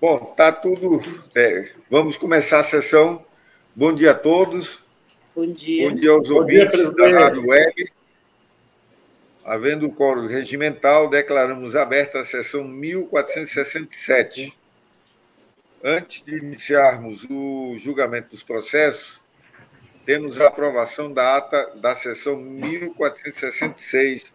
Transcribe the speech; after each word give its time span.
Bom, 0.00 0.18
tá 0.18 0.52
tudo. 0.52 1.00
É, 1.34 1.70
vamos 1.90 2.16
começar 2.16 2.60
a 2.60 2.62
sessão. 2.62 3.20
Bom 3.74 3.92
dia 3.92 4.12
a 4.12 4.14
todos. 4.14 4.78
Bom 5.34 5.52
dia. 5.52 5.90
Bom 5.90 5.96
dia 5.96 6.12
aos 6.12 6.28
Bom 6.28 6.36
ouvintes 6.36 6.78
dia, 6.78 6.92
da 6.92 7.18
Rádio 7.18 7.48
Web. 7.48 7.90
Havendo 9.44 9.86
o 9.86 9.92
coro 9.92 10.28
regimental, 10.28 11.10
declaramos 11.10 11.74
aberta 11.74 12.20
a 12.20 12.24
sessão 12.24 12.62
1467. 12.62 14.56
Antes 15.82 16.22
de 16.22 16.36
iniciarmos 16.36 17.26
o 17.28 17.74
julgamento 17.76 18.30
dos 18.30 18.44
processos, 18.44 19.18
temos 20.06 20.40
a 20.40 20.46
aprovação 20.46 21.12
da 21.12 21.38
ata 21.38 21.72
da 21.74 21.96
sessão 21.96 22.36
1466, 22.36 24.32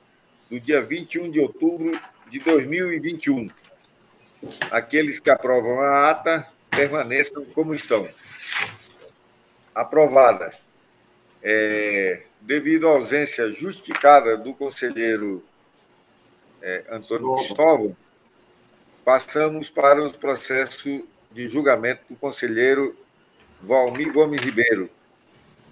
do 0.50 0.60
dia 0.60 0.82
21 0.82 1.32
de 1.32 1.40
outubro 1.40 1.98
de 2.30 2.40
2021. 2.40 3.50
Aqueles 4.72 5.20
que 5.20 5.30
aprovam 5.30 5.80
a 5.80 6.10
ata 6.10 6.48
permaneçam 6.70 7.46
como 7.46 7.74
estão. 7.74 8.08
Aprovada. 9.74 10.54
É, 11.42 12.24
devido 12.42 12.88
à 12.88 12.92
ausência 12.92 13.52
justificada 13.52 14.38
do 14.38 14.54
conselheiro 14.54 15.44
é, 16.62 16.86
Antônio 16.90 17.36
Cristóvão, 17.36 17.96
passamos 19.04 19.70
para 19.70 20.02
os 20.02 20.14
processos 20.14 21.02
de 21.32 21.48
julgamento 21.48 22.04
do 22.10 22.16
conselheiro 22.16 22.96
Valmir 23.62 24.14
Gomes 24.14 24.42
Ribeiro. 24.42 24.90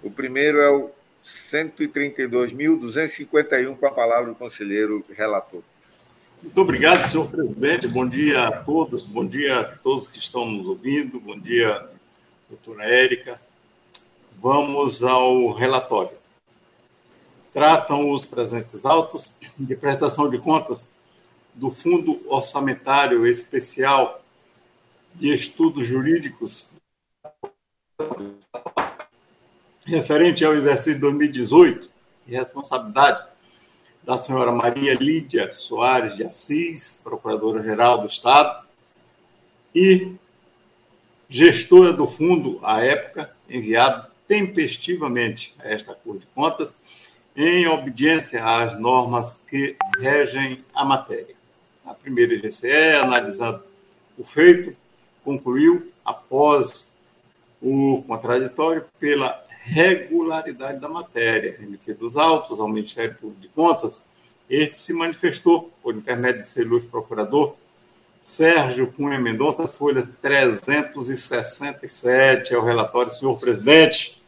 O 0.02 0.10
primeiro 0.10 0.60
é 0.60 0.70
o 0.70 0.90
132.251, 1.24 3.78
com 3.78 3.86
a 3.86 3.92
palavra 3.92 4.32
do 4.32 4.34
conselheiro 4.34 5.04
relator. 5.10 5.62
Muito 6.42 6.60
obrigado, 6.60 7.06
senhor 7.06 7.28
presidente. 7.28 7.86
Bom 7.86 8.06
dia 8.06 8.48
a 8.48 8.52
todos, 8.64 9.02
bom 9.02 9.24
dia 9.24 9.60
a 9.60 9.64
todos 9.64 10.08
que 10.08 10.18
estão 10.18 10.50
nos 10.50 10.66
ouvindo, 10.66 11.20
bom 11.20 11.38
dia, 11.38 11.88
doutora 12.48 12.84
Érica. 12.84 13.40
Vamos 14.40 15.04
ao 15.04 15.52
relatório. 15.52 16.16
Tratam 17.52 18.10
os 18.10 18.26
presentes 18.26 18.84
autos 18.84 19.30
de 19.56 19.76
prestação 19.76 20.28
de 20.28 20.38
contas 20.38 20.88
do 21.54 21.70
Fundo 21.70 22.20
Orçamentário 22.28 23.24
Especial 23.24 24.20
de 25.14 25.32
Estudos 25.32 25.86
Jurídicos 25.86 26.66
referente 29.86 30.44
ao 30.44 30.54
exercício 30.54 31.00
2018, 31.00 31.88
de 32.26 32.34
responsabilidade 32.34 33.31
da 34.02 34.18
senhora 34.18 34.50
Maria 34.50 34.94
Lídia 34.94 35.52
Soares 35.54 36.16
de 36.16 36.24
Assis, 36.24 37.00
Procuradora-Geral 37.04 37.98
do 37.98 38.06
Estado, 38.06 38.66
e 39.74 40.14
gestora 41.28 41.92
do 41.92 42.06
fundo, 42.06 42.58
à 42.62 42.80
época, 42.80 43.30
enviado 43.48 44.06
tempestivamente 44.26 45.54
a 45.58 45.68
esta 45.68 45.94
Corte 45.94 46.20
de 46.20 46.26
Contas, 46.34 46.70
em 47.34 47.66
obediência 47.66 48.44
às 48.44 48.78
normas 48.78 49.38
que 49.48 49.76
regem 49.98 50.62
a 50.74 50.84
matéria. 50.84 51.34
A 51.86 51.94
primeira 51.94 52.34
IGCE, 52.34 52.96
analisando 53.00 53.62
o 54.18 54.24
feito, 54.24 54.76
concluiu, 55.24 55.90
após 56.04 56.86
o 57.60 58.02
contraditório, 58.06 58.84
pela 58.98 59.42
regularidade 59.64 60.80
da 60.80 60.88
matéria, 60.88 61.56
remetidos 61.58 62.16
autos 62.16 62.58
ao 62.58 62.66
Ministério 62.68 63.14
Público 63.14 63.40
de 63.40 63.48
Contas, 63.48 64.00
este 64.50 64.74
se 64.76 64.92
manifestou, 64.92 65.72
por 65.82 65.94
intermédio 65.94 66.40
de 66.40 66.46
seu 66.46 66.80
procurador, 66.82 67.54
Sérgio 68.22 68.92
Cunha 68.92 69.20
Mendonça, 69.20 69.66
folha 69.66 70.06
367, 70.20 72.54
é 72.54 72.58
o 72.58 72.62
relatório, 72.62 73.10
senhor 73.12 73.38
presidente. 73.38 74.22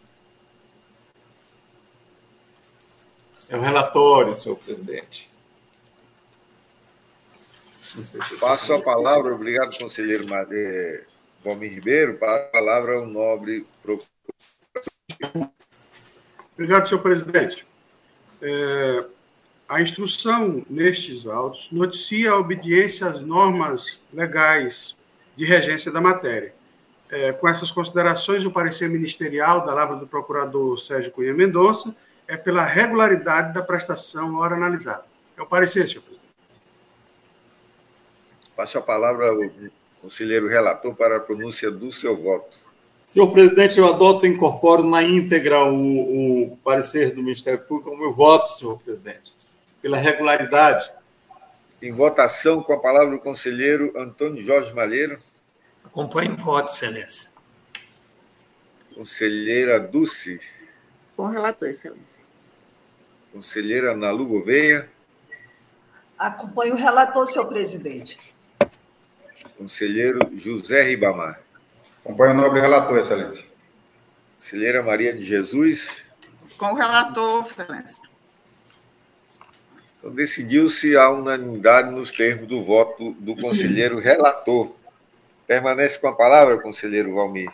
É 3.48 3.56
o 3.56 3.60
relatório, 3.60 4.34
senhor 4.34 4.56
presidente. 4.56 5.30
Passo 8.40 8.72
a 8.72 8.82
palavra, 8.82 9.32
obrigado, 9.34 9.78
conselheiro 9.78 10.26
Valmir 11.44 11.74
Ribeiro, 11.74 12.18
para 12.18 12.36
a 12.36 12.48
palavra 12.48 12.96
ao 12.96 13.06
nobre 13.06 13.64
professor 13.82 14.13
Obrigado, 16.54 16.88
senhor 16.88 17.00
presidente. 17.00 17.66
É, 18.40 19.06
a 19.68 19.80
instrução 19.80 20.64
nestes 20.68 21.26
autos 21.26 21.70
noticia 21.72 22.32
a 22.32 22.38
obediência 22.38 23.06
às 23.06 23.20
normas 23.20 24.00
legais 24.12 24.94
de 25.36 25.44
regência 25.44 25.90
da 25.90 26.00
matéria. 26.00 26.54
É, 27.10 27.32
com 27.32 27.48
essas 27.48 27.70
considerações, 27.70 28.44
o 28.44 28.50
parecer 28.50 28.88
ministerial 28.88 29.64
da 29.64 29.74
Lavra 29.74 29.96
do 29.96 30.06
Procurador 30.06 30.78
Sérgio 30.78 31.12
Cunha 31.12 31.32
Mendonça 31.32 31.94
é 32.26 32.36
pela 32.36 32.62
regularidade 32.64 33.52
da 33.52 33.62
prestação 33.62 34.36
hora 34.36 34.54
analisada. 34.54 35.04
É 35.36 35.42
o 35.42 35.46
parecer, 35.46 35.88
senhor 35.88 36.02
presidente. 36.02 36.24
Passo 38.56 38.78
a 38.78 38.82
palavra 38.82 39.28
ao 39.28 39.38
conselheiro 40.00 40.48
relator 40.48 40.94
para 40.94 41.16
a 41.16 41.20
pronúncia 41.20 41.70
do 41.70 41.90
seu 41.90 42.16
voto. 42.16 42.63
Senhor 43.14 43.30
presidente, 43.30 43.78
eu 43.78 43.86
adoto 43.86 44.26
e 44.26 44.28
incorporo 44.28 44.82
na 44.82 45.00
íntegra 45.00 45.64
o, 45.64 46.46
o 46.50 46.56
parecer 46.64 47.14
do 47.14 47.22
Ministério 47.22 47.60
Público, 47.60 47.90
o 47.90 47.96
meu 47.96 48.12
voto, 48.12 48.58
senhor 48.58 48.76
presidente, 48.80 49.32
pela 49.80 49.96
regularidade. 49.96 50.90
Em 51.80 51.92
votação, 51.92 52.60
com 52.60 52.72
a 52.72 52.80
palavra 52.80 53.14
o 53.14 53.20
conselheiro 53.20 53.92
Antônio 53.96 54.42
Jorge 54.42 54.74
Malheiro. 54.74 55.20
Acompanho 55.84 56.32
o 56.32 56.36
voto, 56.38 56.72
excelência. 56.72 57.30
Conselheira 58.92 59.78
Dulce. 59.78 60.40
Com 61.16 61.28
relator, 61.28 61.68
excelência. 61.68 62.24
Conselheira 63.32 63.96
Nalu 63.96 64.26
Gouveia. 64.26 64.88
Acompanho 66.18 66.74
o 66.74 66.78
relator, 66.78 67.24
senhor 67.28 67.46
presidente. 67.46 68.18
Conselheiro 69.56 70.18
José 70.36 70.82
Ribamar. 70.82 71.43
Acompanho 72.04 72.32
o 72.32 72.34
nobre 72.34 72.60
relator, 72.60 72.98
excelência. 72.98 73.46
Conselheira 74.38 74.82
Maria 74.82 75.14
de 75.14 75.22
Jesus. 75.22 76.04
Com 76.58 76.66
o 76.66 76.74
relator, 76.74 77.42
excelência. 77.42 78.02
Então, 79.98 80.14
decidiu-se 80.14 80.94
a 80.98 81.08
unanimidade 81.08 81.90
nos 81.90 82.12
termos 82.12 82.46
do 82.46 82.62
voto 82.62 83.12
do 83.12 83.34
conselheiro 83.36 84.00
relator. 84.00 84.70
Permanece 85.46 85.98
com 85.98 86.08
a 86.08 86.14
palavra, 86.14 86.60
conselheiro 86.60 87.14
Valmir. 87.14 87.50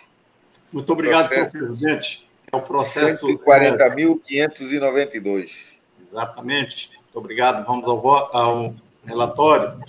Muito 0.73 0.93
obrigado, 0.93 1.29
processo, 1.29 1.53
senhor 1.53 1.67
presidente. 1.69 2.29
É 2.53 2.57
o 2.57 2.63
processo. 2.63 3.25
140.592. 3.25 5.75
Exatamente. 6.05 6.91
Muito 6.93 7.19
obrigado. 7.19 7.65
Vamos 7.65 7.85
ao, 7.85 8.37
ao 8.37 8.75
relatório. 9.05 9.81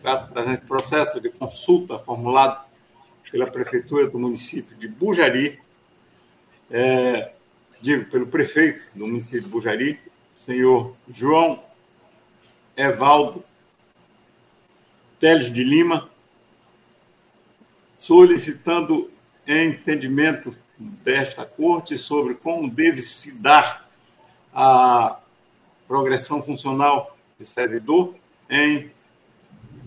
Trata 0.00 0.32
presente 0.32 0.64
processo 0.64 1.20
de 1.20 1.28
consulta 1.28 1.98
formulado 1.98 2.65
pela 3.30 3.50
prefeitura 3.50 4.08
do 4.08 4.18
município 4.18 4.76
de 4.76 4.88
Bujari, 4.88 5.58
é, 6.70 7.32
digo, 7.80 8.04
pelo 8.10 8.26
prefeito 8.26 8.86
do 8.94 9.06
município 9.06 9.42
de 9.42 9.48
Bujari, 9.48 10.00
senhor 10.38 10.94
João 11.08 11.62
Evaldo 12.76 13.44
Teles 15.18 15.52
de 15.52 15.64
Lima, 15.64 16.08
solicitando 17.96 19.10
entendimento 19.46 20.54
desta 20.78 21.44
corte 21.44 21.96
sobre 21.96 22.34
como 22.34 22.70
deve 22.70 23.00
se 23.00 23.32
dar 23.32 23.88
a 24.52 25.18
progressão 25.88 26.42
funcional 26.42 27.16
do 27.38 27.46
servidor 27.46 28.14
em 28.50 28.90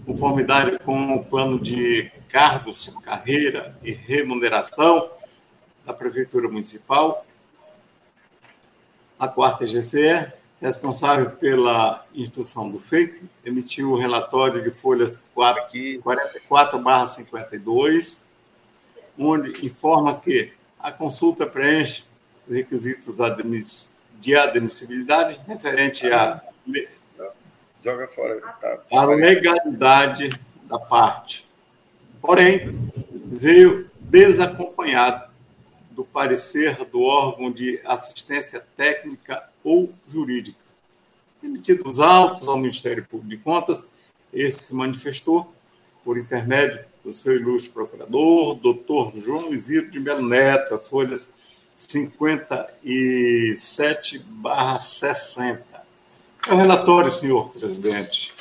conformidade 0.06 0.80
com 0.80 1.16
o 1.16 1.24
plano 1.24 1.60
de 1.60 2.12
cargos, 2.29 2.90
carreira 3.03 3.78
e 3.84 3.91
remuneração 3.91 5.11
da 5.85 5.93
Prefeitura 5.93 6.47
Municipal. 6.47 7.26
A 9.20 9.28
quarta 9.28 9.66
GCE, 9.66 10.31
responsável 10.61 11.31
pela 11.31 12.05
instrução 12.14 12.70
do 12.70 12.79
feito, 12.79 13.28
emitiu 13.43 13.91
o 13.91 13.97
relatório 13.97 14.64
de 14.64 14.72
folhas 14.72 15.17
44-52, 15.35 18.20
onde 19.17 19.66
informa 19.66 20.20
que 20.20 20.53
a 20.79 20.91
consulta 20.91 21.47
preenche 21.47 22.03
os 22.47 22.55
requisitos 22.55 23.17
de 24.22 24.35
admissibilidade 24.35 25.40
referente 25.47 26.05
à 26.11 26.40
Joga 27.84 28.08
fora. 28.08 28.40
Tá. 28.40 28.79
a 28.91 29.05
legalidade 29.05 30.29
da 30.66 30.78
parte 30.78 31.48
porém, 32.22 32.70
veio 33.26 33.90
desacompanhado 34.00 35.30
do 35.92 36.04
parecer 36.04 36.84
do 36.86 37.02
órgão 37.02 37.52
de 37.52 37.80
assistência 37.86 38.64
técnica 38.76 39.48
ou 39.64 39.94
jurídica. 40.08 40.58
Emitidos 41.44 42.00
autos 42.00 42.48
ao 42.48 42.58
Ministério 42.58 43.06
Público 43.06 43.30
de 43.30 43.38
Contas, 43.38 43.84
esse 44.34 44.64
se 44.64 44.74
manifestou, 44.76 45.54
por 46.04 46.18
intermédio 46.18 46.80
do 47.04 47.14
seu 47.14 47.36
ilustre 47.36 47.70
procurador, 47.70 48.56
doutor 48.56 49.14
João 49.16 49.54
Isidro 49.54 49.92
de 49.92 50.00
Melo 50.00 50.28
Neto, 50.28 50.74
as 50.74 50.88
folhas 50.88 51.28
57 51.76 54.20
barra 54.20 54.80
60. 54.80 55.64
É 56.48 56.54
o 56.54 56.58
relatório, 56.58 57.12
senhor 57.12 57.52
presidente. 57.52 58.34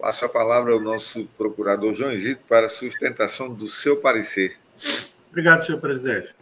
Passo 0.00 0.24
a 0.24 0.28
palavra 0.30 0.72
ao 0.72 0.80
nosso 0.80 1.26
procurador 1.36 1.92
João 1.92 2.10
Isidro 2.10 2.42
para 2.48 2.70
sustentação 2.70 3.52
do 3.52 3.68
seu 3.68 3.98
parecer. 3.98 4.56
Obrigado, 5.28 5.66
senhor 5.66 5.78
presidente. 5.78 6.34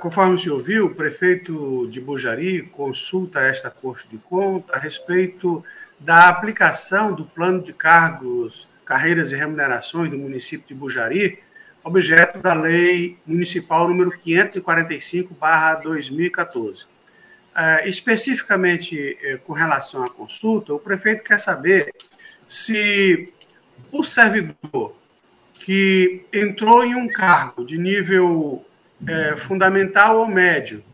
Conforme 0.00 0.34
o 0.34 0.38
senhor 0.38 0.60
viu, 0.60 0.86
o 0.86 0.94
prefeito 0.94 1.86
de 1.88 2.00
Bujari 2.00 2.62
consulta 2.62 3.38
esta 3.40 3.70
Corte 3.70 4.08
de 4.08 4.18
Conta 4.18 4.74
a 4.76 4.78
respeito 4.78 5.64
da 6.00 6.28
aplicação 6.28 7.14
do 7.14 7.24
plano 7.24 7.62
de 7.62 7.72
cargos, 7.72 8.66
carreiras 8.84 9.30
e 9.30 9.36
remunerações 9.36 10.10
do 10.10 10.18
município 10.18 10.66
de 10.66 10.74
Bujari, 10.74 11.38
objeto 11.84 12.40
da 12.40 12.54
Lei 12.54 13.16
Municipal 13.24 13.86
número 13.86 14.10
545/2014. 14.10 16.92
Uh, 17.54 17.86
especificamente 17.86 19.16
eh, 19.22 19.38
com 19.44 19.52
relação 19.52 20.02
à 20.02 20.10
consulta, 20.10 20.74
o 20.74 20.78
prefeito 20.80 21.22
quer 21.22 21.38
saber 21.38 21.94
se 22.46 23.32
o 23.90 24.02
servidor 24.04 24.94
que 25.54 26.24
entrou 26.32 26.84
em 26.84 26.94
um 26.94 27.08
cargo 27.08 27.64
de 27.64 27.78
nível 27.78 28.64
eh, 29.06 29.36
fundamental 29.36 30.18
ou 30.18 30.26
médio 30.26 30.84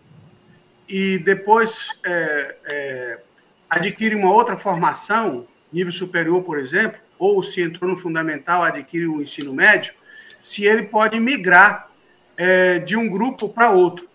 e 0.88 1.18
depois 1.18 1.88
eh, 2.04 3.18
adquire 3.68 4.14
uma 4.14 4.32
outra 4.32 4.56
formação, 4.56 5.46
nível 5.72 5.92
superior, 5.92 6.42
por 6.42 6.58
exemplo, 6.58 7.00
ou 7.18 7.42
se 7.42 7.62
entrou 7.62 7.90
no 7.90 7.96
fundamental, 7.96 8.62
adquire 8.62 9.06
o 9.06 9.20
ensino 9.20 9.52
médio, 9.52 9.92
se 10.42 10.64
ele 10.64 10.84
pode 10.84 11.18
migrar 11.18 11.88
de 12.86 12.96
um 12.96 13.06
grupo 13.06 13.50
para 13.50 13.70
outro. 13.70 14.08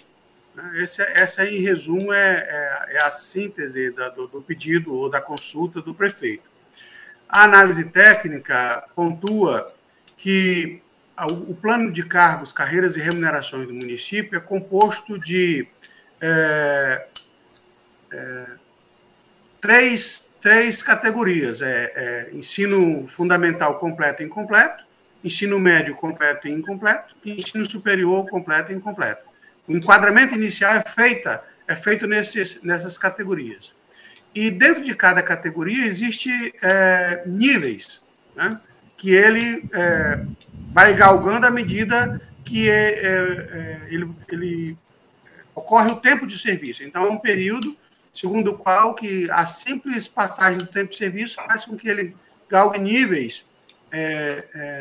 Esse, 0.75 1.01
essa, 1.01 1.45
em 1.45 1.61
resumo, 1.61 2.13
é, 2.13 2.35
é, 2.37 2.95
é 2.95 3.01
a 3.03 3.11
síntese 3.11 3.91
da, 3.91 4.09
do, 4.09 4.27
do, 4.27 4.41
pedido 4.41 4.93
ou 4.93 5.09
da 5.09 5.19
consulta 5.19 5.81
do 5.81 5.93
prefeito. 5.93 6.43
A 7.27 7.43
análise 7.43 7.85
técnica 7.85 8.83
pontua 8.95 9.73
que 10.17 10.81
o, 11.23 11.55
plano 11.55 11.91
de 11.91 12.03
cargos, 12.03 12.51
carreiras 12.51 12.97
e 12.97 12.99
remunerações 12.99 13.67
do 13.67 13.73
município 13.73 14.37
é 14.37 14.41
composto 14.41 15.17
de 15.17 15.67
é, 16.19 17.07
é, 18.11 18.45
três, 19.61 20.29
três 20.41 20.83
categorias: 20.83 21.61
é, 21.61 21.93
é, 21.95 22.29
ensino 22.33 23.07
fundamental 23.07 23.79
completo 23.79 24.21
e 24.21 24.25
incompleto, 24.25 24.83
ensino 25.23 25.59
médio 25.59 25.95
completo 25.95 26.47
e 26.47 26.51
incompleto, 26.51 27.15
e 27.23 27.39
ensino 27.39 27.65
superior 27.65 28.27
completo 28.29 28.71
e 28.71 28.75
incompleto. 28.75 29.23
O 29.67 29.71
enquadramento 29.71 30.35
inicial 30.35 30.75
é, 30.75 30.83
feita, 30.83 31.43
é 31.67 31.75
feito 31.75 32.05
nesses, 32.05 32.61
nessas 32.61 32.97
categorias. 32.97 33.73
E 34.35 34.51
dentro 34.51 34.83
de 34.83 34.93
cada 34.93 35.23
categoria 35.23 35.85
existe 35.85 36.53
é, 36.61 37.23
níveis, 37.25 38.01
né, 38.35 38.59
que 38.97 39.11
ele 39.11 39.63
é, 39.73 40.25
vai 40.73 40.93
galgando 40.93 41.47
à 41.47 41.49
medida 41.49 42.21
que 42.43 42.69
é, 42.69 42.89
é, 42.89 43.07
é, 43.07 43.81
ele, 43.87 44.13
ele, 44.29 44.77
ocorre 45.55 45.89
o 45.89 45.95
tempo 45.95 46.27
de 46.27 46.37
serviço. 46.37 46.83
Então, 46.83 47.05
é 47.05 47.09
um 47.09 47.17
período 47.17 47.75
segundo 48.13 48.51
o 48.51 48.57
qual 48.57 48.93
que 48.93 49.29
a 49.31 49.45
simples 49.45 50.05
passagem 50.05 50.57
do 50.57 50.67
tempo 50.67 50.91
de 50.91 50.97
serviço 50.97 51.35
faz 51.47 51.65
com 51.65 51.77
que 51.77 51.87
ele 51.87 52.15
galgue 52.49 52.77
níveis 52.77 53.45
é, 53.89 54.79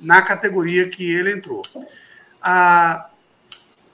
na 0.00 0.20
categoria 0.20 0.88
que 0.88 1.08
ele 1.08 1.32
entrou. 1.32 1.62
A, 2.42 3.08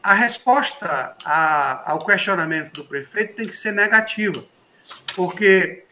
a 0.02 0.14
resposta 0.14 1.16
a, 1.24 1.92
ao 1.92 2.04
questionamento 2.04 2.72
do 2.74 2.84
prefeito 2.84 3.34
tem 3.34 3.46
que 3.46 3.56
ser 3.56 3.72
negativa, 3.72 4.42
porque 5.14 5.84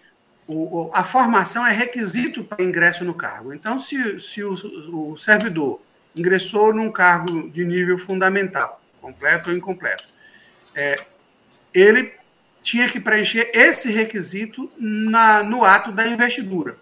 o, 0.46 0.91
a 0.93 1.02
formação 1.05 1.67
é 1.67 1.73
requisito 1.73 2.44
para 2.44 2.62
ingresso 2.62 3.05
no 3.05 3.14
cargo. 3.14 3.52
Então, 3.52 3.79
se, 3.79 4.20
se 4.20 4.43
o, 4.43 4.52
o 5.12 5.17
servidor 5.17 5.81
ingressou 6.14 6.73
num 6.73 6.93
cargo 6.93 7.50
de 7.50 7.64
nível 7.64 7.99
fundamental, 7.99 8.81
completo 9.00 9.50
ou 9.50 9.56
incompleto, 9.56 10.05
é, 10.75 11.00
ele 11.73 12.12
tinha 12.62 12.88
que 12.88 13.00
preencher 13.00 13.50
esse 13.52 13.91
requisito 13.91 14.70
na, 14.79 15.43
no 15.43 15.64
ato 15.64 15.93
da 15.93 16.06
investidura. 16.06 16.76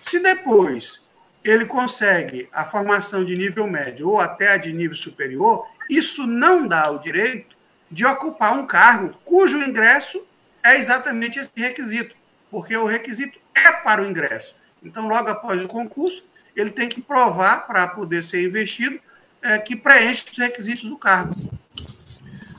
Se 0.00 0.18
depois 0.18 1.02
ele 1.44 1.66
consegue 1.66 2.48
a 2.52 2.64
formação 2.64 3.24
de 3.24 3.36
nível 3.36 3.66
médio 3.66 4.08
ou 4.08 4.20
até 4.20 4.52
a 4.52 4.56
de 4.56 4.72
nível 4.72 4.96
superior, 4.96 5.66
isso 5.88 6.26
não 6.26 6.66
dá 6.66 6.90
o 6.90 6.98
direito 6.98 7.54
de 7.90 8.04
ocupar 8.04 8.58
um 8.58 8.66
cargo 8.66 9.14
cujo 9.24 9.62
ingresso 9.62 10.26
é 10.66 10.78
exatamente 10.78 11.38
esse 11.38 11.50
requisito, 11.54 12.14
porque 12.50 12.76
o 12.76 12.86
requisito 12.86 13.38
é 13.54 13.72
para 13.72 14.02
o 14.02 14.06
ingresso. 14.06 14.54
Então, 14.82 15.08
logo 15.08 15.28
após 15.28 15.62
o 15.62 15.68
concurso, 15.68 16.24
ele 16.54 16.70
tem 16.70 16.88
que 16.88 17.00
provar 17.00 17.66
para 17.66 17.86
poder 17.86 18.22
ser 18.22 18.42
investido 18.42 18.98
é, 19.42 19.58
que 19.58 19.76
preenche 19.76 20.24
os 20.30 20.38
requisitos 20.38 20.84
do 20.84 20.96
cargo. 20.96 21.34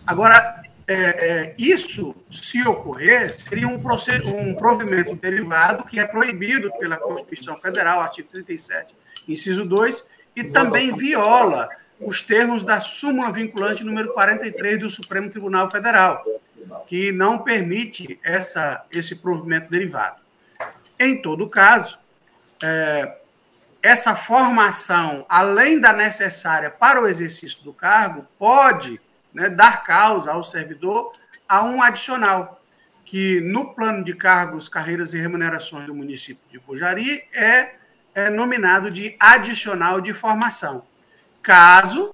Agora, 0.05 0.61
é, 0.87 0.93
é, 0.95 1.55
isso, 1.57 2.15
se 2.31 2.65
ocorrer, 2.65 3.35
seria 3.37 3.67
um, 3.67 3.75
um 3.75 4.55
provimento 4.55 5.15
derivado 5.15 5.83
que 5.83 5.99
é 5.99 6.05
proibido 6.05 6.71
pela 6.79 6.95
Constituição 6.95 7.57
Federal, 7.57 7.99
artigo 7.99 8.29
37, 8.29 8.95
inciso 9.27 9.65
2, 9.65 10.05
e 10.35 10.45
também 10.45 10.95
viola 10.95 11.67
os 11.99 12.21
termos 12.21 12.63
da 12.63 12.79
súmula 12.79 13.31
vinculante 13.31 13.83
número 13.83 14.13
43 14.13 14.79
do 14.79 14.89
Supremo 14.89 15.29
Tribunal 15.29 15.69
Federal, 15.69 16.23
que 16.87 17.11
não 17.11 17.39
permite 17.39 18.19
essa, 18.23 18.85
esse 18.91 19.15
provimento 19.15 19.69
derivado. 19.69 20.17
Em 20.99 21.21
todo 21.21 21.49
caso, 21.49 21.97
é, 22.63 23.17
essa 23.81 24.15
formação, 24.15 25.25
além 25.29 25.79
da 25.79 25.93
necessária 25.93 26.69
para 26.69 27.01
o 27.01 27.07
exercício 27.07 27.63
do 27.63 27.73
cargo, 27.73 28.25
pode 28.37 28.99
né, 29.33 29.49
dar 29.49 29.83
causa 29.83 30.31
ao 30.31 30.43
servidor 30.43 31.13
a 31.47 31.63
um 31.63 31.81
adicional, 31.81 32.61
que 33.05 33.39
no 33.41 33.73
plano 33.73 34.03
de 34.03 34.13
cargos, 34.13 34.67
carreiras 34.67 35.13
e 35.13 35.17
remunerações 35.17 35.85
do 35.85 35.95
município 35.95 36.43
de 36.51 36.59
Pujari 36.59 37.23
é, 37.33 37.75
é 38.13 38.29
nominado 38.29 38.91
de 38.91 39.15
adicional 39.19 40.01
de 40.01 40.13
formação 40.13 40.85
caso 41.47 42.13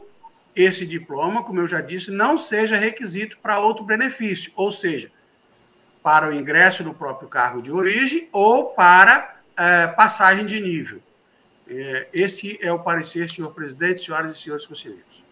esse 0.55 0.85
diploma, 0.85 1.43
como 1.43 1.59
eu 1.59 1.67
já 1.67 1.81
disse, 1.81 2.11
não 2.11 2.37
seja 2.37 2.77
requisito 2.77 3.37
para 3.41 3.59
outro 3.59 3.83
benefício, 3.83 4.51
ou 4.55 4.71
seja, 4.71 5.11
para 6.01 6.29
o 6.29 6.33
ingresso 6.33 6.83
no 6.83 6.93
próprio 6.93 7.27
cargo 7.27 7.61
de 7.61 7.71
origem 7.71 8.27
ou 8.31 8.65
para 8.71 9.35
é, 9.57 9.87
passagem 9.87 10.45
de 10.45 10.59
nível. 10.59 10.99
É, 11.67 12.07
esse 12.13 12.59
é 12.61 12.71
o 12.71 12.79
parecer, 12.79 13.29
senhor 13.29 13.53
presidente, 13.53 14.03
senhoras 14.03 14.35
e 14.35 14.39
senhores 14.39 14.65
conselheiros. 14.65 15.23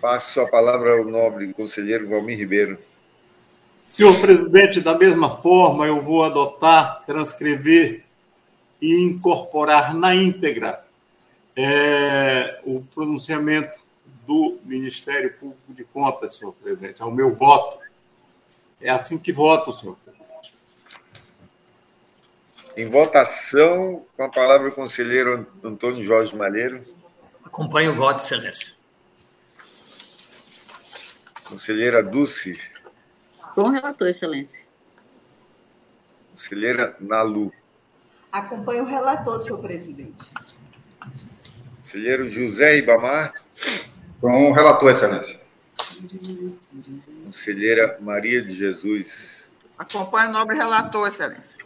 Passo 0.00 0.40
a 0.40 0.46
palavra 0.46 0.98
ao 0.98 1.04
nobre 1.04 1.52
conselheiro 1.52 2.08
Valmir 2.08 2.38
Ribeiro. 2.38 2.78
Senhor 3.84 4.18
presidente, 4.20 4.80
da 4.80 4.96
mesma 4.96 5.38
forma, 5.38 5.86
eu 5.86 6.00
vou 6.00 6.24
adotar, 6.24 7.02
transcrever 7.04 8.04
e 8.80 8.94
incorporar 8.94 9.94
na 9.94 10.14
íntegra 10.14 10.87
é, 11.60 12.60
o 12.64 12.84
pronunciamento 12.94 13.80
do 14.24 14.60
Ministério 14.62 15.34
Público 15.34 15.74
de 15.74 15.82
Contas, 15.82 16.34
senhor 16.34 16.52
presidente, 16.52 17.02
ao 17.02 17.10
meu 17.10 17.34
voto. 17.34 17.80
É 18.80 18.88
assim 18.88 19.18
que 19.18 19.32
voto, 19.32 19.72
senhor 19.72 19.96
presidente. 19.96 20.54
Em 22.76 22.88
votação, 22.88 24.06
com 24.16 24.22
a 24.22 24.28
palavra 24.28 24.68
o 24.68 24.72
conselheiro 24.72 25.44
Antônio 25.64 26.04
Jorge 26.04 26.36
Malheiro. 26.36 26.80
Acompanho 27.44 27.90
o 27.90 27.96
voto, 27.96 28.22
excelência. 28.22 28.74
Conselheira 31.42 32.04
Dulce. 32.04 32.56
Com 33.52 33.62
o 33.62 33.70
relator, 33.70 34.06
excelência. 34.06 34.64
Conselheira 36.30 36.96
Nalu. 37.00 37.52
Acompanho 38.30 38.84
o 38.84 38.86
relator, 38.86 39.40
senhor 39.40 39.60
presidente. 39.60 40.30
Conselheiro 41.88 42.28
José 42.28 42.76
Ibamar. 42.76 43.32
Com 44.20 44.50
o 44.50 44.52
relator, 44.52 44.90
excelência. 44.90 45.40
Conselheira 47.24 47.96
Maria 48.02 48.42
de 48.42 48.54
Jesus. 48.54 49.38
Acompanho 49.78 50.28
o 50.28 50.32
nobre 50.34 50.54
relator, 50.54 51.08
excelência. 51.08 51.56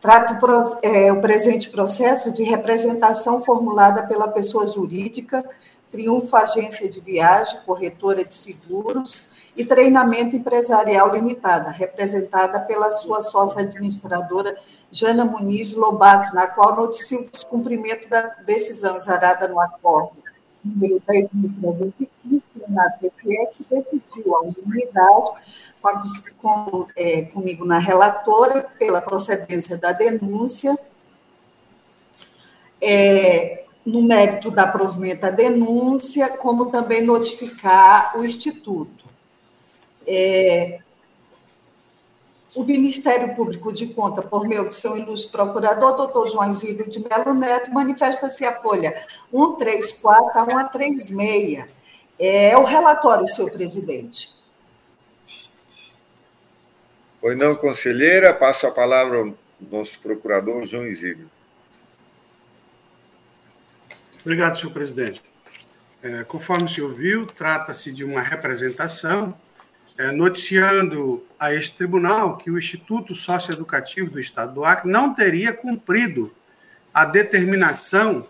Trato 0.00 0.38
é, 0.82 1.12
o 1.12 1.20
presente 1.20 1.70
processo 1.70 2.30
de 2.30 2.44
representação 2.44 3.44
formulada 3.44 4.06
pela 4.06 4.28
pessoa 4.28 4.68
jurídica 4.68 5.44
Triunfo 5.90 6.36
Agência 6.36 6.88
de 6.88 7.00
Viagem, 7.00 7.60
corretora 7.64 8.24
de 8.24 8.34
seguros 8.34 9.22
e 9.56 9.64
treinamento 9.64 10.36
empresarial 10.36 11.14
limitada, 11.14 11.70
representada 11.70 12.60
pela 12.60 12.92
sua 12.92 13.22
sócia 13.22 13.62
administradora 13.62 14.56
Jana 14.92 15.24
Muniz 15.24 15.72
Lobato, 15.72 16.34
na 16.34 16.46
qual 16.46 16.76
noticia 16.76 17.20
o 17.20 17.28
descumprimento 17.30 18.08
da 18.08 18.22
decisão 18.44 18.96
exarada 18.96 19.48
no 19.48 19.58
acordo. 19.58 20.16
Número 20.64 21.00
10.315, 21.08 22.44
na 22.68 22.90
TCE, 22.90 23.48
que 23.54 23.64
decidiu 23.70 24.34
a 24.34 24.40
unanimidade 24.40 25.30
com 26.38 26.86
é, 26.96 27.22
comigo 27.22 27.64
na 27.64 27.78
relatora 27.78 28.66
pela 28.78 29.00
procedência 29.00 29.78
da 29.78 29.92
denúncia, 29.92 30.76
é, 32.80 33.65
no 33.86 34.02
mérito 34.02 34.50
da 34.50 34.66
provimento 34.66 35.20
da 35.20 35.30
denúncia, 35.30 36.28
como 36.36 36.72
também 36.72 37.02
notificar 37.02 38.18
o 38.18 38.24
Instituto. 38.24 39.04
É, 40.04 40.80
o 42.52 42.64
Ministério 42.64 43.36
Público 43.36 43.72
de 43.72 43.86
Conta, 43.88 44.22
por 44.22 44.48
meio 44.48 44.64
do 44.64 44.74
seu 44.74 44.96
ilustre 44.96 45.30
procurador, 45.30 45.94
doutor 45.94 46.28
João 46.28 46.50
Isidro 46.50 46.90
de 46.90 47.06
Melo 47.06 47.32
Neto, 47.32 47.72
manifesta-se 47.72 48.44
a 48.44 48.60
folha 48.60 48.90
134 49.30 50.40
a 50.40 50.44
136. 50.44 51.64
É 52.18 52.56
o 52.56 52.64
relatório, 52.64 53.26
senhor 53.28 53.50
presidente. 53.50 54.34
Pois 57.20 57.36
não, 57.36 57.54
conselheira, 57.54 58.32
passo 58.32 58.66
a 58.66 58.70
palavra 58.70 59.18
ao 59.18 59.34
nosso 59.70 60.00
procurador, 60.00 60.64
João 60.64 60.86
Isidro. 60.86 61.35
Obrigado, 64.26 64.58
senhor 64.58 64.72
presidente. 64.72 65.22
É, 66.02 66.24
conforme 66.24 66.64
o 66.64 66.68
senhor 66.68 66.92
viu, 66.92 67.28
trata-se 67.28 67.92
de 67.92 68.02
uma 68.02 68.20
representação 68.20 69.32
é, 69.96 70.10
noticiando 70.10 71.24
a 71.38 71.54
este 71.54 71.76
tribunal 71.76 72.36
que 72.36 72.50
o 72.50 72.58
Instituto 72.58 73.14
Socioeducativo 73.14 74.10
do 74.10 74.18
Estado 74.18 74.52
do 74.52 74.64
Acre 74.64 74.90
não 74.90 75.14
teria 75.14 75.52
cumprido 75.52 76.34
a 76.92 77.04
determinação 77.04 78.26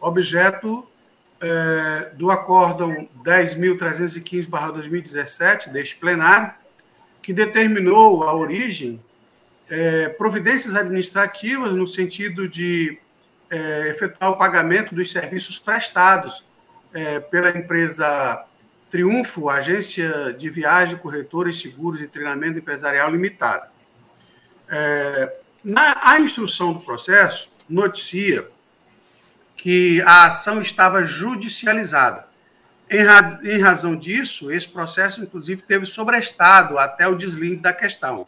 objeto 0.00 0.88
é, 1.42 2.12
do 2.14 2.30
acórdão 2.30 3.06
10.315-2017 3.22 5.68
deste 5.68 5.96
plenário, 5.96 6.54
que 7.20 7.34
determinou 7.34 8.24
a 8.24 8.34
origem, 8.34 8.98
é, 9.68 10.08
providências 10.08 10.74
administrativas 10.74 11.74
no 11.74 11.86
sentido 11.86 12.48
de 12.48 12.98
é, 13.50 13.88
efetuar 13.88 14.32
o 14.32 14.36
pagamento 14.36 14.94
dos 14.94 15.10
serviços 15.10 15.58
prestados 15.58 16.44
é, 16.92 17.20
pela 17.20 17.50
empresa 17.50 18.44
Triunfo, 18.90 19.50
agência 19.50 20.32
de 20.32 20.48
viagem, 20.48 20.96
corretores, 20.96 21.60
seguros 21.60 22.00
e 22.00 22.08
treinamento 22.08 22.58
empresarial 22.58 23.10
limitada. 23.10 23.70
É, 24.68 25.36
na 25.62 25.96
a 26.02 26.20
instrução 26.20 26.72
do 26.72 26.80
processo 26.80 27.50
noticia 27.68 28.46
que 29.56 30.00
a 30.02 30.26
ação 30.26 30.60
estava 30.60 31.02
judicializada. 31.04 32.26
Em, 32.88 33.02
ra, 33.02 33.38
em 33.42 33.60
razão 33.60 33.94
disso, 33.96 34.50
esse 34.50 34.68
processo, 34.68 35.20
inclusive, 35.22 35.60
teve 35.60 35.84
sobrestado 35.84 36.78
até 36.78 37.06
o 37.06 37.14
deslinde 37.14 37.56
da 37.56 37.72
questão. 37.72 38.26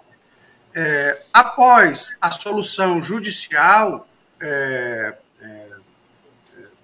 É, 0.75 1.19
após 1.33 2.17
a 2.21 2.31
solução 2.31 3.01
judicial 3.01 4.07
é, 4.41 5.15
é, 5.43 5.67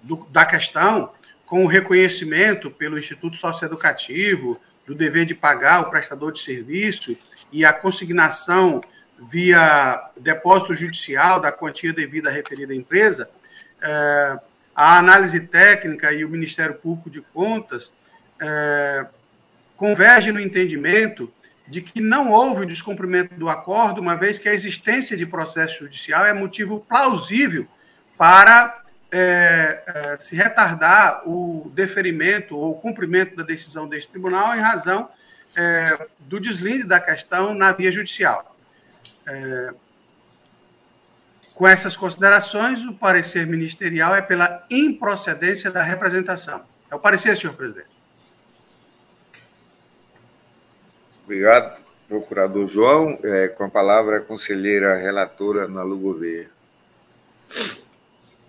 do, 0.03 0.25
da 0.29 0.45
questão, 0.45 1.11
com 1.45 1.63
o 1.63 1.67
reconhecimento 1.67 2.69
pelo 2.69 2.99
Instituto 2.99 3.37
Socioeducativo 3.37 4.59
do 4.85 4.93
dever 4.95 5.25
de 5.25 5.35
pagar 5.35 5.81
o 5.81 5.89
prestador 5.89 6.31
de 6.31 6.39
serviço 6.39 7.17
e 7.51 7.65
a 7.65 7.73
consignação 7.73 8.81
via 9.29 10.11
depósito 10.19 10.75
judicial 10.75 11.39
da 11.39 11.51
quantia 11.51 11.91
devida 11.91 12.29
à 12.29 12.31
referida 12.31 12.73
empresa, 12.73 13.29
é, 13.81 14.39
a 14.75 14.97
análise 14.97 15.39
técnica 15.39 16.13
e 16.13 16.23
o 16.23 16.29
Ministério 16.29 16.75
Público 16.75 17.09
de 17.09 17.21
Contas 17.21 17.91
é, 18.39 19.07
convergem 19.75 20.31
no 20.31 20.39
entendimento 20.39 21.31
de 21.67 21.81
que 21.81 21.99
não 21.99 22.31
houve 22.31 22.61
o 22.61 22.65
descumprimento 22.65 23.35
do 23.35 23.49
acordo, 23.49 23.99
uma 23.99 24.15
vez 24.15 24.39
que 24.39 24.47
a 24.47 24.53
existência 24.53 25.17
de 25.17 25.25
processo 25.25 25.79
judicial 25.79 26.25
é 26.25 26.33
motivo 26.33 26.79
plausível 26.87 27.67
para 28.17 28.81
é, 29.11 29.83
é, 29.85 30.17
se 30.17 30.35
retardar 30.35 31.21
o 31.27 31.71
deferimento 31.73 32.57
ou 32.57 32.79
cumprimento 32.79 33.35
da 33.35 33.43
decisão 33.43 33.87
deste 33.87 34.09
tribunal 34.09 34.55
em 34.55 34.59
razão 34.59 35.09
é, 35.55 36.07
do 36.21 36.39
deslinde 36.39 36.83
da 36.83 36.99
questão 36.99 37.53
na 37.53 37.71
via 37.71 37.91
judicial. 37.91 38.55
É, 39.25 39.73
com 41.53 41.67
essas 41.67 41.97
considerações, 41.97 42.83
o 42.85 42.93
parecer 42.93 43.47
ministerial 43.47 44.15
é 44.15 44.21
pela 44.21 44.63
improcedência 44.69 45.71
da 45.71 45.81
representação. 45.81 46.63
É 46.89 46.95
o 46.95 46.99
parecer, 46.99 47.35
senhor 47.35 47.55
presidente. 47.55 47.96
Obrigado, 51.27 51.77
procurador 52.07 52.65
João. 52.67 53.19
É, 53.21 53.49
com 53.49 53.65
a 53.65 53.69
palavra, 53.69 54.19
a 54.19 54.21
conselheira 54.21 54.95
relatora 54.95 55.65
Ana 55.65 55.83
Lu 55.83 55.97
Gouveia. 55.97 56.49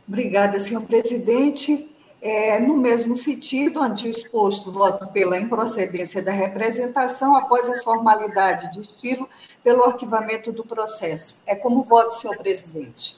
Obrigada, 0.07 0.61
senhor 0.61 0.85
presidente. 0.87 1.93
É, 2.23 2.61
no 2.61 2.77
mesmo 2.77 3.17
sentido, 3.17 3.83
ante 3.83 4.07
o 4.07 4.11
exposto, 4.11 4.71
voto 4.71 5.09
pela 5.09 5.37
improcedência 5.39 6.23
da 6.23 6.31
representação 6.31 7.35
após 7.35 7.69
as 7.69 7.83
formalidades 7.83 8.71
de 8.71 8.83
estilo 8.83 9.29
pelo 9.65 9.83
arquivamento 9.83 10.53
do 10.53 10.65
processo. 10.65 11.37
É 11.47 11.57
como 11.57 11.83
voto, 11.83 12.15
senhor 12.15 12.37
presidente. 12.37 13.17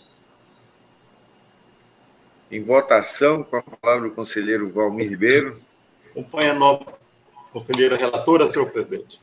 Em 2.51 2.63
votação, 2.63 3.43
com 3.43 3.57
a 3.57 3.63
palavra 3.63 4.09
o 4.09 4.11
conselheiro 4.11 4.71
Valmir 4.71 5.11
Ribeiro. 5.11 5.61
Acompanha 6.13 6.53
a 6.53 6.55
nova 6.55 6.99
conselheira 7.53 7.97
relatora, 7.97 8.51
senhor 8.51 8.71
presidente. 8.71 9.21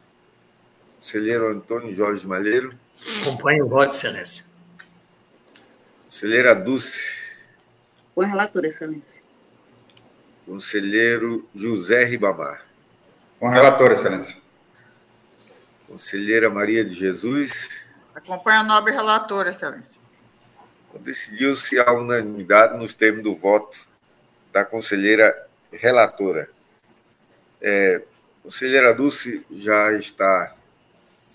Conselheiro 0.97 1.49
Antônio 1.49 1.93
Jorge 1.93 2.25
Malheiro. 2.27 2.73
Acompanhe 3.21 3.61
o 3.61 3.67
voto, 3.67 3.93
excelência. 3.93 4.45
Conselheira 6.05 6.55
Dulce. 6.55 7.15
Com 8.13 8.21
a 8.21 8.25
relatora, 8.25 8.67
excelência. 8.67 9.23
Conselheiro 10.45 11.47
José 11.53 12.03
Ribamar. 12.03 12.65
Com 13.39 13.47
a 13.47 13.51
relatora, 13.51 13.93
excelência. 13.93 14.37
Conselheira 15.87 16.49
Maria 16.49 16.83
de 16.83 16.95
Jesus. 16.95 17.69
Acompanha 18.15 18.61
a 18.61 18.63
nobre 18.63 18.91
relatora, 18.91 19.49
excelência. 19.49 20.01
Decidiu-se 20.99 21.79
a 21.79 21.91
unanimidade 21.93 22.75
nos 22.77 22.95
termos 22.95 23.23
do 23.23 23.35
voto 23.35 23.77
da 24.51 24.65
conselheira 24.65 25.35
relatora. 25.71 26.49
É, 27.61 28.01
conselheira 28.41 28.93
Dulce 28.93 29.45
já 29.51 29.93
está 29.93 30.56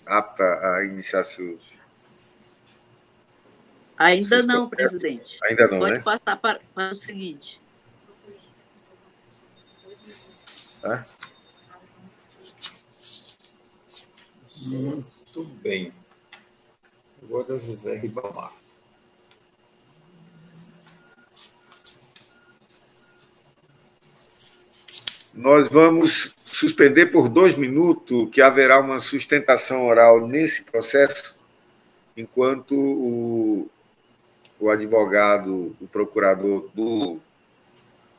apta 0.05 0.43
a 0.43 0.85
iniciar 0.85 1.23
seus 1.23 1.73
Ainda 3.97 4.43
não, 4.43 4.69
presidente. 4.69 5.37
Ainda 5.43 5.67
não, 5.67 5.79
Pode 5.79 5.93
né? 5.93 5.99
passar 5.99 6.35
para, 6.37 6.59
para 6.73 6.91
o 6.91 6.95
seguinte. 6.95 7.59
Tá? 10.81 11.05
Muito 14.65 15.43
bem. 15.61 15.93
Agora 17.21 17.57
José 17.59 17.95
Ribamar. 17.95 18.53
Nós 25.33 25.69
vamos 25.69 26.33
suspender 26.53 27.07
por 27.07 27.27
dois 27.29 27.55
minutos, 27.55 28.29
que 28.31 28.41
haverá 28.41 28.79
uma 28.79 28.99
sustentação 28.99 29.85
oral 29.87 30.27
nesse 30.27 30.61
processo, 30.63 31.35
enquanto 32.15 32.75
o, 32.75 33.69
o 34.59 34.69
advogado, 34.69 35.75
o 35.81 35.87
procurador 35.87 36.69
do, 36.73 37.19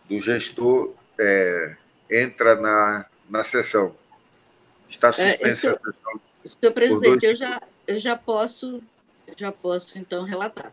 do 0.08 0.20
gestor 0.20 0.92
é, 1.18 1.76
entra 2.10 2.56
na, 2.56 3.06
na 3.30 3.44
sessão. 3.44 3.94
Está 4.88 5.12
suspensa 5.12 5.68
É, 5.68 5.70
a 5.70 5.76
sessão. 5.76 6.20
Senhor 6.44 6.72
presidente, 6.72 7.20
dois- 7.20 7.22
eu 7.22 7.36
já, 7.36 7.62
eu 7.86 8.00
já 8.00 8.16
posso, 8.16 8.82
já 9.36 9.50
posso 9.52 9.96
então 9.98 10.24
relatar. 10.24 10.72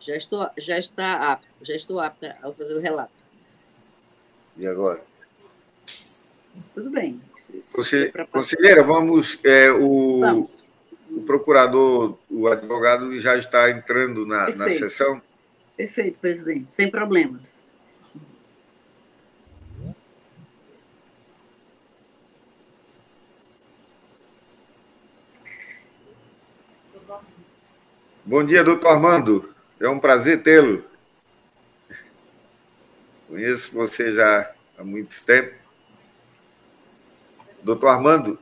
Já 0.00 0.16
estou, 0.16 0.48
já 0.58 0.78
está 0.78 1.32
apto, 1.32 1.48
já 1.62 1.74
estou 1.74 1.98
apta 1.98 2.36
a 2.42 2.52
fazer 2.52 2.74
o 2.74 2.80
relato. 2.80 3.10
E 4.56 4.66
agora? 4.66 5.02
Tudo 6.74 6.90
bem. 6.90 7.20
Conselheira, 8.32 8.82
vamos. 8.82 9.38
é, 9.44 9.70
o, 9.70 10.20
Vamos. 10.20 10.64
o 11.10 11.22
procurador, 11.22 12.18
o 12.30 12.46
advogado 12.48 13.18
já 13.18 13.36
está 13.36 13.70
entrando 13.70 14.26
na, 14.26 14.40
na 14.50 14.64
Perfeito. 14.64 14.78
sessão. 14.90 15.22
Perfeito, 15.76 16.18
presidente, 16.18 16.72
sem 16.72 16.90
problemas. 16.90 17.54
Bom 28.24 28.42
dia, 28.44 28.64
doutor 28.64 28.88
Armando. 28.88 29.54
É 29.80 29.88
um 29.88 29.98
prazer 30.00 30.42
tê-lo. 30.42 30.82
Conheço 33.28 33.72
você 33.72 34.12
já 34.12 34.50
há 34.78 34.84
muito 34.84 35.22
tempo. 35.24 35.54
Doutor 37.66 37.88
Armando. 37.88 38.38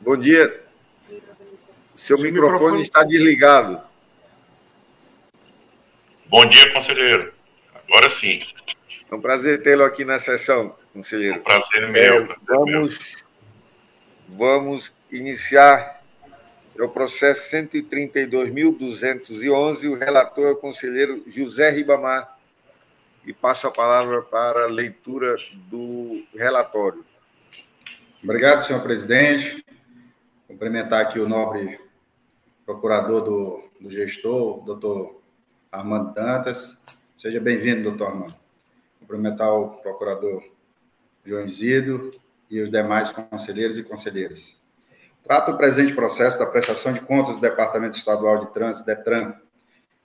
Bom 0.00 0.14
dia. 0.14 0.62
Seu, 1.96 2.18
Seu 2.18 2.20
microfone, 2.26 2.52
microfone- 2.52 2.82
está 2.82 3.02
desligado. 3.02 3.80
Bom 6.26 6.44
dia, 6.44 6.70
conselheiro. 6.74 7.32
Agora 7.88 8.10
sim. 8.10 8.42
É 9.10 9.14
um 9.14 9.22
prazer 9.22 9.62
tê-lo 9.62 9.84
aqui 9.84 10.04
na 10.04 10.18
sessão, 10.18 10.76
conselheiro. 10.92 11.38
O 11.38 11.42
prazer 11.44 11.82
é 11.82 11.86
É, 11.86 11.88
meu. 11.88 12.26
prazer 12.26 12.42
é 12.44 12.52
meu. 12.52 12.60
vamos, 12.66 13.16
vamos 14.28 14.92
iniciar 15.10 16.02
o 16.78 16.88
processo 16.90 17.48
132.211. 17.56 19.88
O 19.88 19.94
relator 19.98 20.46
é 20.46 20.50
o 20.50 20.56
conselheiro 20.56 21.24
José 21.26 21.70
Ribamar. 21.70 22.35
E 23.26 23.32
passo 23.32 23.66
a 23.66 23.72
palavra 23.72 24.22
para 24.22 24.66
a 24.66 24.68
leitura 24.68 25.34
do 25.68 26.24
relatório. 26.32 27.04
Obrigado, 28.22 28.62
senhor 28.62 28.80
presidente. 28.84 29.66
Cumprimentar 30.46 31.00
aqui 31.00 31.18
o 31.18 31.28
nobre 31.28 31.80
procurador 32.64 33.22
do, 33.22 33.68
do 33.80 33.90
gestor, 33.90 34.64
doutor 34.64 35.20
Armando 35.72 36.14
Dantas. 36.14 36.80
Seja 37.18 37.40
bem-vindo, 37.40 37.82
doutor 37.82 38.12
Armando. 38.12 38.36
Cumprimentar 39.00 39.52
o 39.52 39.70
procurador 39.78 40.44
João 41.24 41.44
Isidro 41.44 42.12
e 42.48 42.60
os 42.60 42.70
demais 42.70 43.10
conselheiros 43.10 43.76
e 43.76 43.82
conselheiras. 43.82 44.54
Trata 45.24 45.50
o 45.50 45.56
presente 45.56 45.92
processo 45.92 46.38
da 46.38 46.46
prestação 46.46 46.92
de 46.92 47.00
contas 47.00 47.34
do 47.34 47.40
Departamento 47.40 47.98
Estadual 47.98 48.38
de 48.38 48.52
Trânsito, 48.52 48.86
DETRAN, 48.86 49.34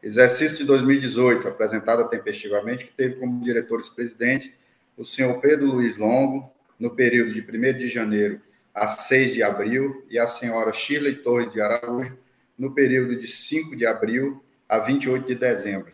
exercício 0.02 0.60
de 0.60 0.64
2018, 0.66 1.46
apresentada 1.48 2.08
tempestivamente, 2.08 2.86
que 2.86 2.92
teve 2.92 3.16
como 3.16 3.42
diretores-presidente 3.42 4.54
o 4.98 5.06
senhor 5.06 5.40
Pedro 5.40 5.68
Luiz 5.68 5.98
Longo, 5.98 6.52
no 6.80 6.96
período 6.96 7.34
de 7.34 7.42
1 7.42 7.78
de 7.78 7.90
janeiro 7.90 8.42
a 8.74 8.88
6 8.88 9.34
de 9.34 9.44
abril, 9.44 10.06
e 10.10 10.18
a 10.18 10.26
senhora 10.26 10.72
Shirley 10.72 11.18
Torres 11.18 11.52
de 11.52 11.60
Araújo, 11.62 12.18
no 12.58 12.74
período 12.74 13.20
de 13.20 13.28
5 13.28 13.76
de 13.76 13.86
abril 13.86 14.42
a 14.68 14.80
28 14.80 15.28
de 15.28 15.36
dezembro. 15.36 15.92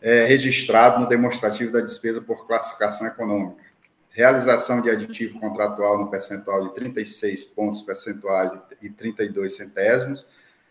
é, 0.00 0.24
registrado 0.24 1.00
no 1.00 1.08
demonstrativo 1.08 1.72
da 1.72 1.80
despesa 1.80 2.20
por 2.20 2.46
classificação 2.46 3.04
econômica. 3.06 3.64
Realização 4.10 4.80
de 4.80 4.88
aditivo 4.90 5.38
contratual 5.40 5.98
no 5.98 6.08
percentual 6.10 6.68
de 6.68 6.74
36 6.74 7.44
pontos 7.46 7.82
percentuais 7.82 8.52
e 8.80 8.88
32 8.88 9.56
centésimos, 9.56 10.24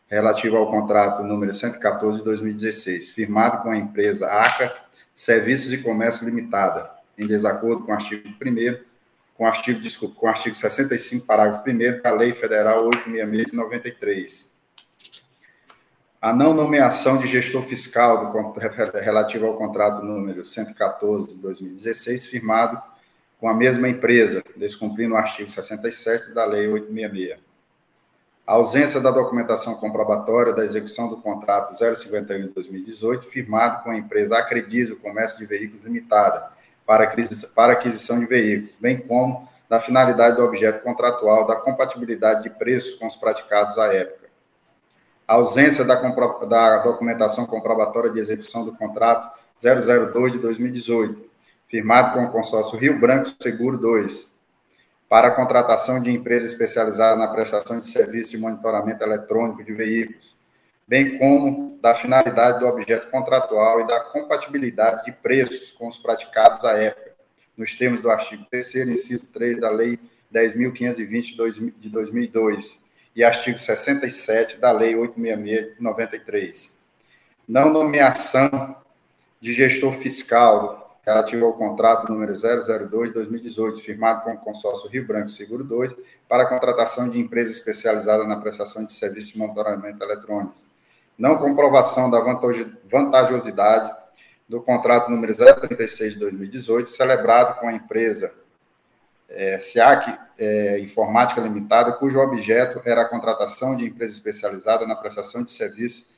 relativo 0.07 0.57
ao 0.57 0.69
contrato 0.69 1.23
número 1.23 1.53
114 1.53 2.19
de 2.19 2.25
2016, 2.25 3.11
firmado 3.11 3.63
com 3.63 3.69
a 3.69 3.77
empresa 3.77 4.27
ACA 4.27 4.73
Serviços 5.15 5.71
e 5.71 5.77
Comércio 5.77 6.25
Limitada, 6.25 6.89
em 7.17 7.27
desacordo 7.27 7.83
com 7.83 7.91
o 7.91 7.95
artigo 7.95 8.27
1 8.27 8.93
com 9.35 9.45
o 9.45 9.47
artigo, 9.47 9.81
desculpa, 9.81 10.15
com 10.15 10.25
o 10.27 10.29
artigo 10.29 10.55
65, 10.55 11.25
parágrafo 11.25 11.63
1 11.67 12.01
da 12.01 12.11
Lei 12.11 12.33
Federal 12.33 12.85
866 12.85 13.45
de 13.47 13.55
93. 13.55 14.53
A 16.21 16.31
não 16.31 16.53
nomeação 16.53 17.17
de 17.17 17.27
gestor 17.27 17.63
fiscal 17.63 18.31
do, 18.31 18.59
relativo 18.99 19.45
ao 19.45 19.57
contrato 19.57 20.03
número 20.03 20.45
114 20.45 21.33
de 21.33 21.39
2016, 21.39 22.27
firmado 22.27 22.81
com 23.39 23.49
a 23.49 23.53
mesma 23.53 23.89
empresa, 23.89 24.41
descumprindo 24.55 25.15
o 25.15 25.17
artigo 25.17 25.49
67 25.49 26.31
da 26.33 26.45
Lei 26.45 26.67
866. 26.67 27.52
A 28.45 28.53
ausência 28.53 28.99
da 28.99 29.09
documentação 29.09 29.75
comprobatória 29.75 30.51
da 30.51 30.65
execução 30.65 31.07
do 31.07 31.15
contrato 31.21 31.73
051 31.73 32.47
de 32.47 32.49
2018, 32.49 33.25
firmado 33.25 33.81
com 33.83 33.89
a 33.89 33.95
empresa 33.95 34.37
Acredize 34.37 34.91
o 34.91 34.99
Comércio 34.99 35.39
de 35.39 35.45
Veículos 35.45 35.85
Limitada, 35.85 36.51
para 36.85 37.05
aquisição 37.71 38.19
de 38.19 38.25
veículos, 38.25 38.75
bem 38.77 38.97
como 38.97 39.47
da 39.69 39.79
finalidade 39.79 40.35
do 40.35 40.43
objeto 40.43 40.83
contratual, 40.83 41.47
da 41.47 41.55
compatibilidade 41.55 42.43
de 42.43 42.49
preços 42.49 42.95
com 42.95 43.07
os 43.07 43.15
praticados 43.15 43.77
à 43.77 43.93
época. 43.93 44.27
A 45.25 45.35
ausência 45.35 45.85
da, 45.85 45.95
da 45.95 46.79
documentação 46.79 47.45
comprobatória 47.45 48.11
de 48.11 48.19
execução 48.19 48.65
do 48.65 48.75
contrato 48.75 49.39
002 49.57 50.33
de 50.33 50.39
2018, 50.39 51.29
firmado 51.69 52.13
com 52.13 52.25
o 52.25 52.29
consórcio 52.29 52.77
Rio 52.77 52.99
Branco 52.99 53.33
Seguro 53.39 53.77
2, 53.77 54.32
para 55.13 55.27
a 55.27 55.31
contratação 55.31 56.01
de 56.01 56.09
empresa 56.09 56.47
especializada 56.47 57.15
na 57.15 57.27
prestação 57.27 57.79
de 57.79 57.85
serviços 57.85 58.31
de 58.31 58.37
monitoramento 58.39 59.03
eletrônico 59.03 59.63
de 59.63 59.71
veículos, 59.71 60.35
bem 60.87 61.19
como 61.19 61.77
da 61.79 61.93
finalidade 61.93 62.59
do 62.59 62.65
objeto 62.65 63.11
contratual 63.11 63.79
e 63.79 63.85
da 63.85 63.99
compatibilidade 63.99 65.05
de 65.05 65.11
preços 65.11 65.69
com 65.69 65.87
os 65.87 65.97
praticados 65.97 66.65
à 66.65 66.79
época, 66.79 67.11
nos 67.55 67.75
termos 67.75 68.01
do 68.01 68.09
artigo 68.09 68.43
3 68.49 68.87
inciso 68.87 69.31
3 69.31 69.59
da 69.59 69.69
Lei 69.69 69.99
10.520 70.33 71.73
de 71.77 71.89
2002 71.89 72.83
e 73.15 73.23
artigo 73.23 73.59
67 73.59 74.57
da 74.57 74.71
Lei 74.71 74.95
866 74.95 75.75
de 75.75 75.83
93. 75.83 76.75
Não 77.47 77.71
nomeação 77.71 78.77
de 79.39 79.53
gestor 79.53 79.93
fiscal 79.93 80.82
relativo 81.05 81.45
ao 81.45 81.53
contrato 81.53 82.09
número 82.11 82.31
002-2018, 82.33 83.77
firmado 83.79 84.23
com 84.23 84.31
o 84.31 84.37
consórcio 84.37 84.89
Rio 84.89 85.05
Branco 85.05 85.29
Seguro 85.29 85.63
2, 85.63 85.95
para 86.27 86.43
a 86.43 86.45
contratação 86.45 87.09
de 87.09 87.19
empresa 87.19 87.51
especializada 87.51 88.23
na 88.25 88.37
prestação 88.37 88.85
de 88.85 88.93
serviços 88.93 89.33
de 89.33 89.37
monitoramento 89.37 90.03
eletrônico. 90.03 90.55
Não 91.17 91.37
comprovação 91.37 92.09
da 92.09 92.19
vantajosidade 92.89 93.93
do 94.47 94.61
contrato 94.61 95.11
número 95.11 95.33
036-2018, 95.33 96.87
celebrado 96.87 97.59
com 97.59 97.67
a 97.67 97.73
empresa 97.73 98.33
é, 99.29 99.59
SIAC 99.59 100.17
é, 100.37 100.79
Informática 100.79 101.41
Limitada, 101.41 101.91
cujo 101.93 102.19
objeto 102.19 102.81
era 102.85 103.01
a 103.01 103.09
contratação 103.09 103.75
de 103.75 103.85
empresa 103.85 104.13
especializada 104.13 104.87
na 104.87 104.95
prestação 104.95 105.43
de 105.43 105.51
serviços 105.51 106.12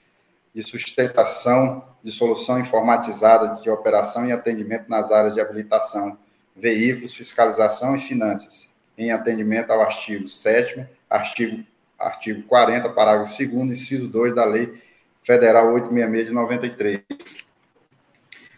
de 0.56 0.64
sustentação 0.64 1.84
de 2.02 2.10
solução 2.12 2.60
informatizada 2.60 3.62
de 3.62 3.70
operação 3.70 4.26
e 4.26 4.32
atendimento 4.32 4.88
nas 4.88 5.12
áreas 5.12 5.34
de 5.34 5.42
habilitação, 5.42 6.18
veículos, 6.56 7.14
fiscalização 7.14 7.94
e 7.96 8.00
finanças, 8.00 8.70
em 8.98 9.12
atendimento 9.12 9.72
ao 9.72 9.82
artigo 9.82 10.30
7 10.30 10.88
artigo, 11.10 11.66
artigo 12.00 12.44
40, 12.44 12.88
parágrafo 12.90 13.38
2 13.38 13.52
inciso 13.72 14.08
2 14.08 14.34
da 14.36 14.46
Lei 14.46 14.82
Federal 15.24 15.74
866 15.74 16.28
de 16.28 16.34
93. 16.34 17.02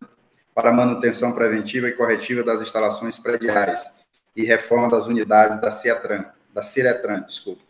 para 0.54 0.72
manutenção 0.72 1.32
preventiva 1.32 1.88
e 1.88 1.92
corretiva 1.92 2.44
das 2.44 2.60
instalações 2.60 3.18
prediais 3.18 3.98
e 4.36 4.44
reforma 4.44 4.88
das 4.88 5.06
unidades 5.06 5.60
da 5.60 5.70
Ciatran, 5.70 6.26
da 6.54 6.62
Ciretran, 6.62 7.22
desculpa, 7.22 7.62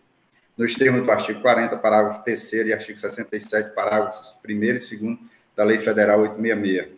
nos 0.56 0.74
termos 0.74 1.02
do 1.02 1.10
artigo 1.10 1.40
40, 1.40 1.76
parágrafo 1.78 2.22
3 2.24 2.52
e 2.52 2.72
artigo 2.72 2.98
67, 2.98 3.74
parágrafos 3.74 4.36
1 4.46 4.50
e 4.50 4.72
2 4.72 5.18
da 5.56 5.64
Lei 5.64 5.78
Federal 5.78 6.20
866 6.20 6.97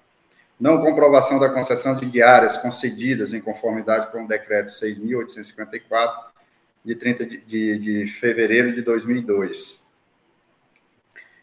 Não 0.60 0.80
comprovação 0.80 1.40
da 1.40 1.50
concessão 1.50 1.96
de 1.96 2.06
diárias 2.06 2.58
concedidas 2.58 3.34
em 3.34 3.42
conformidade 3.42 4.12
com 4.12 4.26
o 4.26 4.28
decreto 4.28 4.70
6.854 4.70 6.26
de 6.86 6.94
30 6.94 7.26
de, 7.26 7.42
de, 7.42 7.80
de 7.80 8.06
fevereiro 8.12 8.72
de 8.72 8.84
2002. 8.84 9.84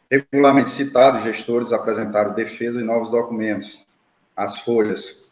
Regulamento 0.09 0.71
citado, 0.71 1.21
gestores 1.21 1.73
apresentaram 1.73 2.33
defesa 2.33 2.81
e 2.81 2.85
novos 2.85 3.11
documentos. 3.11 3.85
As 4.37 4.61
folhas 4.61 5.24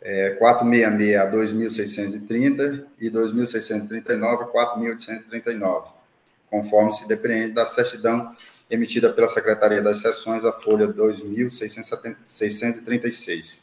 é, 0.00 0.30
466 0.30 1.16
a 1.16 1.30
2.630 1.30 2.86
e 3.00 3.10
2.639 3.10 4.42
a 4.42 4.46
4.839, 4.46 5.88
conforme 6.50 6.92
se 6.92 7.06
depreende 7.08 7.52
da 7.52 7.66
certidão 7.66 8.34
emitida 8.70 9.12
pela 9.12 9.26
Secretaria 9.28 9.82
das 9.82 10.00
Seções, 10.00 10.44
a 10.44 10.52
folha 10.52 10.86
2.636. 10.88 13.62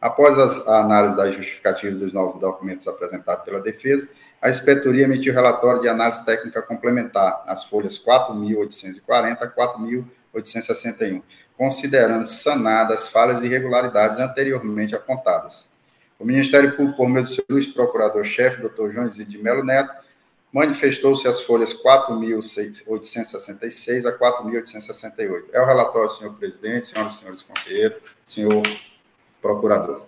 Após 0.00 0.38
as, 0.38 0.64
a 0.68 0.80
análise 0.80 1.16
das 1.16 1.34
justificativas 1.34 1.98
dos 1.98 2.12
novos 2.12 2.40
documentos 2.40 2.86
apresentados 2.86 3.44
pela 3.44 3.60
defesa, 3.60 4.08
a 4.40 4.48
inspetoria 4.48 5.02
emitiu 5.04 5.34
relatório 5.34 5.80
de 5.80 5.88
análise 5.88 6.24
técnica 6.24 6.62
complementar, 6.62 7.42
as 7.48 7.64
folhas 7.64 7.98
4.840 7.98 9.38
a 9.40 9.48
4.861, 9.48 11.20
considerando 11.58 12.26
sanadas 12.28 13.08
falhas 13.08 13.42
e 13.42 13.46
irregularidades 13.46 14.20
anteriormente 14.20 14.94
apontadas. 14.94 15.68
O 16.16 16.24
Ministério 16.24 16.76
Público, 16.76 16.96
por 16.96 17.08
meio 17.08 17.26
do 17.26 17.30
seu 17.30 17.44
procurador-chefe, 17.74 18.60
doutor 18.60 18.92
João 18.92 19.08
de 19.08 19.38
Melo 19.38 19.64
Neto, 19.64 19.92
manifestou-se 20.52 21.26
as 21.26 21.40
folhas 21.40 21.74
4.866 21.74 24.06
a 24.06 24.16
4.868. 24.16 25.46
É 25.52 25.60
o 25.60 25.66
relatório, 25.66 26.08
senhor 26.10 26.32
presidente, 26.34 26.86
senhoras 26.88 27.14
e 27.14 27.18
senhores 27.18 27.42
conselheiros, 27.42 28.00
senhor 28.24 28.62
procurador. 29.42 30.06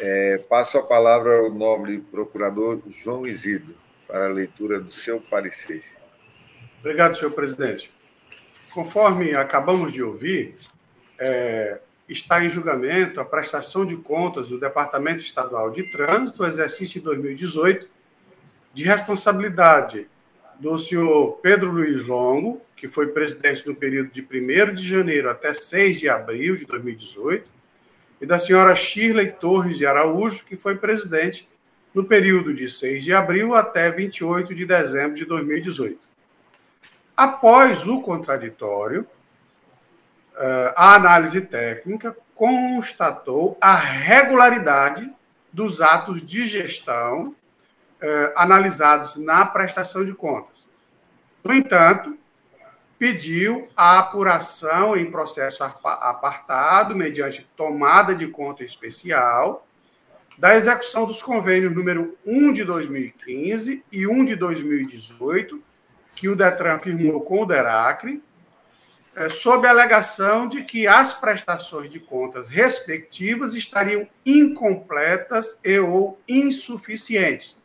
É, 0.00 0.38
passo 0.48 0.78
a 0.78 0.82
palavra 0.82 1.38
ao 1.38 1.50
nobre 1.50 1.98
procurador 1.98 2.82
João 2.88 3.24
Isidro 3.24 3.76
para 4.12 4.26
a 4.26 4.28
leitura 4.28 4.78
do 4.78 4.92
seu 4.92 5.18
parecer. 5.18 5.82
Obrigado, 6.80 7.16
senhor 7.16 7.30
presidente. 7.30 7.90
Conforme 8.70 9.34
acabamos 9.34 9.90
de 9.90 10.02
ouvir, 10.02 10.54
é, 11.18 11.80
está 12.06 12.44
em 12.44 12.48
julgamento 12.50 13.18
a 13.22 13.24
prestação 13.24 13.86
de 13.86 13.96
contas 13.96 14.48
do 14.48 14.60
Departamento 14.60 15.22
Estadual 15.22 15.70
de 15.70 15.84
Trânsito, 15.84 16.44
exercício 16.44 17.00
de 17.00 17.06
2018, 17.06 17.88
de 18.74 18.84
responsabilidade 18.84 20.06
do 20.60 20.76
senhor 20.76 21.38
Pedro 21.42 21.70
Luiz 21.70 22.04
Longo, 22.04 22.60
que 22.76 22.88
foi 22.88 23.06
presidente 23.06 23.66
no 23.66 23.74
período 23.74 24.10
de 24.10 24.20
1 24.20 24.74
de 24.74 24.86
janeiro 24.86 25.30
até 25.30 25.54
6 25.54 26.00
de 26.00 26.10
abril 26.10 26.54
de 26.54 26.66
2018, 26.66 27.48
e 28.20 28.26
da 28.26 28.38
senhora 28.38 28.74
Shirley 28.74 29.32
Torres 29.32 29.78
de 29.78 29.86
Araújo, 29.86 30.44
que 30.44 30.54
foi 30.54 30.76
presidente 30.76 31.48
no 31.94 32.04
período 32.04 32.54
de 32.54 32.68
6 32.68 33.04
de 33.04 33.12
abril 33.12 33.54
até 33.54 33.90
28 33.90 34.54
de 34.54 34.64
dezembro 34.64 35.14
de 35.14 35.24
2018. 35.24 35.98
Após 37.16 37.86
o 37.86 38.00
contraditório, 38.00 39.06
eh, 40.36 40.74
a 40.76 40.94
análise 40.94 41.40
técnica 41.42 42.16
constatou 42.34 43.56
a 43.60 43.74
regularidade 43.74 45.12
dos 45.52 45.82
atos 45.82 46.24
de 46.24 46.46
gestão 46.46 47.34
eh, 48.00 48.32
analisados 48.34 49.16
na 49.16 49.44
prestação 49.44 50.04
de 50.04 50.14
contas. 50.14 50.66
No 51.44 51.54
entanto, 51.54 52.16
pediu 52.98 53.68
a 53.76 53.98
apuração 53.98 54.96
em 54.96 55.10
processo 55.10 55.62
apartado, 55.62 56.96
mediante 56.96 57.48
tomada 57.56 58.14
de 58.14 58.28
conta 58.28 58.64
especial, 58.64 59.66
da 60.38 60.56
execução 60.56 61.06
dos 61.06 61.22
convênios 61.22 61.74
número 61.74 62.16
1 62.26 62.52
de 62.52 62.64
2015 62.64 63.84
e 63.92 64.06
1 64.06 64.24
de 64.24 64.36
2018, 64.36 65.62
que 66.14 66.28
o 66.28 66.36
Detran 66.36 66.78
firmou 66.78 67.20
com 67.20 67.42
o 67.42 67.46
DERACRE, 67.46 68.22
é, 69.14 69.28
sob 69.28 69.66
a 69.66 69.70
alegação 69.70 70.48
de 70.48 70.64
que 70.64 70.86
as 70.86 71.12
prestações 71.12 71.90
de 71.90 72.00
contas 72.00 72.48
respectivas 72.48 73.52
estariam 73.54 74.08
incompletas 74.24 75.58
e 75.62 75.78
ou 75.78 76.18
insuficientes. 76.26 77.60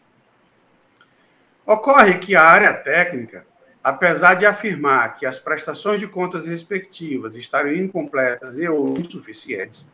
Ocorre 1.67 2.19
que 2.19 2.37
a 2.37 2.43
área 2.43 2.75
técnica, 2.75 3.47
apesar 3.83 4.35
de 4.35 4.45
afirmar 4.45 5.17
que 5.17 5.25
as 5.25 5.39
prestações 5.39 5.99
de 5.99 6.07
contas 6.07 6.45
respectivas 6.47 7.37
estariam 7.37 7.83
incompletas 7.83 8.59
e 8.59 8.69
ou 8.69 8.99
insuficientes, 8.99 9.89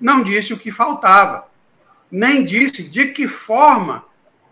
não 0.00 0.24
disse 0.24 0.54
o 0.54 0.58
que 0.58 0.70
faltava, 0.70 1.46
nem 2.10 2.42
disse 2.42 2.82
de 2.82 3.08
que 3.08 3.28
forma 3.28 4.06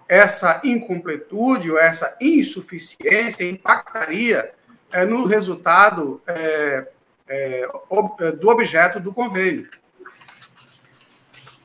essa 0.06 0.60
incompletude 0.64 1.70
ou 1.70 1.78
essa 1.78 2.14
insuficiência 2.20 3.48
impactaria 3.48 4.52
é, 4.92 5.04
no 5.04 5.26
resultado 5.26 6.20
é, 6.26 6.86
é, 7.28 7.68
é, 8.20 8.32
do 8.32 8.48
objeto 8.48 8.98
do 8.98 9.12
convênio. 9.12 9.68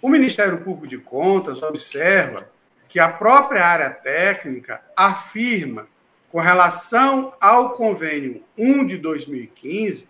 O 0.01 0.09
Ministério 0.09 0.59
Público 0.59 0.87
de 0.87 0.99
Contas 0.99 1.63
observa 1.63 2.47
que 2.87 2.99
a 2.99 3.09
própria 3.09 3.65
área 3.65 3.89
técnica 3.89 4.81
afirma, 4.95 5.87
com 6.31 6.39
relação 6.39 7.33
ao 7.41 7.71
convênio 7.71 8.43
1 8.57 8.85
de 8.85 8.97
2015, 8.97 10.07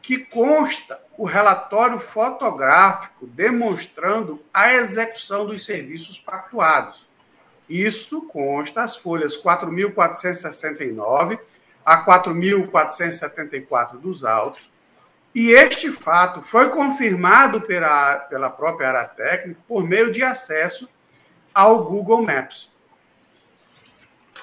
que 0.00 0.18
consta 0.18 1.00
o 1.18 1.24
relatório 1.24 1.98
fotográfico 1.98 3.26
demonstrando 3.26 4.40
a 4.54 4.72
execução 4.74 5.46
dos 5.46 5.64
serviços 5.64 6.18
pactuados. 6.18 7.06
Isto 7.68 8.22
consta 8.22 8.82
as 8.82 8.96
folhas 8.96 9.36
4.469 9.36 11.40
a 11.86 12.04
4.474 12.04 13.98
dos 13.98 14.24
autos, 14.24 14.68
e 15.32 15.50
este 15.50 15.92
fato 15.92 16.42
foi 16.42 16.68
confirmado 16.68 17.60
pela, 17.60 18.16
pela 18.16 18.50
própria 18.50 18.88
área 18.88 19.04
técnica 19.04 19.60
por 19.68 19.86
meio 19.86 20.10
de 20.10 20.22
acesso 20.22 20.88
ao 21.54 21.84
Google 21.84 22.22
Maps. 22.22 22.72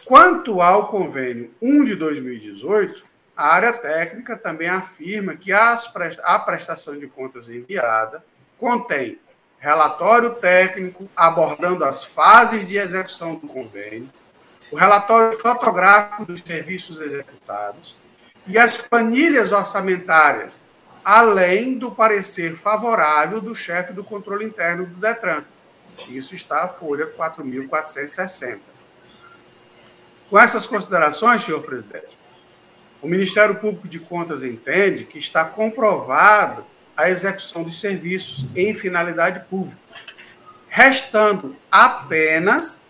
Quanto 0.06 0.62
ao 0.62 0.88
convênio 0.88 1.53
1 1.62 1.84
de 1.84 1.95
2018, 1.95 3.03
a 3.36 3.47
área 3.47 3.73
técnica 3.73 4.38
também 4.38 4.69
afirma 4.69 5.36
que 5.36 5.51
a 5.51 6.39
prestação 6.45 6.97
de 6.97 7.08
contas 7.08 7.49
enviada 7.49 8.23
contém 8.58 9.19
relatório 9.60 10.36
técnico 10.36 11.10
abordando 11.15 11.84
as 11.86 12.03
fases 12.03 12.67
de 12.67 12.77
execução 12.77 13.36
do 13.36 13.47
convênio, 13.47 14.10
o 14.73 14.75
relatório 14.75 15.38
fotográfico 15.38 16.25
dos 16.25 16.41
serviços 16.41 16.99
executados 16.99 17.95
e 18.47 18.57
as 18.57 18.75
planilhas 18.75 19.51
orçamentárias, 19.51 20.63
além 21.05 21.77
do 21.77 21.91
parecer 21.91 22.55
favorável 22.55 23.39
do 23.39 23.53
chefe 23.53 23.93
do 23.93 24.03
controle 24.03 24.45
interno 24.45 24.88
do 24.88 24.95
Detran. 24.95 25.43
Isso 26.09 26.33
está 26.33 26.63
a 26.63 26.67
folha 26.67 27.05
4.460. 27.05 28.57
Com 30.27 30.39
essas 30.39 30.65
considerações, 30.65 31.43
senhor 31.43 31.62
presidente, 31.62 32.17
o 32.99 33.07
Ministério 33.07 33.53
Público 33.53 33.88
de 33.88 33.99
Contas 33.99 34.41
entende 34.41 35.03
que 35.03 35.19
está 35.19 35.45
comprovado 35.45 36.65
a 36.97 37.12
execução 37.12 37.62
dos 37.62 37.79
serviços 37.79 38.43
em 38.55 38.73
finalidade 38.73 39.41
pública, 39.41 39.77
restando 40.67 41.55
apenas 41.71 42.81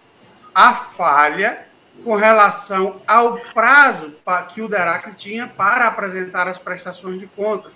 a 0.56 0.74
falha 0.74 1.73
com 2.04 2.16
relação 2.16 3.02
ao 3.06 3.38
prazo 3.54 4.14
que 4.54 4.62
o 4.62 4.68
DERAC 4.68 5.14
tinha 5.16 5.48
para 5.48 5.88
apresentar 5.88 6.48
as 6.48 6.58
prestações 6.58 7.20
de 7.20 7.28
contas, 7.28 7.74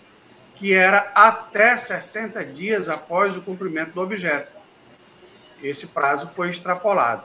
que 0.56 0.74
era 0.74 1.12
até 1.14 1.78
60 1.78 2.44
dias 2.46 2.90
após 2.90 3.36
o 3.36 3.42
cumprimento 3.42 3.92
do 3.92 4.02
objeto. 4.02 4.52
Esse 5.62 5.88
prazo 5.88 6.28
foi 6.30 6.50
extrapolado. 6.50 7.24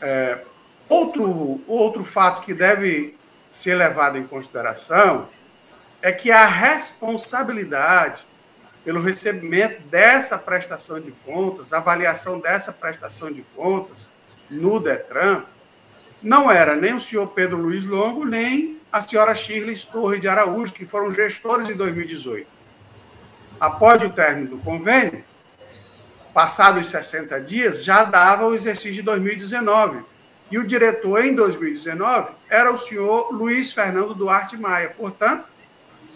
É, 0.00 0.40
Outro, 0.88 1.62
outro 1.66 2.04
fato 2.04 2.42
que 2.42 2.52
deve 2.52 3.16
ser 3.52 3.74
levado 3.74 4.18
em 4.18 4.26
consideração 4.26 5.28
é 6.02 6.12
que 6.12 6.30
a 6.30 6.46
responsabilidade 6.46 8.26
pelo 8.84 9.00
recebimento 9.00 9.80
dessa 9.88 10.36
prestação 10.36 11.00
de 11.00 11.10
contas, 11.24 11.72
avaliação 11.72 12.38
dessa 12.38 12.70
prestação 12.70 13.32
de 13.32 13.42
contas 13.56 14.03
no 14.50 14.80
Detran, 14.80 15.42
não 16.22 16.50
era 16.50 16.74
nem 16.74 16.94
o 16.94 17.00
senhor 17.00 17.26
Pedro 17.28 17.58
Luiz 17.58 17.84
Longo, 17.84 18.24
nem 18.24 18.80
a 18.90 19.00
senhora 19.00 19.34
Shirley 19.34 19.76
Torre 19.76 20.18
de 20.18 20.28
Araújo, 20.28 20.72
que 20.72 20.86
foram 20.86 21.12
gestores 21.12 21.68
em 21.68 21.74
2018. 21.74 22.46
Após 23.60 24.02
o 24.02 24.10
término 24.10 24.56
do 24.56 24.58
convênio, 24.58 25.24
passados 26.32 26.86
os 26.86 26.90
60 26.90 27.40
dias, 27.40 27.84
já 27.84 28.04
dava 28.04 28.46
o 28.46 28.54
exercício 28.54 28.94
de 28.94 29.02
2019 29.02 30.02
e 30.50 30.58
o 30.58 30.66
diretor, 30.66 31.24
em 31.24 31.34
2019, 31.34 32.32
era 32.48 32.72
o 32.72 32.78
senhor 32.78 33.32
Luiz 33.32 33.72
Fernando 33.72 34.14
Duarte 34.14 34.56
Maia. 34.56 34.90
Portanto, 34.90 35.44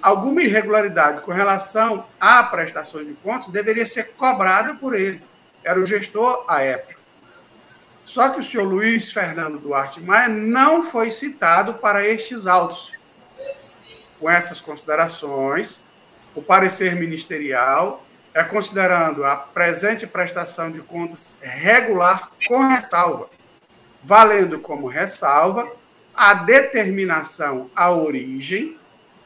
alguma 0.03 0.43
irregularidade 0.43 1.23
com 1.23 1.33
relação 1.33 2.05
à 2.21 2.43
prestação 2.43 3.05
de 3.05 3.15
contas 3.15 3.49
deveria 3.49 3.87
ser 3.87 4.13
cobrada 4.17 4.75
por 4.75 4.95
ele. 4.95 5.23
Era 5.65 5.81
o 5.81 5.87
gestor 5.87 6.45
à 6.49 6.63
época. 6.63 6.98
Só 8.09 8.31
que 8.31 8.41
o 8.41 8.43
senhor 8.43 8.65
Luiz 8.65 9.13
Fernando 9.13 9.59
Duarte 9.59 10.01
Maia 10.01 10.29
não 10.29 10.83
foi 10.83 11.11
citado 11.11 11.75
para 11.75 12.07
estes 12.07 12.47
autos. 12.47 12.91
Com 14.19 14.29
essas 14.29 14.61
considerações, 14.61 15.79
o 16.35 16.41
parecer 16.41 16.97
ministerial 16.97 18.05
é 18.33 18.43
considerando 18.43 19.25
a 19.25 19.37
presente 19.37 20.07
prestação 20.07 20.71
de 20.71 20.81
contas 20.81 21.29
regular 21.41 22.31
com 22.47 22.67
ressalva 22.67 23.29
valendo 24.03 24.59
como 24.59 24.87
ressalva 24.87 25.71
a 26.15 26.35
determinação 26.35 27.71
à 27.77 27.91
origem, 27.91 28.77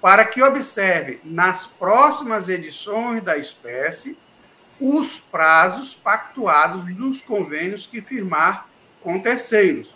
para 0.01 0.25
que 0.25 0.43
observe 0.43 1.21
nas 1.23 1.67
próximas 1.69 2.49
edições 2.49 3.23
da 3.23 3.37
espécie 3.37 4.19
os 4.81 5.21
prazos 5.21 5.95
pactuados 5.95 6.85
dos 6.97 7.23
convênios 7.23 7.87
que 7.87 8.01
firmar 8.01 8.67
com 9.03 9.21
terceiros. 9.21 9.95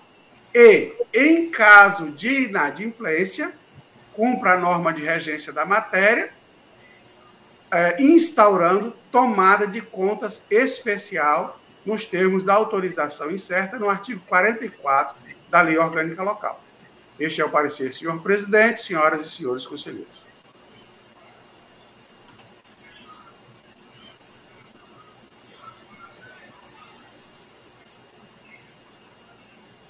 E, 0.54 0.92
em 1.12 1.50
caso 1.50 2.10
de 2.10 2.44
inadimplência, 2.44 3.52
cumpra 4.12 4.52
a 4.52 4.56
norma 4.56 4.92
de 4.92 5.02
regência 5.02 5.52
da 5.52 5.64
matéria, 5.64 6.30
é, 7.70 8.02
instaurando 8.02 8.92
tomada 9.12 9.66
de 9.66 9.80
contas 9.80 10.42
especial 10.50 11.60
nos 11.84 12.04
termos 12.04 12.42
da 12.42 12.54
autorização 12.54 13.30
incerta 13.30 13.78
no 13.78 13.88
artigo 13.88 14.20
44 14.26 15.16
da 15.48 15.60
Lei 15.60 15.78
Orgânica 15.78 16.22
Local. 16.22 16.60
Este 17.18 17.40
é 17.40 17.44
o 17.44 17.50
parecer, 17.50 17.94
senhor 17.94 18.20
presidente, 18.22 18.82
senhoras 18.82 19.24
e 19.24 19.30
senhores 19.30 19.66
conselheiros. 19.66 20.25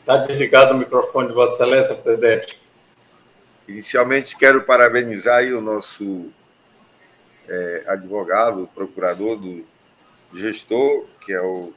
Está 0.06 0.18
desligado 0.18 0.72
o 0.72 0.78
microfone 0.78 1.26
de 1.26 1.34
Vossa 1.34 1.54
Excelência, 1.54 1.96
presidente. 1.96 2.56
Inicialmente, 3.66 4.36
quero 4.36 4.62
parabenizar 4.62 5.42
o 5.46 5.60
nosso 5.60 6.30
é, 7.48 7.82
advogado, 7.88 8.70
procurador 8.72 9.36
do 9.36 9.66
gestor, 10.32 11.06
que 11.24 11.32
é 11.32 11.40
o 11.40 11.72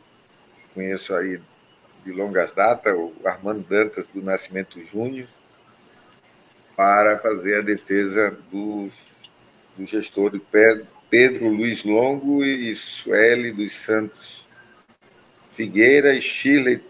conheço 0.76 1.16
aí 1.16 1.42
de 2.06 2.12
longas 2.12 2.52
datas, 2.52 2.96
o 2.96 3.12
Armando 3.26 3.68
Dantas 3.68 4.06
do 4.14 4.22
Nascimento 4.22 4.80
Júnior, 4.80 5.28
para 6.78 7.18
fazer 7.18 7.58
a 7.58 7.62
defesa 7.62 8.38
dos, 8.52 9.08
do 9.76 9.88
gestor 9.88 10.40
Pedro 11.10 11.50
Luiz 11.50 11.84
Longo 11.84 12.46
e 12.46 12.76
Sueli 12.76 13.52
dos 13.52 13.72
Santos 13.72 14.48
Figueira 15.50 16.14
e 16.14 16.22
Chile 16.22 16.89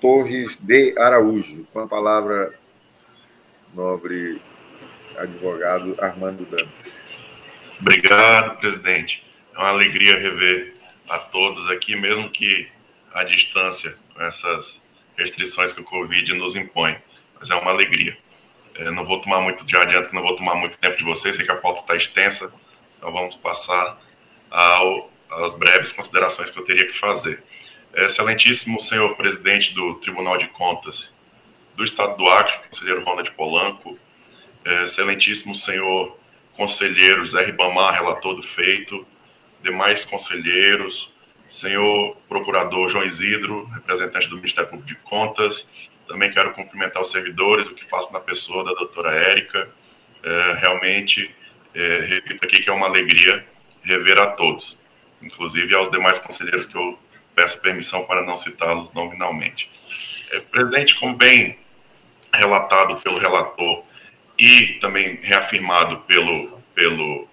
Torres 0.00 0.56
de 0.56 0.98
Araújo. 0.98 1.64
Com 1.72 1.80
a 1.80 1.88
palavra, 1.88 2.54
nobre 3.74 4.40
advogado 5.16 5.96
Armando 5.98 6.44
Dantas. 6.46 6.68
Obrigado, 7.80 8.58
presidente. 8.58 9.22
É 9.54 9.58
uma 9.58 9.68
alegria 9.68 10.18
rever 10.18 10.74
a 11.08 11.18
todos 11.18 11.68
aqui, 11.70 11.96
mesmo 11.96 12.30
que 12.30 12.68
à 13.12 13.24
distância 13.24 13.96
com 14.14 14.22
essas 14.22 14.80
restrições 15.16 15.72
que 15.72 15.80
o 15.80 15.84
Covid 15.84 16.34
nos 16.34 16.54
impõe. 16.54 16.96
Mas 17.38 17.50
é 17.50 17.54
uma 17.54 17.70
alegria. 17.70 18.16
É, 18.74 18.90
não 18.90 19.04
vou 19.04 19.20
tomar 19.20 19.40
muito 19.40 19.64
de 19.64 19.76
adianto, 19.76 20.14
não 20.14 20.22
vou 20.22 20.36
tomar 20.36 20.54
muito 20.54 20.78
tempo 20.78 20.96
de 20.96 21.04
vocês, 21.04 21.34
sei 21.34 21.44
que 21.44 21.50
a 21.50 21.56
pauta 21.56 21.80
está 21.80 21.96
extensa, 21.96 22.52
então 22.96 23.12
vamos 23.12 23.34
passar 23.36 24.00
ao, 24.50 25.10
às 25.30 25.52
breves 25.54 25.90
considerações 25.90 26.50
que 26.50 26.58
eu 26.58 26.64
teria 26.64 26.86
que 26.86 26.96
fazer. 26.96 27.42
Excelentíssimo 27.94 28.80
senhor 28.80 29.16
presidente 29.16 29.72
do 29.72 29.94
Tribunal 29.94 30.38
de 30.38 30.46
Contas 30.48 31.12
do 31.74 31.84
Estado 31.84 32.16
do 32.16 32.26
Acre, 32.28 32.68
conselheiro 32.68 33.04
Ronald 33.04 33.30
Polanco, 33.32 33.98
é, 34.64 34.84
excelentíssimo 34.84 35.54
senhor 35.54 36.18
conselheiro 36.56 37.26
Zé 37.26 37.44
Ribamar, 37.44 37.94
relator 37.94 38.34
do 38.34 38.42
feito, 38.42 39.06
demais 39.62 40.04
conselheiros, 40.04 41.14
senhor 41.48 42.16
procurador 42.28 42.90
João 42.90 43.04
Isidro, 43.04 43.64
representante 43.66 44.28
do 44.28 44.36
Ministério 44.36 44.68
Público 44.68 44.88
de 44.88 44.96
Contas. 44.96 45.68
Também 46.06 46.30
quero 46.30 46.52
cumprimentar 46.52 47.00
os 47.00 47.10
servidores, 47.10 47.68
o 47.68 47.74
que 47.74 47.84
faço 47.84 48.12
na 48.12 48.20
pessoa 48.20 48.64
da 48.64 48.72
doutora 48.72 49.14
Érica. 49.14 49.68
É, 50.22 50.52
realmente, 50.60 51.30
é, 51.74 52.00
repito 52.08 52.44
aqui 52.44 52.60
que 52.60 52.68
é 52.68 52.72
uma 52.72 52.86
alegria 52.86 53.46
rever 53.82 54.20
a 54.20 54.26
todos, 54.26 54.76
inclusive 55.22 55.74
aos 55.74 55.90
demais 55.90 56.18
conselheiros 56.18 56.66
que 56.66 56.76
eu 56.76 56.98
peço 57.38 57.60
permissão 57.60 58.02
para 58.02 58.24
não 58.24 58.36
citá-los 58.36 58.92
nominalmente. 58.92 59.70
É, 60.32 60.40
presidente, 60.40 60.96
como 60.96 61.14
bem 61.14 61.56
relatado 62.34 62.96
pelo 62.96 63.16
relator 63.16 63.84
e 64.36 64.78
também 64.80 65.14
reafirmado 65.22 65.98
pelo, 65.98 66.60
pelo 66.74 67.28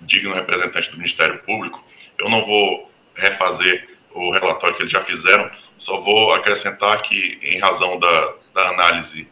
digno 0.00 0.34
representante 0.34 0.90
do 0.90 0.96
Ministério 0.96 1.38
Público, 1.44 1.82
eu 2.18 2.28
não 2.28 2.44
vou 2.44 2.90
refazer 3.14 3.88
o 4.10 4.32
relatório 4.32 4.74
que 4.74 4.82
eles 4.82 4.92
já 4.92 5.02
fizeram, 5.04 5.48
só 5.78 6.00
vou 6.00 6.32
acrescentar 6.32 7.00
que, 7.02 7.38
em 7.40 7.60
razão 7.60 7.96
da, 8.00 8.34
da 8.52 8.68
análise 8.70 9.28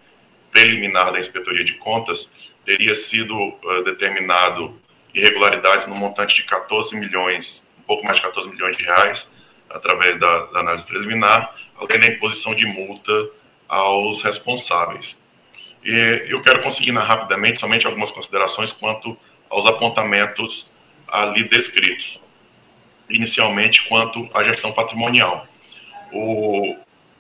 preliminar 0.53 1.13
da 1.13 1.19
Inspetoria 1.19 1.65
de 1.65 1.75
Contas, 1.75 2.31
teria 2.65 2.95
sido 2.95 3.37
uh, 3.37 3.83
determinado 3.83 4.81
irregularidades 5.13 5.89
no 5.89 5.97
montante 5.97 6.37
de 6.37 6.45
14 6.45 6.95
milhões, 6.95 7.67
um 7.81 7.83
pouco 7.83 8.05
mais 8.05 8.19
de 8.19 8.23
14 8.23 8.49
milhões 8.49 8.77
de 8.77 8.85
reais, 8.85 9.29
através 9.75 10.19
da, 10.19 10.47
da 10.47 10.61
análise 10.61 10.85
preliminar, 10.85 11.55
além 11.77 12.01
da 12.01 12.07
imposição 12.07 12.55
de 12.55 12.65
multa 12.67 13.13
aos 13.69 14.23
responsáveis. 14.23 15.19
E 15.85 16.25
eu 16.29 16.41
quero 16.43 16.63
conseguir 16.63 16.93
rapidamente 16.93 17.61
somente 17.61 17.87
algumas 17.87 18.11
considerações 18.11 18.73
quanto 18.73 19.15
aos 19.51 19.67
apontamentos 19.67 20.67
ali 21.09 21.45
descritos. 21.45 22.19
Inicialmente, 23.11 23.87
quanto 23.89 24.31
à 24.33 24.43
gestão 24.45 24.73
patrimonial. 24.73 25.47
O, 26.13 26.75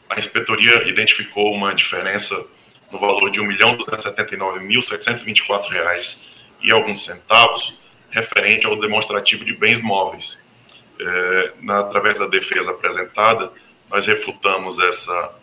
a 0.08 0.18
inspetoria 0.18 0.88
identificou 0.88 1.52
uma 1.52 1.74
diferença 1.74 2.42
no 2.90 2.98
valor 2.98 3.30
de 3.30 3.38
R$ 3.40 3.46
1.279.724 3.56 6.16
e 6.62 6.70
alguns 6.70 7.04
centavos 7.04 7.74
referente 8.10 8.66
ao 8.66 8.78
demonstrativo 8.78 9.44
de 9.44 9.52
bens 9.54 9.80
móveis. 9.80 10.38
É, 11.04 11.52
na, 11.60 11.80
através 11.80 12.18
da 12.18 12.26
defesa 12.26 12.70
apresentada, 12.70 13.52
nós 13.90 14.06
refutamos 14.06 14.78
essa, 14.78 15.34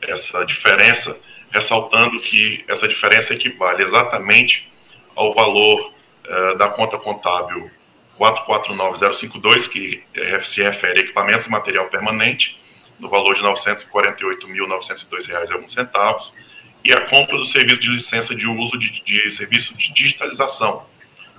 essa 0.00 0.44
diferença, 0.44 1.16
ressaltando 1.50 2.18
que 2.20 2.64
essa 2.66 2.88
diferença 2.88 3.34
equivale 3.34 3.82
exatamente 3.82 4.72
ao 5.14 5.34
valor 5.34 5.92
é, 6.24 6.54
da 6.56 6.68
conta 6.68 6.96
contábil 6.96 7.70
449052, 8.16 9.66
que 9.66 10.02
se 10.44 10.62
refere 10.62 11.00
a 11.00 11.02
equipamentos 11.02 11.46
e 11.46 11.50
material 11.50 11.86
permanente, 11.86 12.58
no 12.98 13.08
valor 13.08 13.34
de 13.34 13.40
R$ 13.42 13.48
948.902,01, 13.48 16.30
e 16.84 16.92
a 16.92 17.00
compra 17.02 17.36
do 17.36 17.44
serviço 17.44 17.80
de 17.80 17.88
licença 17.88 18.34
de 18.34 18.48
uso 18.48 18.78
de, 18.78 19.02
de 19.04 19.30
serviço 19.30 19.76
de 19.76 19.92
digitalização, 19.92 20.84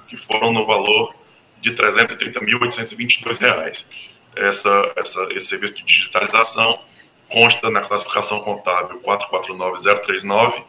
que 0.07 0.15
foram 0.17 0.51
no 0.51 0.65
valor 0.65 1.15
de 1.63 1.69
R$ 1.69 1.77
330.822. 1.77 3.85
Essa, 4.35 4.91
essa, 4.95 5.27
esse 5.31 5.47
serviço 5.47 5.73
de 5.75 5.83
digitalização 5.83 6.79
consta 7.29 7.69
na 7.71 7.79
classificação 7.81 8.39
contábil 8.41 8.99
449039 8.99 10.63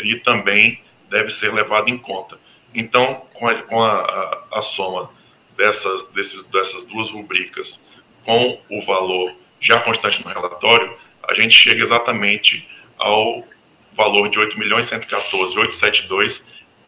e 0.00 0.16
também 0.16 0.82
deve 1.08 1.30
ser 1.30 1.54
levado 1.54 1.88
em 1.88 1.96
conta. 1.96 2.38
Então, 2.74 3.22
com 3.34 3.46
a, 3.48 3.54
com 3.62 3.80
a, 3.82 4.44
a, 4.52 4.60
soma 4.62 5.08
dessas, 5.56 6.02
desses, 6.08 6.42
dessas 6.44 6.84
duas 6.84 7.08
rubricas 7.10 7.80
com 8.24 8.60
o 8.70 8.84
valor 8.84 9.32
já 9.60 9.80
constante 9.80 10.24
no 10.24 10.30
relatório, 10.30 10.96
a 11.22 11.34
gente 11.34 11.54
chega 11.54 11.82
exatamente 11.82 12.66
ao 12.98 13.44
valor 13.92 14.28
de 14.28 14.38
8.114.872, 14.38 16.42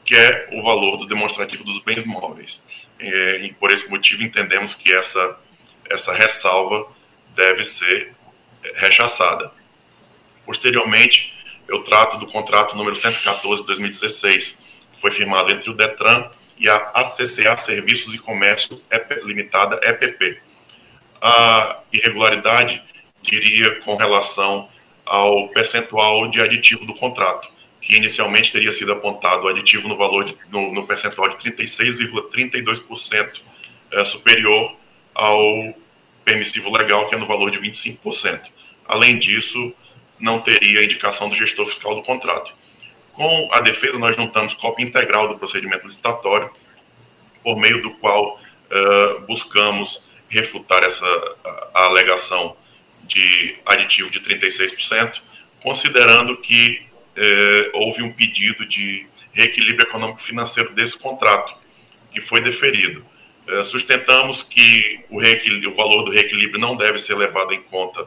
que 0.04 0.16
é 0.16 0.48
o 0.52 0.62
valor 0.62 0.96
do 0.96 1.06
demonstrativo 1.06 1.62
dos 1.64 1.78
bens 1.78 2.04
móveis. 2.04 2.60
É, 3.02 3.38
e 3.44 3.52
por 3.54 3.72
esse 3.72 3.88
motivo 3.90 4.22
entendemos 4.22 4.74
que 4.74 4.94
essa, 4.94 5.38
essa 5.90 6.12
ressalva 6.12 6.86
deve 7.34 7.64
ser 7.64 8.14
rechaçada. 8.76 9.50
Posteriormente, 10.46 11.32
eu 11.68 11.82
trato 11.82 12.18
do 12.18 12.26
contrato 12.26 12.76
número 12.76 12.94
114 12.94 13.62
de 13.62 13.66
2016, 13.66 14.56
que 14.94 15.00
foi 15.00 15.10
firmado 15.10 15.50
entre 15.50 15.68
o 15.70 15.74
DETRAN 15.74 16.30
e 16.58 16.68
a 16.68 16.76
ACCA 16.94 17.56
Serviços 17.58 18.14
e 18.14 18.18
Comércio 18.18 18.80
Limitada, 19.24 19.80
EPP. 19.82 20.40
A 21.20 21.78
irregularidade 21.92 22.82
diria 23.22 23.80
com 23.80 23.96
relação 23.96 24.68
ao 25.04 25.48
percentual 25.48 26.28
de 26.28 26.40
aditivo 26.40 26.84
do 26.84 26.94
contrato, 26.94 27.48
que 27.82 27.96
inicialmente 27.96 28.52
teria 28.52 28.70
sido 28.70 28.92
apontado 28.92 29.48
aditivo 29.48 29.88
no 29.88 29.96
valor 29.96 30.24
de, 30.24 30.36
no, 30.48 30.72
no 30.72 30.86
percentual 30.86 31.28
de 31.28 31.36
36,32% 31.36 33.40
é, 33.90 34.04
superior 34.04 34.76
ao 35.12 35.74
permissivo 36.24 36.70
legal, 36.70 37.08
que 37.08 37.16
é 37.16 37.18
no 37.18 37.26
valor 37.26 37.50
de 37.50 37.58
25%. 37.58 38.40
Além 38.86 39.18
disso, 39.18 39.74
não 40.18 40.40
teria 40.40 40.84
indicação 40.84 41.28
do 41.28 41.34
gestor 41.34 41.66
fiscal 41.66 41.96
do 41.96 42.02
contrato. 42.02 42.54
Com 43.12 43.48
a 43.52 43.60
defesa, 43.60 43.98
nós 43.98 44.14
juntamos 44.14 44.54
cópia 44.54 44.84
integral 44.84 45.26
do 45.26 45.36
procedimento 45.36 45.84
licitatório, 45.84 46.50
por 47.42 47.58
meio 47.58 47.82
do 47.82 47.90
qual 47.94 48.38
uh, 48.38 49.20
buscamos 49.26 50.00
refutar 50.28 50.84
essa 50.84 51.04
a, 51.44 51.70
a 51.74 51.84
alegação 51.86 52.56
de 53.02 53.56
aditivo 53.66 54.08
de 54.08 54.20
36%, 54.20 55.20
considerando 55.60 56.36
que 56.36 56.91
eh, 57.16 57.70
houve 57.74 58.02
um 58.02 58.12
pedido 58.12 58.66
de 58.66 59.06
reequilíbrio 59.32 59.88
econômico-financeiro 59.88 60.72
desse 60.72 60.98
contrato, 60.98 61.54
que 62.10 62.20
foi 62.20 62.40
deferido. 62.40 63.04
Eh, 63.46 63.64
sustentamos 63.64 64.42
que 64.42 65.04
o, 65.10 65.18
o, 65.18 65.74
valor 65.74 66.04
do 66.04 66.10
reequilíbrio 66.10 66.60
não 66.60 66.76
deve 66.76 66.98
ser 66.98 67.16
levado 67.16 67.52
em 67.52 67.62
conta 67.62 68.06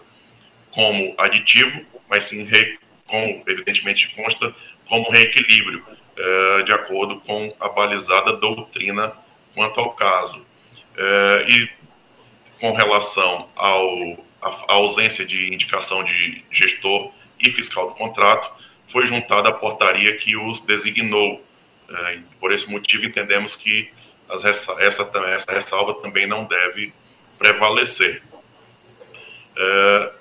como 0.71 1.13
aditivo, 1.17 1.85
mas 2.09 2.25
sim, 2.25 2.43
re, 2.43 2.77
evidentemente 3.47 4.13
consta, 4.15 4.53
como 4.87 5.09
reequilíbrio, 5.09 5.83
eh, 6.17 6.63
de 6.63 6.73
acordo 6.73 7.19
com 7.21 7.55
a 7.59 7.69
balizada 7.69 8.33
doutrina 8.33 9.13
quanto 9.53 9.79
ao 9.79 9.91
caso. 9.91 10.45
e 11.47 11.67
com 12.59 12.71
relação 12.71 13.49
ao 13.55 14.25
a, 14.45 14.73
ausência 14.73 15.25
de 15.25 15.51
indicação 15.53 16.03
de 16.03 16.43
gestor 16.51 17.11
e 17.39 17.49
fiscal 17.49 17.89
do 17.89 17.95
contrato, 17.95 18.51
foi 18.95 19.05
juntada 19.07 19.49
a 19.49 19.51
portaria 19.51 20.15
que 20.15 20.37
os 20.37 20.61
designou. 20.61 21.45
É, 21.89 22.19
por 22.39 22.53
esse 22.53 22.65
motivo, 22.71 23.03
entendemos 23.03 23.53
que 23.53 23.91
as, 24.29 24.45
essa, 24.45 24.71
essa 24.79 25.51
ressalva 25.51 25.95
também 25.95 26.25
não 26.25 26.45
deve 26.45 26.93
prevalecer. 27.37 28.23
É, 29.57 30.13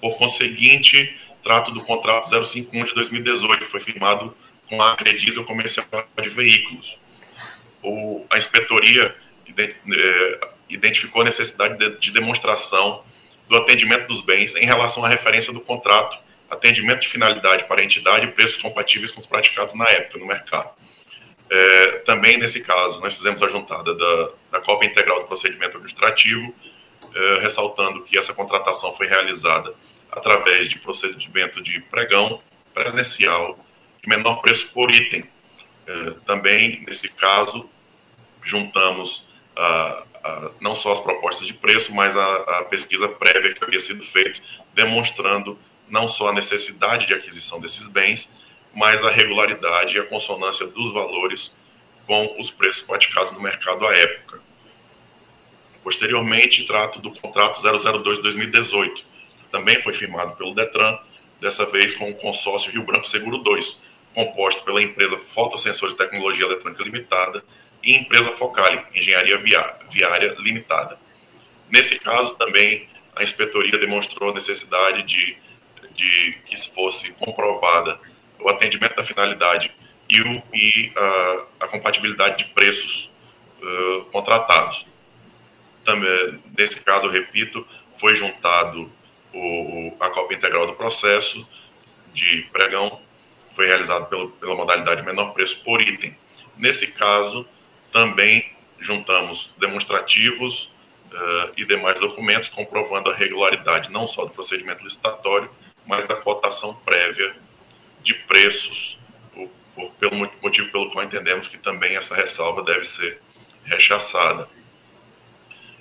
por 0.00 0.16
conseguinte, 0.16 1.14
trato 1.44 1.70
do 1.72 1.84
contrato 1.84 2.30
051 2.42 2.86
de 2.86 2.94
2018, 2.94 3.66
que 3.66 3.70
foi 3.70 3.80
firmado 3.80 4.34
com 4.66 4.80
a 4.80 4.94
Acredizel 4.94 5.44
Comercial 5.44 5.86
de 6.22 6.28
Veículos. 6.30 6.98
O, 7.82 8.24
a 8.30 8.38
inspetoria 8.38 9.14
é, 9.58 10.48
identificou 10.70 11.20
a 11.20 11.26
necessidade 11.26 11.76
de, 11.76 11.98
de 11.98 12.10
demonstração 12.12 13.04
do 13.46 13.56
atendimento 13.56 14.08
dos 14.08 14.22
bens 14.22 14.54
em 14.54 14.64
relação 14.64 15.04
à 15.04 15.08
referência 15.08 15.52
do 15.52 15.60
contrato, 15.60 16.29
atendimento 16.50 17.00
de 17.00 17.08
finalidade 17.08 17.64
para 17.64 17.80
a 17.80 17.84
entidade 17.84 18.26
e 18.26 18.32
preços 18.32 18.60
compatíveis 18.60 19.12
com 19.12 19.20
os 19.20 19.26
praticados 19.26 19.74
na 19.74 19.88
época 19.88 20.18
no 20.18 20.26
mercado. 20.26 20.70
É, 21.48 21.86
também, 22.06 22.38
nesse 22.38 22.60
caso, 22.60 23.00
nós 23.00 23.14
fizemos 23.14 23.42
a 23.42 23.48
juntada 23.48 23.94
da, 23.94 24.28
da 24.52 24.60
cópia 24.60 24.88
integral 24.88 25.20
do 25.20 25.26
procedimento 25.26 25.76
administrativo, 25.76 26.54
é, 27.14 27.38
ressaltando 27.40 28.02
que 28.02 28.18
essa 28.18 28.32
contratação 28.32 28.92
foi 28.94 29.06
realizada 29.06 29.74
através 30.12 30.68
de 30.68 30.78
procedimento 30.78 31.62
de 31.62 31.80
pregão 31.82 32.40
presencial 32.72 33.58
de 34.02 34.08
menor 34.08 34.40
preço 34.40 34.68
por 34.68 34.90
item. 34.90 35.24
É, 35.86 36.10
também, 36.24 36.84
nesse 36.86 37.08
caso, 37.08 37.68
juntamos 38.44 39.24
a, 39.56 40.04
não 40.60 40.76
só 40.76 40.92
as 40.92 41.00
propostas 41.00 41.46
de 41.46 41.54
preço, 41.54 41.94
mas 41.94 42.16
a, 42.16 42.36
a 42.36 42.64
pesquisa 42.64 43.08
prévia 43.08 43.54
que 43.54 43.64
havia 43.64 43.80
sido 43.80 44.04
feita, 44.04 44.40
demonstrando 44.74 45.58
não 45.90 46.08
só 46.08 46.28
a 46.28 46.32
necessidade 46.32 47.06
de 47.06 47.14
aquisição 47.14 47.60
desses 47.60 47.86
bens, 47.86 48.28
mas 48.74 49.02
a 49.04 49.10
regularidade 49.10 49.96
e 49.96 50.00
a 50.00 50.06
consonância 50.06 50.66
dos 50.66 50.92
valores 50.92 51.52
com 52.06 52.36
os 52.40 52.50
preços 52.50 52.82
praticados 52.82 53.32
no 53.32 53.40
mercado 53.40 53.86
à 53.86 53.94
época. 53.94 54.40
Posteriormente, 55.82 56.66
trato 56.66 57.00
do 57.00 57.10
contrato 57.12 57.60
002-2018, 57.62 58.94
que 58.94 59.48
também 59.50 59.82
foi 59.82 59.92
firmado 59.92 60.36
pelo 60.36 60.54
DETRAN, 60.54 60.98
dessa 61.40 61.64
vez 61.64 61.94
com 61.94 62.10
o 62.10 62.14
consórcio 62.14 62.70
Rio 62.70 62.84
Branco 62.84 63.08
Seguro 63.08 63.38
2, 63.38 63.78
composto 64.14 64.62
pela 64.62 64.82
empresa 64.82 65.16
Fotossensores 65.16 65.94
Tecnologia 65.94 66.44
Eletrônica 66.44 66.82
Limitada 66.82 67.42
e 67.82 67.96
empresa 67.96 68.30
Focali, 68.32 68.82
Engenharia 68.94 69.38
Viária 69.88 70.34
Limitada. 70.38 70.98
Nesse 71.70 71.98
caso, 71.98 72.34
também 72.34 72.88
a 73.16 73.22
inspetoria 73.22 73.78
demonstrou 73.78 74.30
a 74.30 74.34
necessidade 74.34 75.02
de, 75.04 75.36
de 76.00 76.32
que 76.46 76.56
fosse 76.70 77.12
comprovada 77.12 78.00
o 78.40 78.48
atendimento 78.48 78.96
da 78.96 79.04
finalidade 79.04 79.70
e, 80.08 80.20
o, 80.22 80.42
e 80.54 80.92
a, 80.96 81.64
a, 81.64 81.68
compatibilidade 81.68 82.38
de 82.38 82.50
preços 82.52 83.10
uh, 83.60 84.04
contratados. 84.06 84.86
Também, 85.84 86.40
nesse 86.56 86.80
caso, 86.80 87.06
eu 87.06 87.10
repito, 87.10 87.66
foi 87.98 88.16
juntado 88.16 88.90
o, 89.34 89.94
a 90.00 90.08
cópia 90.08 90.36
integral 90.36 90.66
do 90.66 90.72
processo 90.72 91.46
de 92.14 92.46
pregão, 92.50 92.98
foi 93.54 93.66
realizado 93.66 94.08
pelo, 94.08 94.30
pela 94.30 94.54
modalidade 94.54 95.02
menor 95.02 95.34
preço 95.34 95.62
por 95.62 95.82
item. 95.82 96.16
Nesse 96.56 96.86
caso, 96.86 97.46
também 97.92 98.50
juntamos 98.80 99.50
demonstrativos 99.58 100.70
uh, 101.12 101.52
e 101.56 101.64
demais 101.66 102.00
documentos 102.00 102.48
comprovando 102.48 103.10
a 103.10 103.14
regularidade 103.14 103.90
não 103.90 104.06
só 104.06 104.24
do 104.24 104.30
procedimento 104.30 104.82
licitatório, 104.82 105.50
mas 105.90 106.06
da 106.06 106.14
cotação 106.14 106.72
prévia 106.84 107.34
de 108.00 108.14
preços, 108.14 108.96
por, 109.34 109.50
por, 109.74 109.90
pelo 109.94 110.14
motivo 110.40 110.70
pelo 110.70 110.88
qual 110.92 111.04
entendemos 111.04 111.48
que 111.48 111.58
também 111.58 111.96
essa 111.96 112.14
ressalva 112.14 112.62
deve 112.62 112.84
ser 112.84 113.20
rechaçada. 113.64 114.48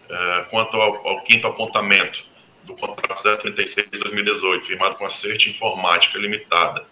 Uh, 0.10 0.50
quanto 0.50 0.76
ao, 0.82 1.08
ao, 1.08 1.22
quinto 1.22 1.46
apontamento, 1.46 2.26
do 2.64 2.74
contrato 2.76 3.22
036 3.38 3.92
de 3.92 4.00
2018, 4.00 4.66
firmado 4.66 4.96
com 4.96 5.06
a 5.06 5.12
CERT 5.12 5.46
Informática 5.46 6.18
Limitada. 6.18 6.84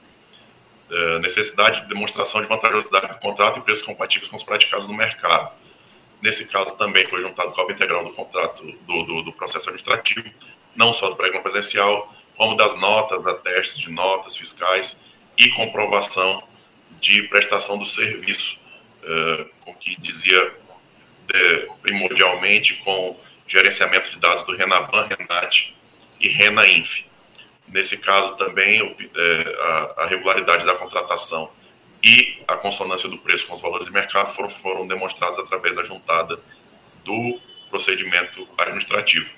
Uh, 0.88 1.18
necessidade 1.18 1.82
de 1.82 1.88
demonstração 1.88 2.40
de 2.40 2.48
vantajosidade 2.48 3.08
do 3.08 3.16
contrato 3.16 3.58
e 3.58 3.62
preços 3.64 3.84
compatíveis 3.84 4.30
com 4.30 4.38
os 4.38 4.44
praticados 4.44 4.88
no 4.88 4.94
mercado. 4.94 5.52
Nesse 6.22 6.46
caso, 6.46 6.78
também 6.78 7.06
foi 7.08 7.24
juntado 7.24 7.52
cópia 7.52 7.74
integral 7.74 8.04
do 8.04 8.14
contrato 8.14 8.64
do, 8.64 9.04
do, 9.04 9.24
do 9.24 9.34
processo 9.34 9.70
administrativo, 9.70 10.30
não 10.76 10.94
só 10.94 11.10
do 11.10 11.16
pregão 11.16 11.42
presencial, 11.42 12.16
como 12.38 12.56
das 12.56 12.76
notas, 12.76 13.26
atestes 13.26 13.80
de 13.80 13.90
notas 13.90 14.38
fiscais 14.38 14.98
e 15.38 15.50
comprovação 15.50 16.44
de 17.02 17.24
prestação 17.24 17.78
do 17.78 17.86
serviço, 17.86 18.58
uh, 19.04 19.46
com 19.62 19.74
que 19.74 20.00
dizia 20.00 20.56
primordialmente 21.82 22.76
com 22.86 23.20
gerenciamento 23.48 24.10
de 24.10 24.20
dados 24.20 24.44
do 24.44 24.56
Renavan, 24.56 25.08
Renat 25.08 25.74
e 26.20 26.28
Renainf. 26.28 27.06
Nesse 27.68 27.98
caso 27.98 28.36
também 28.38 28.96
a, 29.60 30.04
a, 30.04 30.08
regularidade 30.08 30.66
da 30.66 30.76
contratação 30.76 31.52
e 32.02 32.42
a 32.48 32.56
consonância 32.56 33.10
do 33.10 33.18
preço 33.18 33.46
com 33.46 33.56
os 33.56 33.62
valores 33.62 33.88
de 33.88 33.92
mercado 33.92 34.34
foram, 34.34 34.50
foram 34.50 34.88
demonstrados 34.88 35.38
através 35.40 35.76
da 35.76 35.84
juntada 35.84 36.40
do 37.04 37.40
procedimento 37.70 38.48
administrativo. 38.58 39.30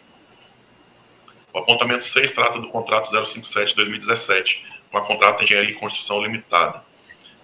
O 1.51 1.59
apontamento 1.59 2.05
6 2.05 2.31
trata 2.31 2.59
do 2.59 2.67
contrato 2.67 3.09
057 3.09 3.69
de 3.69 3.75
2017, 3.75 4.65
com 4.91 4.97
a 4.97 5.01
contrata 5.05 5.43
Engenharia 5.43 5.71
e 5.71 5.75
Construção 5.75 6.21
Limitada. 6.21 6.83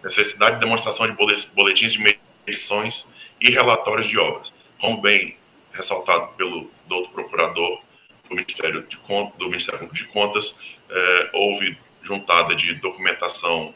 Necessidade 0.04 0.56
de 0.56 0.60
demonstração 0.60 1.08
de 1.08 1.14
boletins 1.54 1.94
de 1.94 2.18
medições 2.46 3.08
e 3.42 3.50
relatórios 3.50 4.08
de 4.08 4.18
obras. 4.20 4.54
Como 4.80 5.02
bem 5.02 5.36
ressaltado 5.74 6.28
pelo 6.34 6.70
doutor 6.88 7.12
procurador 7.12 7.82
do 8.30 8.36
Ministério, 8.36 8.84
de 8.84 8.98
Contas, 8.98 9.38
do 9.38 9.50
Ministério 9.50 9.90
de 9.92 10.04
Contas, 10.06 10.56
eh, 10.90 11.30
houve 11.34 11.78
juntada 12.04 12.56
de 12.56 12.76
documentação 12.76 13.74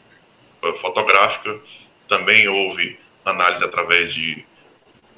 eh, 0.62 0.72
fotográfica, 0.74 1.58
também 2.08 2.48
houve 2.48 2.98
análise 3.24 3.64
através 3.64 4.14
de 4.14 4.44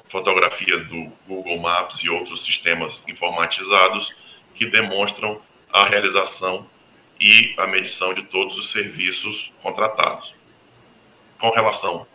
fotografias 0.09 0.87
do 0.87 1.05
Google 1.27 1.59
Maps 1.59 2.03
e 2.03 2.09
outros 2.09 2.43
sistemas 2.43 3.03
informatizados 3.07 4.13
que 4.53 4.65
demonstram 4.65 5.41
a 5.71 5.85
realização 5.85 6.67
e 7.19 7.53
a 7.57 7.65
medição 7.65 8.13
de 8.13 8.23
todos 8.23 8.57
os 8.57 8.69
serviços 8.69 9.51
contratados. 9.61 10.33
Com 11.39 11.49
relação 11.49 12.05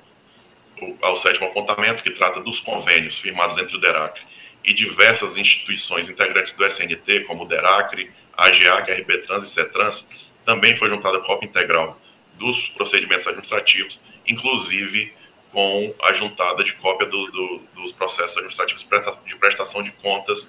ao 1.02 1.16
sétimo 1.16 1.46
apontamento, 1.46 2.02
que 2.02 2.10
trata 2.10 2.40
dos 2.40 2.60
convênios 2.60 3.18
firmados 3.18 3.58
entre 3.58 3.76
o 3.76 3.80
DERAC 3.80 4.20
e 4.64 4.72
diversas 4.72 5.36
instituições 5.36 6.08
integrantes 6.08 6.52
do 6.52 6.64
SNT, 6.64 7.24
como 7.26 7.44
o 7.44 7.48
DERACRE, 7.48 8.10
AGEAC, 8.36 8.92
RB 8.92 9.18
Trans 9.18 9.44
e 9.44 9.46
CETRANS, 9.48 10.06
também 10.44 10.76
foi 10.76 10.88
juntada 10.88 11.18
a 11.18 11.20
cópia 11.20 11.46
integral 11.46 11.98
dos 12.34 12.68
procedimentos 12.68 13.26
administrativos, 13.26 14.00
inclusive 14.26 15.12
com 15.50 15.94
a 16.02 16.12
juntada 16.12 16.62
de 16.62 16.72
cópia 16.74 17.06
do, 17.06 17.30
do, 17.30 17.62
dos 17.74 17.92
processos 17.92 18.36
administrativos 18.36 18.86
de 19.24 19.36
prestação 19.36 19.82
de 19.82 19.90
contas 19.92 20.48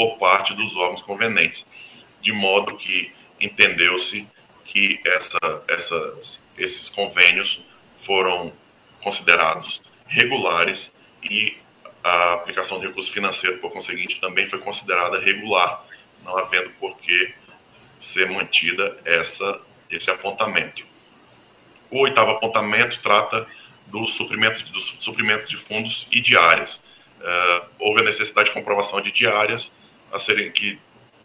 por 0.00 0.16
parte 0.16 0.54
dos 0.54 0.74
órgãos 0.76 1.02
convenientes, 1.02 1.66
de 2.22 2.32
modo 2.32 2.74
que 2.78 3.12
entendeu-se 3.38 4.26
que 4.64 4.98
essa, 5.04 5.38
essas, 5.68 6.42
esses 6.56 6.88
convênios 6.88 7.60
foram 8.02 8.50
considerados 9.02 9.82
regulares 10.06 10.90
e 11.22 11.54
a 12.02 12.32
aplicação 12.32 12.80
de 12.80 12.86
recurso 12.86 13.12
financeiro, 13.12 13.58
por 13.58 13.70
conseguinte, 13.70 14.18
também 14.18 14.46
foi 14.46 14.58
considerada 14.60 15.20
regular, 15.20 15.84
não 16.24 16.38
havendo 16.38 16.70
por 16.80 16.96
que 16.96 17.34
ser 18.00 18.30
mantida 18.30 18.98
essa, 19.04 19.60
esse 19.90 20.10
apontamento. 20.10 20.82
O 21.90 21.98
oitavo 21.98 22.30
apontamento 22.30 22.98
trata 23.02 23.46
do 23.88 24.08
suprimento, 24.08 24.64
do 24.72 24.80
suprimento 24.80 25.46
de 25.46 25.58
fundos 25.58 26.08
e 26.10 26.22
diárias. 26.22 26.76
Uh, 27.20 27.66
houve 27.78 28.00
a 28.00 28.04
necessidade 28.04 28.48
de 28.48 28.54
comprovação 28.54 28.98
de 29.02 29.12
diárias 29.12 29.70
a 30.12 30.18
serem 30.18 30.50
que 30.50 30.78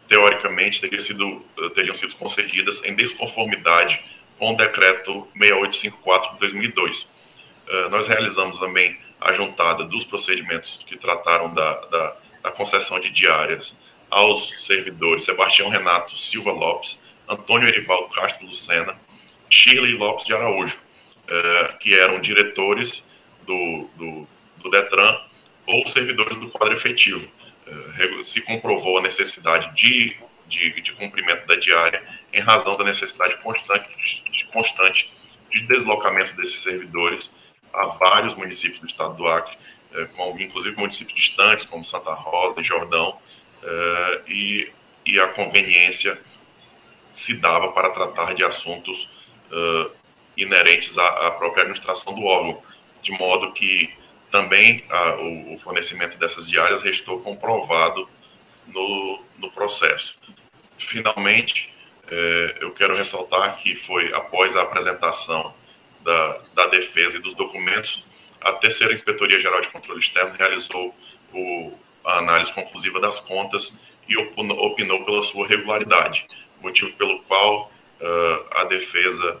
teoricamente 0.08 0.80
teriam 0.80 1.00
sido, 1.00 1.44
teriam 1.74 1.94
sido 1.94 2.14
concedidas 2.16 2.82
em 2.84 2.94
desconformidade 2.94 4.00
com 4.38 4.52
o 4.52 4.56
decreto 4.56 5.26
6854 5.36 6.34
de 6.34 6.40
2002. 6.40 7.06
Eh, 7.68 7.88
nós 7.88 8.06
realizamos 8.06 8.58
também 8.58 8.96
a 9.20 9.32
juntada 9.32 9.84
dos 9.84 10.04
procedimentos 10.04 10.78
que 10.86 10.96
trataram 10.96 11.52
da, 11.52 11.72
da, 11.86 12.16
da 12.42 12.50
concessão 12.52 13.00
de 13.00 13.10
diárias 13.10 13.74
aos 14.10 14.64
servidores 14.64 15.24
Sebastião 15.24 15.68
Renato 15.68 16.16
Silva 16.16 16.52
Lopes, 16.52 16.98
Antônio 17.28 17.68
Erivaldo 17.68 18.08
Castro 18.14 18.46
Lucena, 18.46 18.94
Shirley 19.50 19.92
Lopes 19.92 20.24
de 20.26 20.34
Araújo, 20.34 20.76
uh, 20.76 21.78
que 21.78 21.94
eram 21.98 22.20
diretores 22.20 23.02
do, 23.44 23.88
do, 23.96 24.28
do, 24.62 24.70
Detran 24.70 25.18
ou 25.66 25.88
servidores 25.88 26.36
do 26.36 26.48
quadro 26.48 26.76
efetivo. 26.76 27.26
Uh, 27.66 28.22
se 28.22 28.40
comprovou 28.42 28.98
a 28.98 29.02
necessidade 29.02 29.74
de, 29.74 30.16
de, 30.46 30.80
de, 30.80 30.92
cumprimento 30.92 31.46
da 31.46 31.56
diária 31.56 32.00
em 32.32 32.40
razão 32.40 32.76
da 32.76 32.84
necessidade 32.84 33.36
constante 33.42 33.88
de, 34.30 34.44
constante 34.52 35.12
de 35.50 35.60
deslocamento 35.66 36.32
desses 36.36 36.60
servidores 36.60 37.28
a 37.72 37.86
vários 37.86 38.34
municípios 38.36 38.78
do 38.80 38.86
estado 38.86 39.16
do 39.16 39.26
Acre, 39.26 39.56
eh, 39.94 40.04
com, 40.16 40.38
inclusive 40.40 40.76
municípios 40.76 41.18
distantes, 41.18 41.64
como 41.64 41.84
Santa 41.84 42.12
Rosa 42.12 42.60
e 42.60 42.64
Jordão, 42.64 43.18
eh, 43.62 44.20
e, 44.28 44.72
e 45.04 45.18
a 45.18 45.28
conveniência 45.28 46.18
se 47.12 47.34
dava 47.34 47.72
para 47.72 47.90
tratar 47.90 48.34
de 48.34 48.44
assuntos 48.44 49.08
inerentes 50.36 50.96
à, 50.98 51.30
própria 51.32 51.62
administração 51.62 52.14
do 52.14 52.24
órgão, 52.24 52.62
de 53.02 53.12
modo 53.12 53.52
que 53.52 53.92
também 54.36 54.84
a, 54.90 55.14
o, 55.14 55.54
o, 55.54 55.58
fornecimento 55.60 56.18
dessas 56.18 56.46
diárias 56.46 56.82
restou 56.82 57.18
comprovado 57.20 58.06
no, 58.66 59.24
no 59.38 59.50
processo. 59.50 60.14
Finalmente, 60.76 61.72
eh, 62.10 62.58
eu 62.60 62.70
quero 62.72 62.94
ressaltar 62.94 63.56
que 63.56 63.74
foi 63.74 64.12
após 64.12 64.54
a 64.54 64.60
apresentação 64.60 65.54
da, 66.02 66.38
da 66.54 66.66
defesa 66.66 67.16
e 67.16 67.20
dos 67.20 67.32
documentos, 67.32 68.04
a 68.42 68.52
terceira 68.52 68.92
Inspetoria 68.92 69.40
Geral 69.40 69.62
de 69.62 69.68
Controle 69.68 70.00
Externo 70.00 70.34
realizou 70.36 70.94
o, 71.32 71.72
a 72.04 72.18
análise 72.18 72.52
conclusiva 72.52 73.00
das 73.00 73.18
contas 73.18 73.74
e 74.06 74.18
opinou, 74.18 74.66
opinou 74.66 75.02
pela 75.06 75.22
sua 75.22 75.48
regularidade, 75.48 76.26
motivo 76.60 76.92
pelo 76.92 77.22
qual 77.22 77.72
uh, 78.02 78.46
a 78.60 78.64
defesa 78.64 79.40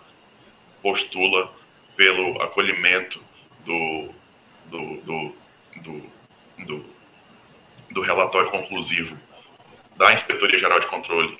postula 0.82 1.52
pelo 1.94 2.40
acolhimento 2.40 3.20
do, 3.64 4.10
do, 4.70 4.96
do, 5.02 5.34
do, 6.64 6.84
do, 7.90 8.00
relatório 8.00 8.50
conclusivo 8.50 9.16
da 9.96 10.12
Inspetoria 10.12 10.58
Geral 10.58 10.80
de 10.80 10.86
Controle 10.86 11.38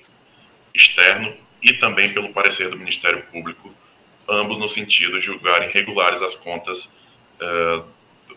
Externo 0.75 1.33
e 1.63 1.73
também 1.75 2.13
pelo 2.13 2.33
parecer 2.33 2.69
do 2.69 2.77
Ministério 2.77 3.23
Público 3.25 3.75
ambos 4.29 4.59
no 4.59 4.69
sentido 4.69 5.19
de 5.21 5.27
julgarem 5.27 5.71
regulares 5.71 6.21
as 6.23 6.35
contas 6.35 6.85
uh, 6.85 7.85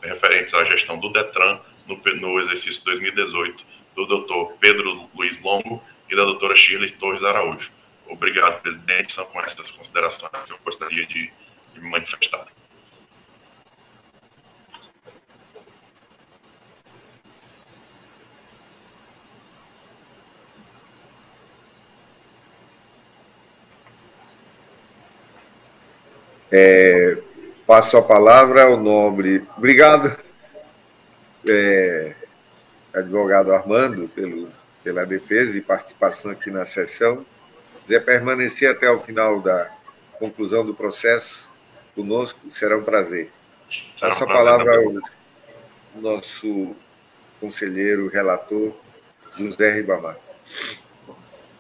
referentes 0.02 0.54
à 0.54 0.64
gestão 0.66 0.98
do 0.98 1.10
Detran 1.10 1.60
no, 1.88 1.98
no 2.16 2.40
exercício 2.42 2.84
2018 2.86 3.64
do 3.96 4.06
doutor 4.06 4.54
Pedro 4.60 5.10
Luiz 5.16 5.42
Longo 5.42 5.84
e 6.10 6.16
da 6.16 6.24
doutora 6.24 6.56
Shirley 6.56 6.92
Torres 6.92 7.24
Araújo. 7.24 7.72
Obrigado, 8.08 8.62
presidente. 8.62 9.14
São 9.14 9.26
com 9.26 9.40
essas 9.42 9.70
considerações 9.72 10.32
que 10.46 10.52
eu 10.52 10.58
gostaria 10.64 11.06
de, 11.06 11.32
de 11.74 11.82
me 11.82 11.90
manifestar. 11.90 12.48
É, 26.52 27.18
passo 27.68 27.98
a 27.98 28.02
palavra 28.02 28.64
ao 28.64 28.78
nobre. 28.78 29.44
Obrigado, 29.58 30.18
é, 31.48 32.16
advogado 32.94 33.54
Armando, 33.54 34.08
pelo, 34.10 34.50
pela 34.84 35.06
defesa 35.06 35.58
e 35.58 35.62
participação 35.62 36.32
aqui 36.32 36.50
na 36.50 36.66
sessão. 36.66 37.26
Quiser 37.84 38.04
permanecer 38.04 38.72
até 38.72 38.90
o 38.90 39.00
final 39.00 39.40
da 39.40 39.70
conclusão 40.20 40.66
do 40.66 40.74
processo 40.74 41.50
conosco, 41.96 42.40
será 42.52 42.78
um 42.78 42.84
prazer. 42.84 43.30
Passo 44.00 44.24
a 44.24 44.28
palavra 44.28 44.76
ao 44.76 44.94
nosso 46.02 46.76
conselheiro, 47.40 48.08
relator, 48.08 48.74
José 49.38 49.72
Ribamar. 49.72 50.18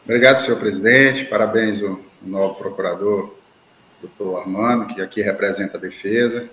Obrigado, 0.03 0.41
senhor 0.41 0.59
presidente. 0.59 1.25
Parabéns 1.25 1.83
ao 1.83 1.99
novo 2.21 2.55
procurador 2.55 3.38
doutor 4.01 4.41
Armando, 4.41 4.87
que 4.93 5.01
aqui 5.01 5.21
representa 5.21 5.77
a 5.77 5.79
defesa. 5.79 6.49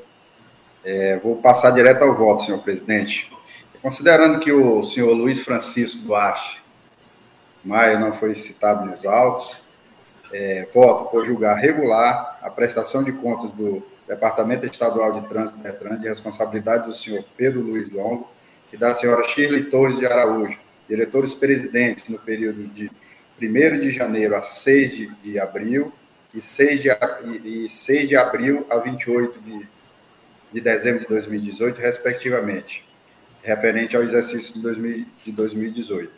É, 0.85 1.17
vou 1.17 1.37
passar 1.37 1.71
direto 1.71 2.03
ao 2.03 2.15
voto, 2.15 2.45
senhor 2.45 2.63
presidente. 2.63 3.31
Considerando 3.83 4.41
que 4.41 4.53
o 4.53 4.85
senhor 4.85 5.13
Luiz 5.13 5.41
Francisco 5.43 5.99
Duarte 6.03 6.63
Maia 7.67 7.99
não 7.99 8.13
foi 8.13 8.35
citado 8.37 8.87
nos 8.87 9.05
autos. 9.05 9.57
É, 10.33 10.69
voto 10.73 11.11
por 11.11 11.27
julgar 11.27 11.57
regular 11.57 12.39
a 12.43 12.51
prestação 12.51 13.03
de 13.03 13.13
contas 13.13 13.51
do 13.53 13.85
Departamento 14.07 14.67
Estadual 14.67 15.21
de 15.21 15.29
Trânsito 15.29 15.59
Detran 15.59 15.99
de 15.99 16.09
responsabilidade 16.09 16.87
do 16.87 16.95
senhor 16.95 17.25
Pedro 17.37 17.61
Luiz 17.61 17.91
Longo 17.91 18.29
e 18.73 18.77
da 18.77 18.95
senhora 18.95 19.27
Shirley 19.27 19.65
Torres 19.65 19.99
de 19.99 20.07
Araújo, 20.07 20.59
diretores 20.89 21.35
presidentes 21.35 22.09
no 22.09 22.19
período 22.19 22.65
de 22.69 22.91
1 23.41 23.81
de 23.81 23.91
janeiro 23.91 24.37
a 24.37 24.43
6 24.43 24.91
de, 24.97 25.07
de 25.23 25.39
abril 25.39 25.93
e 26.37 26.41
6 26.43 26.83
de, 26.83 26.91
e 27.45 27.69
6 27.71 28.09
de 28.11 28.15
abril 28.15 28.67
a 28.69 28.77
28 28.77 29.41
de, 29.41 29.67
de 30.53 30.61
dezembro 30.61 31.01
de 31.01 31.07
2018, 31.07 31.81
respectivamente, 31.81 32.85
referente 33.43 33.97
ao 33.97 34.03
exercício 34.03 34.53
de, 34.53 34.61
2000, 34.61 35.07
de 35.25 35.33
2018. 35.33 36.13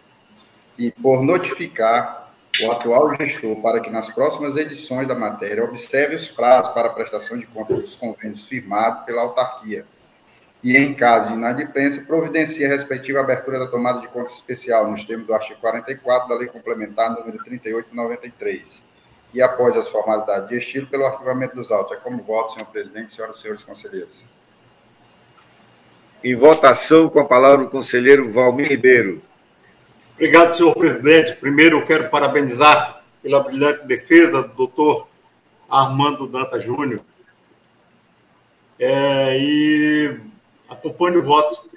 E 0.76 0.90
por 0.90 1.22
notificar 1.22 2.32
o 2.60 2.72
atual 2.72 3.14
gestor 3.14 3.62
para 3.62 3.78
que 3.80 3.90
nas 3.90 4.08
próximas 4.08 4.56
edições 4.56 5.06
da 5.06 5.14
matéria 5.14 5.62
observe 5.62 6.16
os 6.16 6.26
prazos 6.26 6.72
para 6.72 6.88
a 6.88 6.92
prestação 6.92 7.38
de 7.38 7.46
contas 7.46 7.80
dos 7.80 7.94
convênios 7.94 8.44
firmados 8.44 9.04
pela 9.06 9.22
autarquia 9.22 9.86
e, 10.64 10.76
em 10.76 10.92
caso 10.94 11.28
de 11.28 11.34
inadimplência, 11.34 12.02
providencia 12.02 12.66
a 12.66 12.70
respectiva 12.70 13.20
abertura 13.20 13.60
da 13.60 13.68
tomada 13.68 14.00
de 14.00 14.08
contas 14.08 14.34
especial 14.34 14.90
nos 14.90 15.04
termos 15.04 15.28
do 15.28 15.34
artigo 15.34 15.60
44 15.60 16.28
da 16.28 16.34
Lei 16.34 16.48
Complementar 16.48 17.10
número 17.10 17.38
3893 17.44 18.87
e 19.32 19.42
após 19.42 19.76
as 19.76 19.88
formalidades 19.88 20.48
de 20.48 20.56
estilo 20.56 20.86
pelo 20.86 21.06
arquivamento 21.06 21.54
dos 21.54 21.70
autos. 21.70 21.96
É 21.96 22.00
como 22.00 22.22
voto, 22.22 22.54
senhor 22.54 22.66
presidente, 22.66 23.14
senhoras 23.14 23.36
e 23.36 23.40
senhores 23.40 23.62
conselheiros. 23.62 24.24
Em 26.22 26.34
votação, 26.34 27.08
com 27.08 27.20
a 27.20 27.24
palavra 27.24 27.64
o 27.64 27.70
conselheiro 27.70 28.30
Valmir 28.32 28.68
Ribeiro. 28.68 29.22
Obrigado, 30.14 30.50
senhor 30.50 30.74
presidente. 30.74 31.34
Primeiro, 31.36 31.78
eu 31.78 31.86
quero 31.86 32.10
parabenizar 32.10 33.04
pela 33.22 33.40
brilhante 33.40 33.86
defesa 33.86 34.42
do 34.42 34.54
doutor 34.54 35.06
Armando 35.68 36.26
Danta 36.26 36.58
Júnior. 36.58 37.00
É, 38.80 39.38
e 39.38 40.20
acompanho 40.68 41.18
o 41.18 41.22
voto 41.22 41.68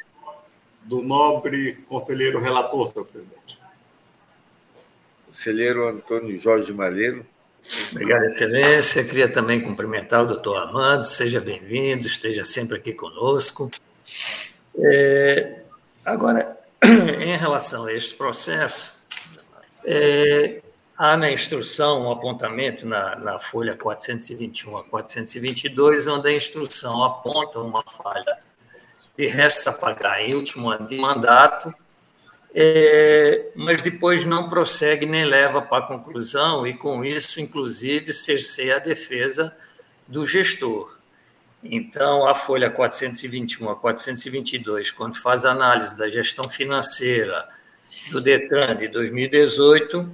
do 0.83 1.01
nobre 1.01 1.73
conselheiro 1.87 2.39
relator, 2.39 2.91
senhor 2.91 3.05
presidente. 3.05 3.59
Conselheiro 5.27 5.87
Antônio 5.87 6.37
Jorge 6.37 6.73
Malheiro. 6.73 7.25
Obrigado, 7.91 8.25
Excelência. 8.25 9.03
Queria 9.03 9.29
também 9.29 9.61
cumprimentar 9.61 10.23
o 10.23 10.27
doutor 10.27 10.57
Armando. 10.57 11.03
Seja 11.05 11.39
bem-vindo, 11.39 12.07
esteja 12.07 12.43
sempre 12.43 12.77
aqui 12.77 12.93
conosco. 12.93 13.69
É, 14.77 15.61
agora, 16.05 16.57
em 16.83 17.37
relação 17.37 17.85
a 17.85 17.93
este 17.93 18.15
processo, 18.15 19.05
é, 19.85 20.61
há 20.97 21.17
na 21.17 21.31
instrução 21.31 22.03
um 22.03 22.11
apontamento 22.11 22.87
na, 22.87 23.15
na 23.15 23.39
folha 23.39 23.75
421 23.75 24.77
a 24.77 24.83
422, 24.83 26.07
onde 26.07 26.29
a 26.29 26.33
instrução 26.33 27.03
aponta 27.03 27.59
uma 27.59 27.83
falha 27.83 28.37
de 29.17 29.27
restos 29.27 29.67
a 29.67 29.73
pagar 29.73 30.21
em 30.21 30.33
último 30.33 30.69
ano 30.69 30.87
de 30.87 30.97
mandato, 30.97 31.73
é, 32.53 33.51
mas 33.55 33.81
depois 33.81 34.25
não 34.25 34.49
prossegue 34.49 35.05
nem 35.05 35.25
leva 35.25 35.61
para 35.61 35.83
a 35.83 35.87
conclusão, 35.87 36.67
e 36.67 36.73
com 36.73 37.03
isso, 37.03 37.39
inclusive, 37.39 38.11
cerceia 38.13 38.75
a 38.75 38.79
defesa 38.79 39.55
do 40.07 40.25
gestor. 40.25 40.97
Então, 41.63 42.27
a 42.27 42.33
folha 42.33 42.69
421 42.69 43.69
a 43.69 43.75
422, 43.75 44.91
quando 44.91 45.15
faz 45.15 45.45
a 45.45 45.51
análise 45.51 45.95
da 45.95 46.09
gestão 46.09 46.49
financeira 46.49 47.47
do 48.11 48.19
DETRAN 48.19 48.75
de 48.75 48.87
2018, 48.87 50.09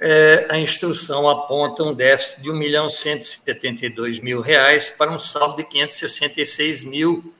é, 0.00 0.46
a 0.50 0.58
instrução 0.58 1.28
aponta 1.28 1.82
um 1.82 1.94
déficit 1.94 2.42
de 2.42 2.50
R$ 2.50 2.54
1 2.54 2.58
milhão 2.58 2.90
172 2.90 4.20
mil 4.20 4.40
reais 4.40 4.90
para 4.90 5.10
um 5.10 5.18
saldo 5.18 5.56
de 5.56 5.64
566 5.64 6.84
mil, 6.84 7.34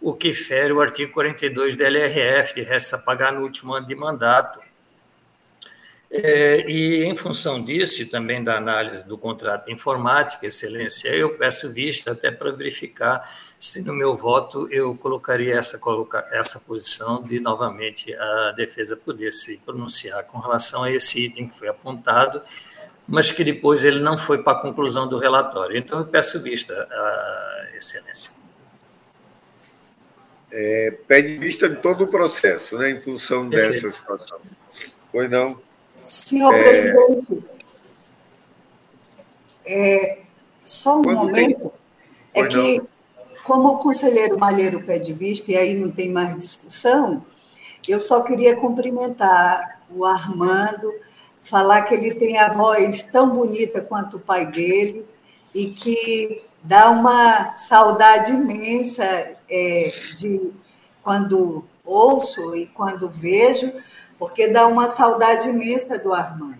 o 0.00 0.14
que 0.14 0.32
fere 0.32 0.72
o 0.72 0.80
artigo 0.80 1.12
42 1.12 1.76
da 1.76 1.86
LRF, 1.86 2.54
que 2.54 2.62
resta 2.62 2.98
pagar 2.98 3.32
no 3.32 3.42
último 3.42 3.74
ano 3.74 3.86
de 3.86 3.94
mandato, 3.94 4.60
é, 6.10 6.64
e 6.70 7.04
em 7.04 7.14
função 7.14 7.62
disso, 7.62 8.00
e 8.00 8.06
também 8.06 8.42
da 8.42 8.56
análise 8.56 9.06
do 9.06 9.18
contrato 9.18 9.66
de 9.66 9.72
informática, 9.72 10.46
excelência, 10.46 11.08
eu 11.10 11.36
peço 11.36 11.72
vista 11.72 12.12
até 12.12 12.30
para 12.30 12.50
verificar 12.50 13.28
se 13.58 13.84
no 13.84 13.92
meu 13.92 14.16
voto 14.16 14.68
eu 14.70 14.94
colocaria 14.94 15.56
essa, 15.56 15.80
essa 16.32 16.60
posição 16.60 17.24
de 17.24 17.40
novamente 17.40 18.14
a 18.14 18.52
defesa 18.52 18.96
poder 18.96 19.32
se 19.32 19.58
pronunciar 19.58 20.24
com 20.24 20.38
relação 20.38 20.84
a 20.84 20.92
esse 20.92 21.26
item 21.26 21.48
que 21.48 21.58
foi 21.58 21.68
apontado, 21.68 22.40
mas 23.06 23.30
que 23.30 23.42
depois 23.42 23.84
ele 23.84 23.98
não 23.98 24.16
foi 24.16 24.42
para 24.42 24.58
a 24.58 24.62
conclusão 24.62 25.08
do 25.08 25.18
relatório. 25.18 25.76
Então 25.76 25.98
eu 25.98 26.06
peço 26.06 26.40
vista, 26.40 26.72
a 26.72 27.76
excelência. 27.76 28.37
É, 30.50 30.96
pede 31.06 31.36
vista 31.36 31.68
de 31.68 31.76
todo 31.76 32.04
o 32.04 32.08
processo, 32.08 32.78
né, 32.78 32.90
em 32.90 33.00
função 33.00 33.48
dessa 33.48 33.90
situação. 33.90 34.38
Foi 35.12 35.28
não? 35.28 35.60
Senhor 36.00 36.54
é... 36.54 36.62
presidente, 36.62 37.44
é, 39.66 40.18
só 40.64 40.98
um 40.98 41.02
Quando 41.02 41.18
momento. 41.18 41.72
Tem... 42.32 42.42
É 42.42 42.46
que, 42.46 42.82
como 43.44 43.68
o 43.68 43.78
conselheiro 43.78 44.38
Malheiro 44.38 44.82
pede 44.82 45.12
vista, 45.12 45.52
e 45.52 45.56
aí 45.56 45.74
não 45.74 45.90
tem 45.90 46.10
mais 46.10 46.36
discussão, 46.38 47.24
eu 47.86 48.00
só 48.00 48.22
queria 48.22 48.56
cumprimentar 48.56 49.80
o 49.90 50.04
Armando, 50.04 50.92
falar 51.44 51.82
que 51.82 51.94
ele 51.94 52.14
tem 52.14 52.38
a 52.38 52.52
voz 52.52 53.02
tão 53.04 53.30
bonita 53.30 53.80
quanto 53.80 54.18
o 54.18 54.20
pai 54.20 54.46
dele 54.46 55.06
e 55.54 55.70
que 55.70 56.42
dá 56.62 56.90
uma 56.90 57.56
saudade 57.56 58.32
imensa 58.32 59.04
é, 59.48 59.92
de 60.16 60.50
quando 61.02 61.64
ouço 61.84 62.54
e 62.54 62.66
quando 62.66 63.08
vejo 63.08 63.72
porque 64.18 64.48
dá 64.48 64.66
uma 64.66 64.88
saudade 64.88 65.48
imensa 65.48 65.98
do 65.98 66.12
Armando. 66.12 66.58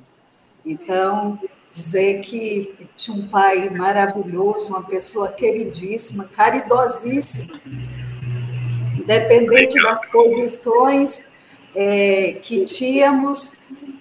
Então, 0.64 1.38
dizer 1.74 2.20
que 2.20 2.88
tinha 2.96 3.16
um 3.16 3.26
pai 3.26 3.68
maravilhoso, 3.70 4.68
uma 4.68 4.82
pessoa 4.82 5.28
queridíssima, 5.32 6.24
caridosíssima, 6.36 7.52
independente 8.96 9.82
das 9.82 10.06
posições 10.06 11.22
é, 11.74 12.36
que 12.42 12.64
tínhamos, 12.64 13.54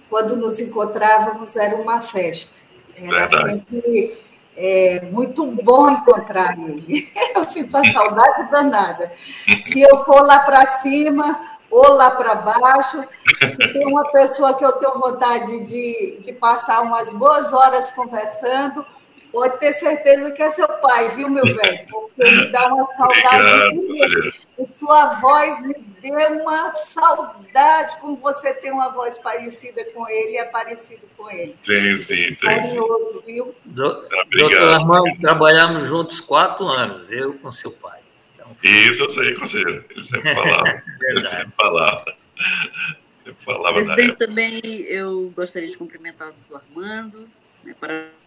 quando 0.08 0.36
nos 0.36 0.60
encontrávamos, 0.60 1.56
era 1.56 1.76
uma 1.76 2.00
festa. 2.00 2.54
Era 2.96 3.26
Verdade. 3.26 3.50
sempre 3.50 4.18
é, 4.60 5.06
muito 5.12 5.46
bom 5.62 5.88
encontrar 5.88 6.58
ele. 6.58 7.10
Eu 7.34 7.44
sinto 7.44 7.76
a 7.76 7.84
saudade 7.84 8.50
danada. 8.50 9.12
Se 9.60 9.80
eu 9.80 10.04
for 10.04 10.26
lá 10.26 10.40
para 10.40 10.66
cima, 10.66 11.58
ou 11.70 11.92
lá 11.92 12.10
para 12.10 12.34
baixo. 12.34 13.04
Se 13.48 13.56
tem 13.56 13.86
uma 13.86 14.10
pessoa 14.10 14.54
que 14.54 14.64
eu 14.64 14.72
tenho 14.72 14.98
vontade 14.98 15.60
de, 15.64 16.18
de 16.20 16.32
passar 16.32 16.82
umas 16.82 17.12
boas 17.12 17.52
horas 17.52 17.90
conversando, 17.92 18.84
pode 19.30 19.58
ter 19.58 19.72
certeza 19.72 20.30
que 20.32 20.42
é 20.42 20.50
seu 20.50 20.66
pai, 20.66 21.10
viu, 21.10 21.28
meu 21.28 21.44
velho? 21.44 21.88
Porque 21.88 22.30
me 22.30 22.46
dá 22.50 22.74
uma 22.74 22.86
saudade. 22.96 23.78
E 24.58 24.66
sua 24.78 25.20
voz 25.20 25.62
me 25.62 25.74
deu 26.00 26.12
uma 26.42 26.72
saudade, 26.74 27.98
como 28.00 28.16
você 28.16 28.54
tem 28.54 28.72
uma 28.72 28.90
voz 28.90 29.18
parecida 29.18 29.84
com 29.92 30.08
ele, 30.08 30.36
é 30.36 30.44
parecido 30.44 31.02
com 31.16 31.30
ele. 31.30 31.56
Tem 31.64 31.96
sim, 31.96 32.34
tem. 32.34 32.36
Carinhoso, 32.36 33.22
viu? 33.26 33.54
Doutor 33.64 34.68
Armando, 34.68 35.20
trabalhamos 35.20 35.86
juntos 35.86 36.20
quatro 36.20 36.66
anos, 36.66 37.10
eu 37.10 37.34
com 37.34 37.50
seu 37.52 37.70
pai. 37.72 37.98
Isso 38.62 39.02
eu 39.02 39.08
sei, 39.10 39.34
conselheiro. 39.34 39.84
Ele 39.90 40.04
sempre 40.04 40.34
falava. 40.34 40.82
ele 41.02 41.26
sempre 41.26 41.52
falava. 41.56 42.16
Sempre 43.24 43.44
falava 43.44 43.74
Presidente, 43.74 44.16
também 44.16 44.60
eu 44.64 45.32
gostaria 45.36 45.68
de 45.68 45.76
cumprimentar 45.76 46.32
o 46.50 46.56
Armando, 46.56 47.28
né, 47.62 47.74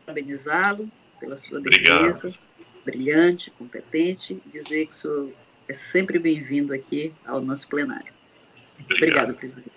parabenizá-lo 0.05 0.89
pela 1.19 1.37
sua 1.37 1.59
Obrigado. 1.59 2.13
defesa 2.13 2.37
brilhante, 2.83 3.51
competente, 3.51 4.41
dizer 4.45 4.85
que 4.85 4.91
o 4.91 4.95
senhor 4.95 5.29
é 5.71 5.75
sempre 5.75 6.19
bem-vindo 6.19 6.73
aqui 6.73 7.13
ao 7.25 7.39
nosso 7.39 7.69
plenário. 7.69 8.11
Obrigado, 8.83 9.31
Obrigado 9.31 9.37
presidente. 9.37 9.71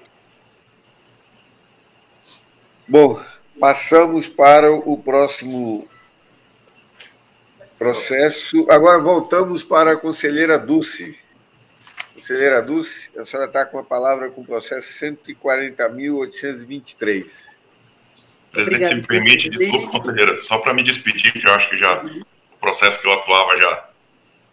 Bom, 2.89 3.23
passamos 3.61 4.29
para 4.29 4.73
o 4.73 5.01
próximo 5.01 5.87
Processo. 7.79 8.69
Agora 8.71 8.99
voltamos 8.99 9.63
para 9.63 9.93
a 9.93 9.97
conselheira 9.97 10.59
Dulce. 10.59 11.17
Conselheira 12.15 12.61
Dulce, 12.61 13.09
a 13.17 13.25
senhora 13.25 13.47
está 13.47 13.65
com 13.65 13.79
a 13.79 13.85
palavra 13.85 14.31
com 14.31 14.41
o 14.41 14.45
processo 14.45 14.89
140.823. 15.05 17.25
Presidente, 18.51 18.89
se 18.89 18.95
me 18.97 19.07
permite, 19.07 19.49
desculpe, 19.49 19.87
conselheira, 19.89 20.41
só 20.41 20.59
para 20.59 20.73
me 20.73 20.83
despedir, 20.83 21.33
que 21.33 21.49
eu 21.49 21.55
acho 21.55 21.71
que 21.71 21.79
já 21.79 22.03
o 22.03 22.59
processo 22.59 23.01
que 23.01 23.07
eu 23.07 23.13
atuava 23.13 23.57
já, 23.61 23.94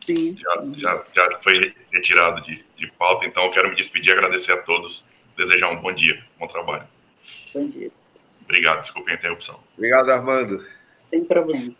já, 0.08 0.64
já, 0.76 1.06
já, 1.14 1.39
foi 1.39 1.74
retirado 1.91 2.41
de, 2.43 2.64
de 2.76 2.91
pauta, 2.93 3.26
então 3.26 3.45
eu 3.45 3.52
quero 3.52 3.70
me 3.70 3.76
despedir, 3.76 4.12
agradecer 4.12 4.52
a 4.54 4.62
todos, 4.62 5.04
desejar 5.38 5.70
um 5.70 5.82
bom 5.82 5.93
dia, 5.93 6.22
bom 6.39 6.47
trabalho. 6.47 6.88
Bom 7.54 7.68
dia. 7.68 7.91
Obrigado, 8.43 8.82
desculpe 8.82 9.12
a 9.12 9.16
interrupção. 9.16 9.60
Obrigado, 9.78 10.10
Armando. 10.10 10.66
Sem 11.10 11.24
problema. 11.26 11.74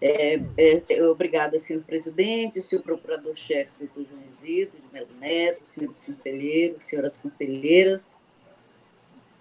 É, 0.00 0.40
é, 0.56 1.04
obrigada, 1.04 1.60
senhor 1.60 1.82
presidente, 1.84 2.60
senhor 2.60 2.82
procurador-chefe 2.82 3.86
do 3.94 4.06
Isidro, 4.26 4.76
de 4.80 4.92
Melo 4.92 5.14
Neto, 5.20 5.64
senhores 5.64 6.00
conselheiros, 6.00 6.84
senhoras 6.84 7.16
conselheiras. 7.18 8.02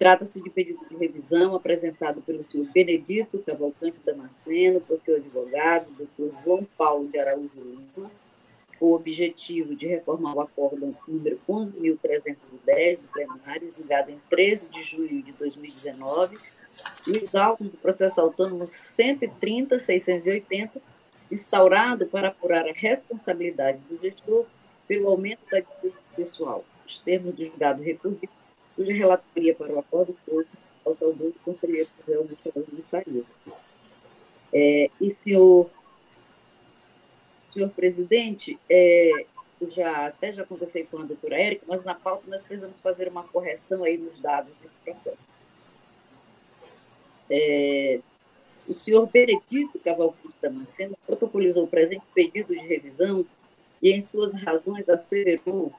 Trata-se 0.02 0.41
de 0.41 0.49
pedido 0.49 0.84
de 0.89 0.97
revisão 0.97 1.56
apresentado 1.56 2.24
pelo 2.24 2.43
senhor 2.45 2.66
Benedito 2.74 3.38
Cavalcante 3.45 4.02
Damasceno, 4.04 4.82
por 4.82 4.99
seu 5.02 5.18
advogado, 5.18 5.93
doutor 5.93 6.34
João 6.43 6.68
Paulo 6.76 7.08
de 7.08 7.20
Araújo 7.20 7.62
Lima, 7.62 8.10
com 8.80 8.88
o 8.88 8.95
objetivo 8.95 9.76
de 9.76 9.86
reformar 9.86 10.36
o 10.36 10.41
acórdão 10.41 10.97
número 11.08 11.39
11.310 11.47 12.97
do 12.97 13.08
plenário, 13.14 13.72
julgado 13.72 14.10
em 14.10 14.20
13 14.28 14.70
de 14.70 14.82
junho 14.82 15.22
de 15.22 15.34
2019, 15.34 16.36
e 17.06 17.12
os 17.12 17.32
do 17.60 17.78
processo 17.78 18.22
autônomo 18.22 18.66
130.680, 18.66 20.82
instaurado 21.32 22.08
para 22.08 22.30
apurar 22.30 22.68
a 22.68 22.74
responsabilidade 22.74 23.78
do 23.88 24.02
gestor 24.02 24.47
pelo 24.88 25.10
aumento 25.10 25.41
da 25.52 25.60
despesa 25.60 25.93
pessoal. 26.16 26.66
Os 26.88 26.97
termos 26.97 27.36
do 27.36 27.45
julgado 27.45 27.84
recorrido, 27.84 28.41
cuja 28.82 28.93
relatoria 28.93 29.53
para 29.53 29.73
o 29.73 29.79
acordo 29.79 30.17
foi 30.25 30.45
ao 30.84 30.95
saudoso 30.95 31.36
conselheiro 31.45 31.88
José 31.99 32.17
Augusto 32.17 32.75
de 32.75 32.82
Faria. 32.84 33.23
É, 34.51 34.89
e, 34.99 35.13
senhor, 35.13 35.69
senhor 37.53 37.69
presidente, 37.69 38.57
é, 38.69 39.25
já, 39.69 40.07
até 40.07 40.34
já 40.34 40.43
conversei 40.43 40.86
com 40.86 40.97
a 40.97 41.05
doutora 41.05 41.39
Érica, 41.39 41.65
mas 41.67 41.84
na 41.84 41.93
pauta 41.93 42.23
nós 42.27 42.41
precisamos 42.41 42.79
fazer 42.79 43.07
uma 43.07 43.23
correção 43.23 43.84
aí 43.84 43.97
nos 43.97 44.19
dados 44.19 44.51
desse 44.61 44.75
processo 44.84 45.32
é, 47.29 48.01
o 48.67 48.73
senhor 48.73 49.07
Benedito 49.07 49.79
Cavalcante 49.79 50.36
Damasceno 50.41 50.97
protocolizou 51.05 51.63
o 51.63 51.67
presente 51.67 52.03
pedido 52.13 52.53
de 52.53 52.59
revisão 52.59 53.25
e, 53.82 53.91
em 53.91 54.01
suas 54.01 54.34
razões, 54.34 54.89
asseverou 54.89 55.71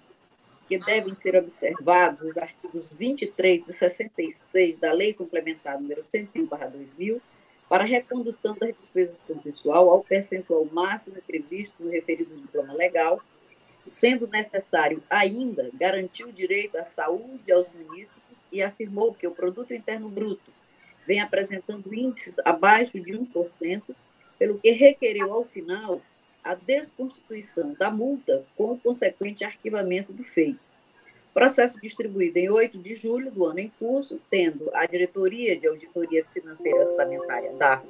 que 0.73 0.79
devem 0.79 1.15
ser 1.15 1.37
observados 1.37 2.23
os 2.23 2.35
artigos 2.39 2.89
23 2.89 3.69
e 3.69 3.73
66 3.75 4.79
da 4.79 4.91
Lei 4.91 5.13
Complementar 5.13 5.79
número 5.79 6.03
101/2000 6.03 7.21
para 7.69 7.85
a 7.85 7.87
recondução 7.87 8.57
das 8.59 8.75
despesas 8.79 9.19
com 9.27 9.37
pessoal 9.37 9.91
ao 9.91 10.03
percentual 10.03 10.65
máximo 10.73 11.17
previsto 11.27 11.85
no 11.85 11.91
referido 11.91 12.35
diploma 12.35 12.73
legal, 12.73 13.21
sendo 13.87 14.27
necessário 14.27 15.03
ainda 15.11 15.69
garantir 15.75 16.25
o 16.25 16.33
direito 16.33 16.79
à 16.79 16.87
saúde 16.87 17.53
aos 17.53 17.69
munícipes 17.75 18.39
e 18.51 18.63
afirmou 18.63 19.13
que 19.13 19.27
o 19.27 19.35
produto 19.35 19.75
interno 19.75 20.09
bruto 20.09 20.51
vem 21.07 21.21
apresentando 21.21 21.95
índices 21.95 22.39
abaixo 22.47 22.99
de 22.99 23.13
1%, 23.13 23.95
pelo 24.39 24.59
que 24.59 24.71
requereu, 24.71 25.35
ao 25.35 25.45
final, 25.45 26.01
a 26.43 26.55
desconstituição 26.55 27.75
da 27.75 27.91
multa 27.91 28.45
com 28.57 28.73
o 28.73 28.79
consequente 28.79 29.45
arquivamento 29.45 30.13
do 30.13 30.25
feito. 30.25 30.61
Processo 31.33 31.81
distribuído 31.81 32.39
em 32.39 32.51
8 32.51 32.79
de 32.79 32.95
julho 32.95 33.31
do 33.31 33.47
ano 33.47 33.61
em 33.61 33.71
curso, 33.79 34.21
tendo 34.29 34.71
a 34.75 34.85
Diretoria 34.85 35.57
de 35.59 35.67
Auditoria 35.67 36.25
Financeira 36.27 36.89
Orçamentária 36.89 37.53
da 37.55 37.83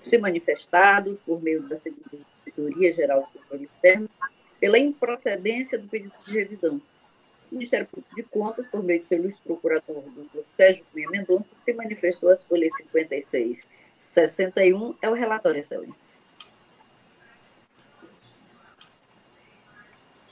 se 0.00 0.16
manifestado, 0.16 1.18
por 1.26 1.42
meio 1.42 1.62
da 1.68 1.76
Secretaria 1.76 2.92
Geral 2.94 3.20
do 3.20 3.38
Controle 3.38 3.64
Externo, 3.64 4.08
pela 4.58 4.78
improcedência 4.78 5.78
do 5.78 5.88
pedido 5.88 6.14
de 6.26 6.34
revisão, 6.34 6.80
o 7.50 7.54
Ministério 7.54 7.86
Público 7.86 8.14
de 8.14 8.22
Contas, 8.22 8.66
por 8.66 8.82
meio 8.82 9.02
do 9.02 9.08
seu 9.08 9.18
ilustre 9.18 9.42
procurador, 9.44 10.02
doutor 10.02 10.44
Sérgio 10.48 10.84
Cunha 10.92 11.10
Mendonça, 11.10 11.48
se 11.52 11.72
manifestou 11.72 12.30
às 12.30 12.44
folhas 12.44 12.74
56 12.76 13.66
61, 13.98 14.94
é 15.02 15.08
o 15.08 15.12
relatório, 15.12 15.60
excelência. 15.60 16.19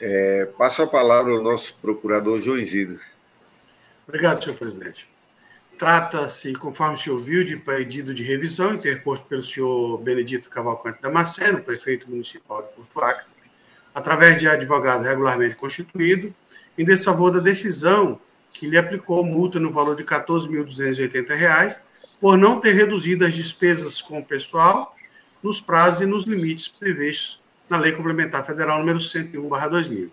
É, 0.01 0.47
passo 0.57 0.83
a 0.83 0.87
palavra 0.87 1.33
ao 1.33 1.43
nosso 1.43 1.75
procurador 1.77 2.41
João. 2.41 2.59
Obrigado, 4.07 4.43
senhor 4.43 4.57
presidente. 4.57 5.07
Trata-se, 5.79 6.53
conforme 6.55 6.95
o 6.95 6.99
senhor 6.99 7.21
viu, 7.21 7.45
de 7.45 7.57
pedido 7.57 8.15
de 8.15 8.23
revisão 8.23 8.75
interposto 8.75 9.27
pelo 9.27 9.43
senhor 9.43 9.99
Benedito 9.99 10.49
Cavalcante 10.49 11.01
Damasceno, 11.01 11.63
prefeito 11.63 12.11
municipal 12.11 12.63
de 12.63 12.69
Porto 12.75 13.01
Acre, 13.01 13.27
através 13.95 14.41
de 14.41 14.49
advogado 14.49 15.05
regularmente 15.05 15.57
constituído, 15.57 16.35
em 16.77 16.85
desfavor 16.85 17.31
da 17.31 17.39
decisão 17.39 18.21
que 18.53 18.67
lhe 18.67 18.77
aplicou 18.77 19.25
multa 19.25 19.61
no 19.61 19.73
valor 19.73 19.95
de 19.95 20.03
R$ 20.03 20.09
14.280 20.09 21.81
por 22.21 22.37
não 22.37 22.61
ter 22.61 22.73
reduzido 22.73 23.25
as 23.25 23.35
despesas 23.35 24.03
com 24.03 24.19
o 24.19 24.25
pessoal 24.25 24.97
nos 25.43 25.61
prazos 25.61 26.01
e 26.01 26.07
nos 26.07 26.25
limites 26.25 26.67
previstos 26.67 27.41
na 27.69 27.77
Lei 27.77 27.93
Complementar 27.93 28.45
Federal 28.45 28.79
número 28.79 28.99
101/2000. 29.01 30.11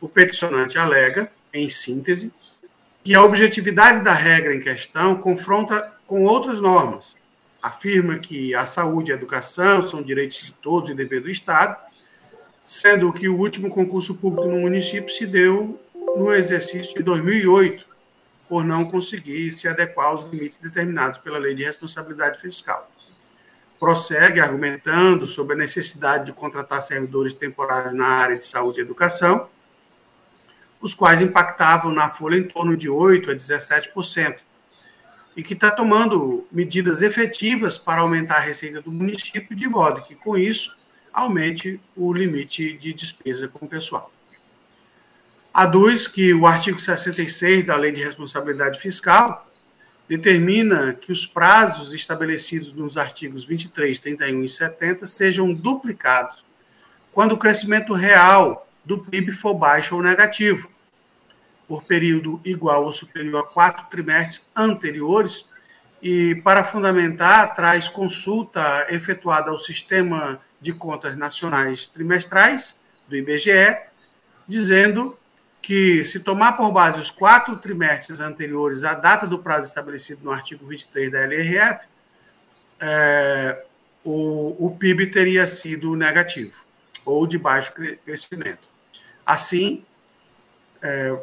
O 0.00 0.08
peticionante 0.08 0.78
alega, 0.78 1.30
em 1.52 1.68
síntese, 1.68 2.32
que 3.04 3.14
a 3.14 3.22
objetividade 3.22 4.02
da 4.02 4.12
regra 4.12 4.54
em 4.54 4.60
questão 4.60 5.16
confronta 5.16 5.92
com 6.06 6.22
outras 6.24 6.60
normas. 6.60 7.14
Afirma 7.60 8.18
que 8.18 8.54
a 8.54 8.66
saúde 8.66 9.10
e 9.10 9.12
a 9.12 9.16
educação 9.16 9.86
são 9.88 10.02
direitos 10.02 10.38
de 10.38 10.52
todos 10.52 10.90
e 10.90 10.94
dever 10.94 11.20
do 11.20 11.30
Estado 11.30 11.76
sendo 12.64 13.12
que 13.12 13.28
o 13.28 13.36
último 13.36 13.70
concurso 13.70 14.14
público 14.14 14.48
no 14.48 14.60
município 14.60 15.12
se 15.12 15.26
deu 15.26 15.80
no 16.16 16.32
exercício 16.32 16.94
de 16.94 17.02
2008, 17.02 17.86
por 18.48 18.64
não 18.64 18.84
conseguir 18.84 19.52
se 19.52 19.66
adequar 19.66 20.08
aos 20.08 20.24
limites 20.30 20.58
determinados 20.58 21.18
pela 21.18 21.38
Lei 21.38 21.54
de 21.54 21.64
Responsabilidade 21.64 22.40
Fiscal. 22.40 22.90
Prossegue 23.82 24.38
argumentando 24.38 25.26
sobre 25.26 25.54
a 25.54 25.58
necessidade 25.58 26.26
de 26.26 26.32
contratar 26.32 26.80
servidores 26.84 27.34
temporários 27.34 27.92
na 27.92 28.06
área 28.06 28.38
de 28.38 28.46
saúde 28.46 28.78
e 28.78 28.80
educação, 28.80 29.48
os 30.80 30.94
quais 30.94 31.20
impactavam 31.20 31.90
na 31.90 32.08
folha 32.08 32.36
em 32.36 32.44
torno 32.44 32.76
de 32.76 32.88
8% 32.88 33.28
a 33.28 33.34
17%, 33.34 34.36
e 35.36 35.42
que 35.42 35.54
está 35.54 35.68
tomando 35.68 36.46
medidas 36.52 37.02
efetivas 37.02 37.76
para 37.76 38.02
aumentar 38.02 38.36
a 38.36 38.40
receita 38.42 38.80
do 38.80 38.92
município, 38.92 39.56
de 39.56 39.68
modo 39.68 40.00
que, 40.02 40.14
com 40.14 40.38
isso, 40.38 40.72
aumente 41.12 41.80
o 41.96 42.12
limite 42.12 42.74
de 42.74 42.92
despesa 42.92 43.48
com 43.48 43.66
o 43.66 43.68
pessoal. 43.68 44.12
Aduz 45.52 46.06
que 46.06 46.32
o 46.32 46.46
artigo 46.46 46.78
66 46.78 47.66
da 47.66 47.74
Lei 47.74 47.90
de 47.90 48.04
Responsabilidade 48.04 48.78
Fiscal 48.78 49.44
determina 50.08 50.94
que 50.94 51.12
os 51.12 51.24
prazos 51.24 51.92
estabelecidos 51.92 52.72
nos 52.72 52.96
artigos 52.96 53.44
23, 53.44 53.98
31 53.98 54.44
e 54.44 54.48
70 54.48 55.06
sejam 55.06 55.52
duplicados 55.52 56.44
quando 57.12 57.32
o 57.32 57.38
crescimento 57.38 57.92
real 57.92 58.66
do 58.84 58.98
PIB 58.98 59.32
for 59.32 59.54
baixo 59.54 59.94
ou 59.94 60.02
negativo, 60.02 60.68
por 61.68 61.84
período 61.84 62.40
igual 62.44 62.84
ou 62.84 62.92
superior 62.92 63.40
a 63.40 63.46
quatro 63.46 63.86
trimestres 63.90 64.42
anteriores, 64.56 65.44
e 66.02 66.34
para 66.36 66.64
fundamentar, 66.64 67.54
traz 67.54 67.88
consulta 67.88 68.86
efetuada 68.88 69.50
ao 69.50 69.58
Sistema 69.58 70.40
de 70.60 70.72
Contas 70.72 71.16
Nacionais 71.16 71.86
Trimestrais, 71.86 72.74
do 73.06 73.16
IBGE, 73.16 73.76
dizendo 74.48 75.16
que, 75.62 76.04
se 76.04 76.18
tomar 76.18 76.56
por 76.56 76.72
base 76.72 76.98
os 76.98 77.10
quatro 77.10 77.56
trimestres 77.56 78.18
anteriores 78.18 78.82
à 78.82 78.94
data 78.94 79.26
do 79.26 79.38
prazo 79.38 79.68
estabelecido 79.68 80.24
no 80.24 80.32
artigo 80.32 80.66
23 80.66 81.10
da 81.10 81.20
LRF, 81.20 81.86
é, 82.80 83.64
o, 84.04 84.66
o 84.66 84.76
PIB 84.76 85.06
teria 85.06 85.46
sido 85.46 85.94
negativo 85.94 86.60
ou 87.04 87.26
de 87.26 87.38
baixo 87.38 87.72
crescimento. 88.04 88.66
Assim, 89.24 89.84
é, 90.82 91.16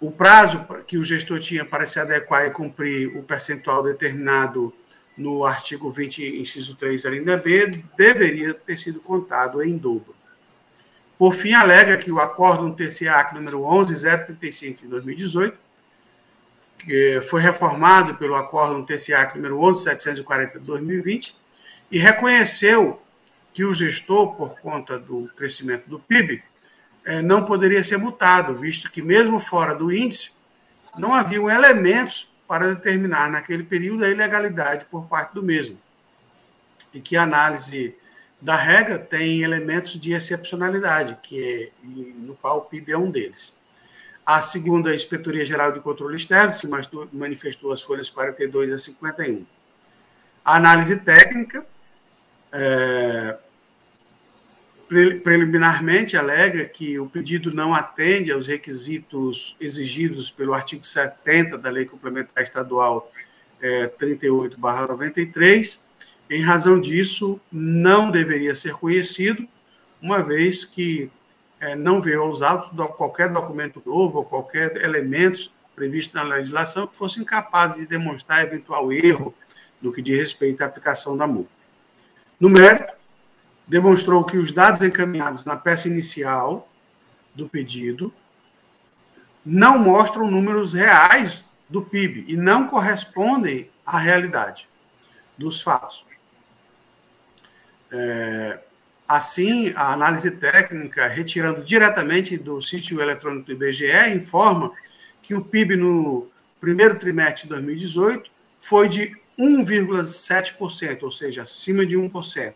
o 0.00 0.12
prazo 0.12 0.64
que 0.86 0.96
o 0.96 1.02
gestor 1.02 1.40
tinha 1.40 1.64
para 1.64 1.86
se 1.86 1.98
adequar 1.98 2.46
e 2.46 2.50
cumprir 2.50 3.16
o 3.16 3.22
percentual 3.24 3.82
determinado 3.82 4.72
no 5.16 5.44
artigo 5.44 5.90
20, 5.90 6.40
inciso 6.40 6.76
3, 6.76 7.04
linha 7.06 7.36
B, 7.36 7.82
deveria 7.96 8.54
ter 8.54 8.76
sido 8.76 9.00
contado 9.00 9.62
em 9.62 9.76
dobro. 9.76 10.13
Por 11.18 11.34
fim, 11.34 11.52
alega 11.52 11.96
que 11.96 12.10
o 12.10 12.18
acórdão 12.18 12.72
TCAC 12.72 13.34
número 13.34 13.64
11035 13.64 14.82
de 14.82 14.88
2018, 14.88 15.56
que 16.78 17.20
foi 17.28 17.40
reformado 17.40 18.16
pelo 18.16 18.34
acórdão 18.34 18.84
TCAC 18.84 19.36
número 19.36 19.58
11740 19.58 20.58
de 20.58 20.64
2020, 20.64 21.34
e 21.90 21.98
reconheceu 21.98 23.00
que 23.52 23.64
o 23.64 23.72
gestor, 23.72 24.34
por 24.34 24.58
conta 24.60 24.98
do 24.98 25.30
crescimento 25.36 25.88
do 25.88 26.00
PIB, 26.00 26.42
eh, 27.04 27.22
não 27.22 27.44
poderia 27.44 27.84
ser 27.84 27.98
multado, 27.98 28.58
visto 28.58 28.90
que, 28.90 29.00
mesmo 29.00 29.38
fora 29.38 29.74
do 29.74 29.92
índice, 29.92 30.32
não 30.98 31.14
haviam 31.14 31.48
elementos 31.48 32.28
para 32.48 32.74
determinar 32.74 33.30
naquele 33.30 33.62
período 33.62 34.04
a 34.04 34.08
ilegalidade 34.08 34.86
por 34.86 35.06
parte 35.06 35.34
do 35.34 35.42
mesmo. 35.42 35.78
E 36.92 37.00
que 37.00 37.16
a 37.16 37.22
análise 37.22 37.96
da 38.44 38.56
regra 38.56 38.98
tem 38.98 39.42
elementos 39.42 39.98
de 39.98 40.12
excepcionalidade, 40.12 41.16
que 41.22 41.42
é, 41.42 41.70
no 41.82 42.36
qual 42.36 42.58
o 42.58 42.60
PIB 42.66 42.92
é 42.92 42.98
um 42.98 43.10
deles. 43.10 43.54
A 44.24 44.42
segunda, 44.42 44.94
Inspetoria 44.94 45.46
Geral 45.46 45.72
de 45.72 45.80
Controle 45.80 46.16
Externo, 46.16 46.52
se 46.52 46.68
manifestou 47.10 47.72
as 47.72 47.80
folhas 47.80 48.10
42 48.10 48.70
a 48.70 48.76
51. 48.76 49.46
A 50.44 50.56
análise 50.56 50.94
técnica, 50.96 51.64
é, 52.52 53.38
preliminarmente 55.22 56.14
alega 56.14 56.66
que 56.66 56.98
o 56.98 57.08
pedido 57.08 57.50
não 57.50 57.72
atende 57.72 58.30
aos 58.30 58.46
requisitos 58.46 59.56
exigidos 59.58 60.30
pelo 60.30 60.52
artigo 60.52 60.84
70 60.84 61.56
da 61.56 61.70
Lei 61.70 61.86
Complementar 61.86 62.42
Estadual 62.42 63.10
é, 63.58 63.86
38/93. 63.86 65.78
Em 66.34 66.42
razão 66.42 66.80
disso, 66.80 67.40
não 67.52 68.10
deveria 68.10 68.56
ser 68.56 68.72
conhecido, 68.72 69.46
uma 70.02 70.20
vez 70.20 70.64
que 70.64 71.08
é, 71.60 71.76
não 71.76 72.02
veio 72.02 72.24
autos 72.42 72.76
qualquer 72.96 73.28
documento 73.28 73.80
novo 73.86 74.18
ou 74.18 74.24
qualquer 74.24 74.82
elemento 74.82 75.48
previsto 75.76 76.12
na 76.16 76.24
legislação 76.24 76.88
que 76.88 76.96
fosse 76.96 77.20
incapaz 77.20 77.76
de 77.76 77.86
demonstrar 77.86 78.42
eventual 78.42 78.92
erro 78.92 79.32
no 79.80 79.92
que 79.92 80.02
diz 80.02 80.18
respeito 80.18 80.60
à 80.62 80.66
aplicação 80.66 81.16
da 81.16 81.24
multa. 81.24 81.52
No 82.40 82.50
mérito, 82.50 82.92
demonstrou 83.64 84.24
que 84.24 84.36
os 84.36 84.50
dados 84.50 84.82
encaminhados 84.82 85.44
na 85.44 85.54
peça 85.54 85.86
inicial 85.86 86.68
do 87.32 87.48
pedido 87.48 88.12
não 89.46 89.78
mostram 89.78 90.28
números 90.28 90.72
reais 90.72 91.44
do 91.70 91.80
PIB 91.80 92.24
e 92.26 92.36
não 92.36 92.66
correspondem 92.66 93.70
à 93.86 93.98
realidade 93.98 94.66
dos 95.38 95.62
fatos. 95.62 96.04
É, 97.96 98.58
assim, 99.06 99.72
a 99.76 99.92
análise 99.92 100.28
técnica, 100.32 101.06
retirando 101.06 101.62
diretamente 101.62 102.36
do 102.36 102.60
sítio 102.60 103.00
eletrônico 103.00 103.46
do 103.46 103.52
IBGE, 103.52 104.10
informa 104.12 104.72
que 105.22 105.32
o 105.32 105.44
PIB 105.44 105.76
no 105.76 106.28
primeiro 106.60 106.98
trimestre 106.98 107.44
de 107.44 107.50
2018 107.50 108.28
foi 108.60 108.88
de 108.88 109.16
1,7%, 109.38 111.04
ou 111.04 111.12
seja, 111.12 111.42
acima 111.42 111.86
de 111.86 111.96
1%. 111.96 112.52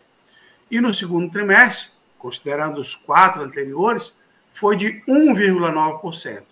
E 0.69 0.81
no 0.81 0.93
segundo 0.93 1.31
trimestre, 1.31 1.91
considerando 2.17 2.81
os 2.81 2.95
quatro 2.95 3.41
anteriores, 3.41 4.13
foi 4.51 4.75
de 4.75 5.01
1,9%. 5.07 6.43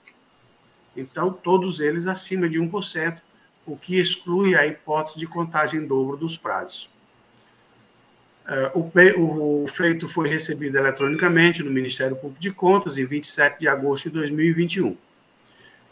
Então, 0.96 1.34
todos 1.34 1.82
eles 1.82 2.08
acima 2.08 2.48
de 2.48 2.58
1%, 2.58 3.20
o 3.66 3.76
que 3.76 4.00
exclui 4.00 4.56
a 4.56 4.66
hipótese 4.66 5.20
de 5.20 5.28
contagem 5.28 5.82
em 5.82 5.88
dobro 5.88 6.16
dos 6.16 6.38
prazos. 6.38 6.90
É, 8.48 8.72
o 9.18 9.68
feito 9.68 10.08
foi 10.08 10.30
recebido 10.30 10.78
eletronicamente 10.78 11.62
no 11.62 11.70
Ministério 11.70 12.16
Público 12.16 12.42
de 12.42 12.52
Contas 12.52 12.98
em 12.98 13.06
27 13.06 13.60
de 13.60 13.68
agosto 13.68 14.10
de 14.10 14.16
2021. 14.16 14.98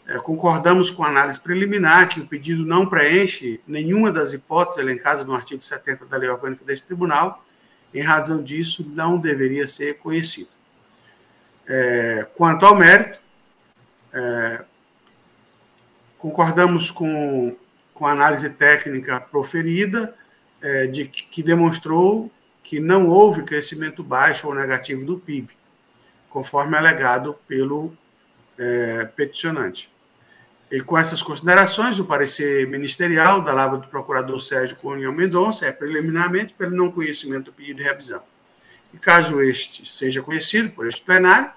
É, 0.06 0.16
concordamos 0.18 0.90
com 0.90 1.04
a 1.04 1.08
análise 1.08 1.40
preliminar 1.40 2.08
que 2.08 2.20
o 2.20 2.26
pedido 2.26 2.64
não 2.64 2.86
preenche 2.86 3.60
nenhuma 3.66 4.10
das 4.10 4.32
hipóteses 4.32 4.80
elencadas 4.80 5.24
no 5.26 5.34
artigo 5.34 5.60
70 5.60 6.06
da 6.06 6.16
Lei 6.16 6.30
Orgânica 6.30 6.64
deste 6.64 6.86
Tribunal 6.86 7.44
em 7.92 8.02
razão 8.02 8.42
disso, 8.42 8.84
não 8.94 9.18
deveria 9.18 9.66
ser 9.66 9.98
conhecido. 9.98 10.48
É, 11.66 12.26
quanto 12.36 12.64
ao 12.66 12.74
mérito, 12.74 13.18
é, 14.12 14.64
concordamos 16.18 16.90
com, 16.90 17.56
com 17.94 18.06
a 18.06 18.12
análise 18.12 18.48
técnica 18.50 19.20
proferida, 19.20 20.14
é, 20.60 20.86
de 20.86 21.06
que 21.06 21.42
demonstrou 21.42 22.30
que 22.66 22.80
não 22.80 23.06
houve 23.06 23.44
crescimento 23.44 24.02
baixo 24.02 24.48
ou 24.48 24.54
negativo 24.54 25.06
do 25.06 25.20
PIB, 25.20 25.48
conforme 26.28 26.76
alegado 26.76 27.36
pelo 27.46 27.96
é, 28.58 29.04
peticionante. 29.04 29.88
E 30.68 30.80
com 30.80 30.98
essas 30.98 31.22
considerações, 31.22 32.00
o 32.00 32.04
parecer 32.04 32.66
ministerial 32.66 33.40
da 33.40 33.54
Lava 33.54 33.76
do 33.76 33.86
Procurador 33.86 34.40
Sérgio 34.40 34.76
Cunha 34.78 35.12
Mendonça 35.12 35.64
é 35.64 35.70
preliminarmente 35.70 36.54
pelo 36.54 36.74
não 36.74 36.90
conhecimento 36.90 37.46
do 37.46 37.52
pedido 37.52 37.76
de 37.76 37.84
revisão. 37.84 38.20
E 38.92 38.98
caso 38.98 39.40
este 39.40 39.88
seja 39.88 40.20
conhecido 40.20 40.70
por 40.70 40.88
este 40.88 41.02
plenário, 41.02 41.52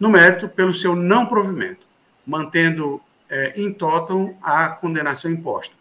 no 0.00 0.08
mérito, 0.08 0.48
pelo 0.48 0.74
seu 0.74 0.96
não 0.96 1.26
provimento, 1.26 1.86
mantendo 2.26 3.00
é, 3.30 3.52
em 3.54 3.72
total 3.72 4.34
a 4.42 4.70
condenação 4.70 5.30
imposta. 5.30 5.74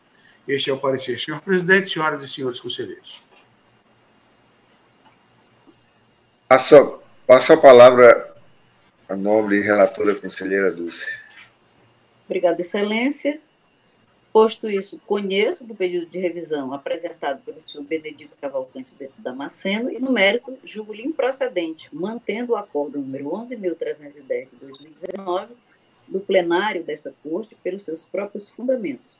Este 0.47 0.69
é 0.69 0.73
o 0.73 0.77
parecer, 0.77 1.19
senhor 1.19 1.41
presidente, 1.41 1.89
senhoras 1.89 2.21
e 2.21 2.27
senhores 2.27 2.59
conselheiros. 2.59 3.25
Passo, 6.47 7.01
a 7.27 7.57
palavra 7.57 8.33
à 9.09 9.17
nobre 9.17 9.59
relatora 9.59 10.15
conselheira 10.15 10.71
Dulce. 10.71 11.05
Obrigada, 12.25 12.61
Excelência. 12.61 13.37
Posto 14.31 14.69
isso, 14.69 14.97
conheço 15.05 15.65
do 15.65 15.75
pedido 15.75 16.05
de 16.05 16.19
revisão 16.19 16.71
apresentado 16.73 17.43
pelo 17.43 17.59
senhor 17.67 17.83
Benedito 17.83 18.37
Cavalcante 18.39 18.95
de 18.95 19.09
Damasceno 19.17 19.91
e, 19.91 19.99
no 19.99 20.09
mérito, 20.09 20.57
julgo 20.63 20.95
improcedente, 20.95 21.89
mantendo 21.93 22.53
o 22.53 22.55
acordo 22.55 22.97
número 22.97 23.25
11.310 23.25 24.47
de 24.49 24.55
2019 24.61 25.53
do 26.07 26.21
plenário 26.21 26.81
desta 26.81 27.13
Corte 27.21 27.55
pelos 27.55 27.83
seus 27.83 28.05
próprios 28.05 28.49
fundamentos 28.51 29.19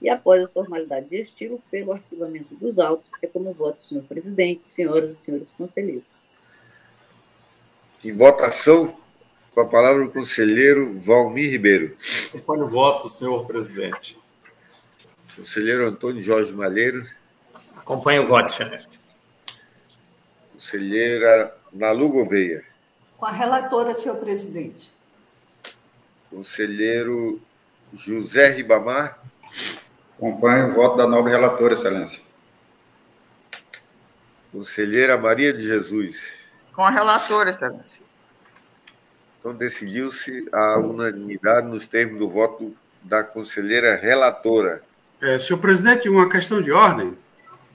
e, 0.00 0.08
após 0.08 0.44
as 0.44 0.52
formalidades 0.52 1.10
de 1.10 1.20
estilo, 1.22 1.60
pelo 1.72 1.92
arquivamento 1.92 2.54
dos 2.54 2.78
autos, 2.78 3.10
é 3.20 3.26
como 3.26 3.52
voto, 3.52 3.82
senhor 3.82 4.04
presidente, 4.04 4.68
senhoras 4.68 5.10
e 5.10 5.16
senhores 5.16 5.50
conselheiros. 5.50 6.17
Em 8.04 8.12
votação, 8.12 8.96
com 9.52 9.60
a 9.60 9.66
palavra 9.66 10.04
o 10.04 10.12
conselheiro 10.12 10.98
Valmir 11.00 11.50
Ribeiro. 11.50 11.96
Acompanho 12.28 12.66
o 12.66 12.70
voto, 12.70 13.08
senhor 13.08 13.44
presidente. 13.44 14.16
Conselheiro 15.34 15.86
Antônio 15.86 16.22
Jorge 16.22 16.52
Malheiro. 16.52 17.04
Acompanho 17.76 18.22
o 18.22 18.28
voto, 18.28 18.46
excelência. 18.46 19.00
Conselheira 20.52 21.56
Nalu 21.72 22.08
Gouveia. 22.08 22.64
Com 23.16 23.26
a 23.26 23.32
relatora, 23.32 23.94
senhor 23.96 24.18
presidente. 24.18 24.92
Conselheiro 26.30 27.40
José 27.92 28.50
Ribamar. 28.50 29.18
Acompanho 30.16 30.70
o 30.70 30.74
voto 30.74 30.96
da 30.96 31.06
nobre 31.06 31.32
relatora, 31.32 31.74
excelência. 31.74 32.20
Conselheira 34.52 35.18
Maria 35.18 35.52
de 35.52 35.66
Jesus. 35.66 36.37
Com 36.78 36.84
a 36.84 36.90
relatora, 36.90 37.50
excelência. 37.50 38.00
Então, 39.40 39.52
decidiu-se 39.52 40.48
a 40.52 40.78
unanimidade 40.78 41.66
nos 41.66 41.88
termos 41.88 42.20
do 42.20 42.28
voto 42.28 42.72
da 43.02 43.24
conselheira 43.24 43.96
relatora. 43.96 44.80
É, 45.20 45.40
senhor 45.40 45.58
presidente, 45.58 46.08
uma 46.08 46.28
questão 46.28 46.62
de 46.62 46.70
ordem. 46.70 47.18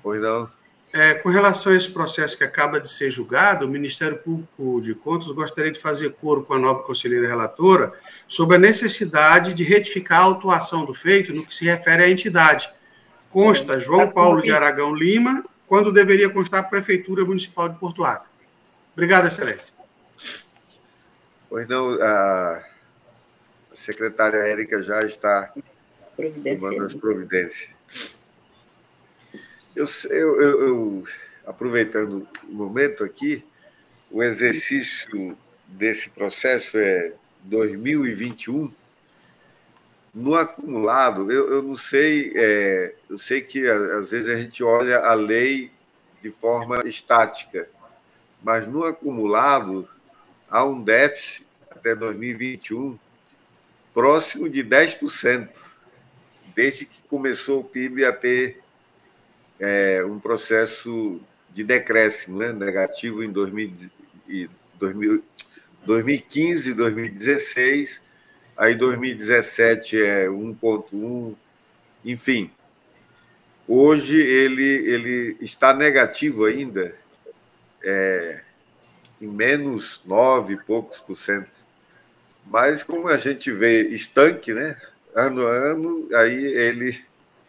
Pois 0.01 0.21
não. 0.21 0.49
É, 0.93 1.15
com 1.15 1.27
relação 1.27 1.73
a 1.73 1.75
esse 1.75 1.91
processo 1.91 2.37
que 2.37 2.45
acaba 2.45 2.79
de 2.79 2.89
ser 2.89 3.11
julgado, 3.11 3.65
o 3.65 3.69
Ministério 3.69 4.15
Público 4.19 4.79
de 4.81 4.95
Contas 4.95 5.27
gostaria 5.35 5.73
de 5.73 5.81
fazer 5.81 6.13
coro 6.13 6.45
com 6.45 6.53
a 6.53 6.57
nobre 6.57 6.85
conselheira 6.85 7.27
relatora 7.27 7.91
sobre 8.25 8.55
a 8.55 8.59
necessidade 8.59 9.53
de 9.53 9.65
retificar 9.65 10.21
a 10.21 10.23
autuação 10.23 10.85
do 10.85 10.93
feito 10.93 11.33
no 11.33 11.45
que 11.45 11.53
se 11.53 11.65
refere 11.65 12.03
à 12.03 12.09
entidade. 12.09 12.71
Consta 13.29 13.81
João 13.81 14.09
Paulo 14.09 14.41
de 14.41 14.49
Aragão 14.49 14.95
Lima, 14.95 15.43
quando 15.67 15.91
deveria 15.91 16.29
constar 16.29 16.61
a 16.61 16.63
Prefeitura 16.63 17.25
Municipal 17.25 17.67
de 17.67 17.77
Porto 17.77 18.05
Alegre. 18.05 18.31
Obrigado, 18.93 19.27
Excelência. 19.27 19.73
Pois 21.49 21.67
não, 21.67 22.01
a 22.01 22.63
secretária 23.73 24.37
Érica 24.37 24.81
já 24.81 25.01
está 25.01 25.51
tomando 26.15 26.83
as 26.83 26.93
providências. 26.93 27.69
Eu, 29.75 29.85
eu, 30.09 30.41
eu, 30.41 30.61
eu, 30.61 31.03
aproveitando 31.45 32.27
o 32.43 32.51
momento 32.53 33.03
aqui, 33.03 33.43
o 34.11 34.21
exercício 34.21 35.35
desse 35.67 36.09
processo 36.09 36.77
é 36.77 37.13
2021. 37.43 38.71
No 40.13 40.35
acumulado, 40.35 41.31
eu, 41.31 41.51
eu 41.51 41.63
não 41.63 41.75
sei, 41.75 42.31
é, 42.35 42.93
eu 43.09 43.17
sei 43.17 43.41
que 43.41 43.67
às 43.67 44.11
vezes 44.11 44.29
a 44.29 44.35
gente 44.35 44.63
olha 44.63 44.99
a 44.99 45.15
lei 45.15 45.71
de 46.21 46.29
forma 46.29 46.87
estática, 46.87 47.67
mas 48.43 48.67
no 48.67 48.83
acumulado 48.83 49.87
há 50.49 50.63
um 50.65 50.83
déficit 50.83 51.45
até 51.71 51.95
2021 51.95 52.99
próximo 53.93 54.49
de 54.49 54.63
10%, 54.63 55.49
desde 56.55 56.85
que 56.85 56.97
começou 57.07 57.61
o 57.61 57.63
PIB 57.63 58.05
a 58.05 58.11
ter 58.11 58.59
é, 59.59 60.03
um 60.05 60.19
processo 60.19 61.21
de 61.53 61.63
decréscimo 61.63 62.39
né, 62.39 62.51
negativo 62.51 63.23
em 63.23 63.31
2000, 63.31 63.91
2000, 64.79 65.23
2015, 65.85 66.73
2016, 66.73 68.01
aí 68.57 68.75
2017 68.75 70.01
é 70.01 70.27
1,1, 70.27 71.35
enfim. 72.03 72.49
Hoje 73.67 74.19
ele, 74.19 74.63
ele 74.63 75.37
está 75.39 75.73
negativo 75.73 76.45
ainda, 76.45 76.95
é, 77.83 78.41
em 79.21 79.27
menos 79.27 80.01
9 80.05 80.53
e 80.53 80.57
poucos 80.57 80.99
por 80.99 81.15
cento. 81.15 81.51
Mas 82.45 82.83
como 82.83 83.07
a 83.07 83.17
gente 83.17 83.51
vê 83.51 83.81
estanque, 83.89 84.53
né? 84.53 84.77
Ano 85.15 85.45
a 85.45 85.51
ano, 85.51 86.09
aí 86.15 86.45
ele, 86.45 86.99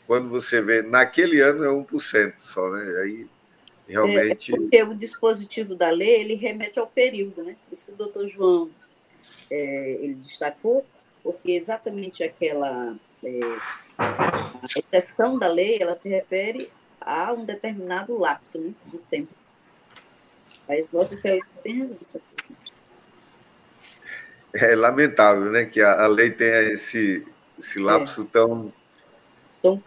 quando 0.06 0.28
você 0.28 0.60
vê, 0.60 0.82
naquele 0.82 1.40
ano 1.40 1.64
é 1.64 1.68
1% 1.68 2.34
só, 2.38 2.70
né? 2.70 3.00
Aí 3.02 3.26
realmente. 3.88 4.52
É, 4.52 4.54
é 4.54 4.58
porque 4.58 4.82
o 4.82 4.94
dispositivo 4.94 5.74
da 5.74 5.90
lei 5.90 6.20
ele 6.20 6.34
remete 6.34 6.78
ao 6.78 6.86
período, 6.86 7.42
né? 7.42 7.56
Por 7.68 7.74
isso 7.74 7.86
que 7.86 7.92
o 7.92 7.96
doutor 7.96 8.26
João 8.28 8.70
é, 9.50 9.98
ele 10.00 10.14
destacou, 10.14 10.84
porque 11.22 11.52
exatamente 11.52 12.22
aquela 12.22 12.96
é, 13.22 13.40
exceção 14.76 15.38
da 15.38 15.48
lei 15.48 15.78
ela 15.80 15.94
se 15.94 16.08
refere 16.08 16.70
a 17.00 17.32
um 17.32 17.44
determinado 17.44 18.18
lapso 18.18 18.58
né, 18.58 18.72
do 18.86 18.98
tempo. 18.98 19.28
Mas 20.68 20.86
Vossa 20.90 21.14
Excelência 21.14 21.48
tem 21.62 21.80
razão. 21.80 22.20
É 24.54 24.76
lamentável, 24.76 25.50
né, 25.50 25.64
que 25.64 25.80
a, 25.80 26.04
a 26.04 26.06
lei 26.06 26.30
tenha 26.30 26.62
esse, 26.62 27.26
esse 27.58 27.80
lapso 27.80 28.22
é. 28.22 28.26
tão 28.32 28.72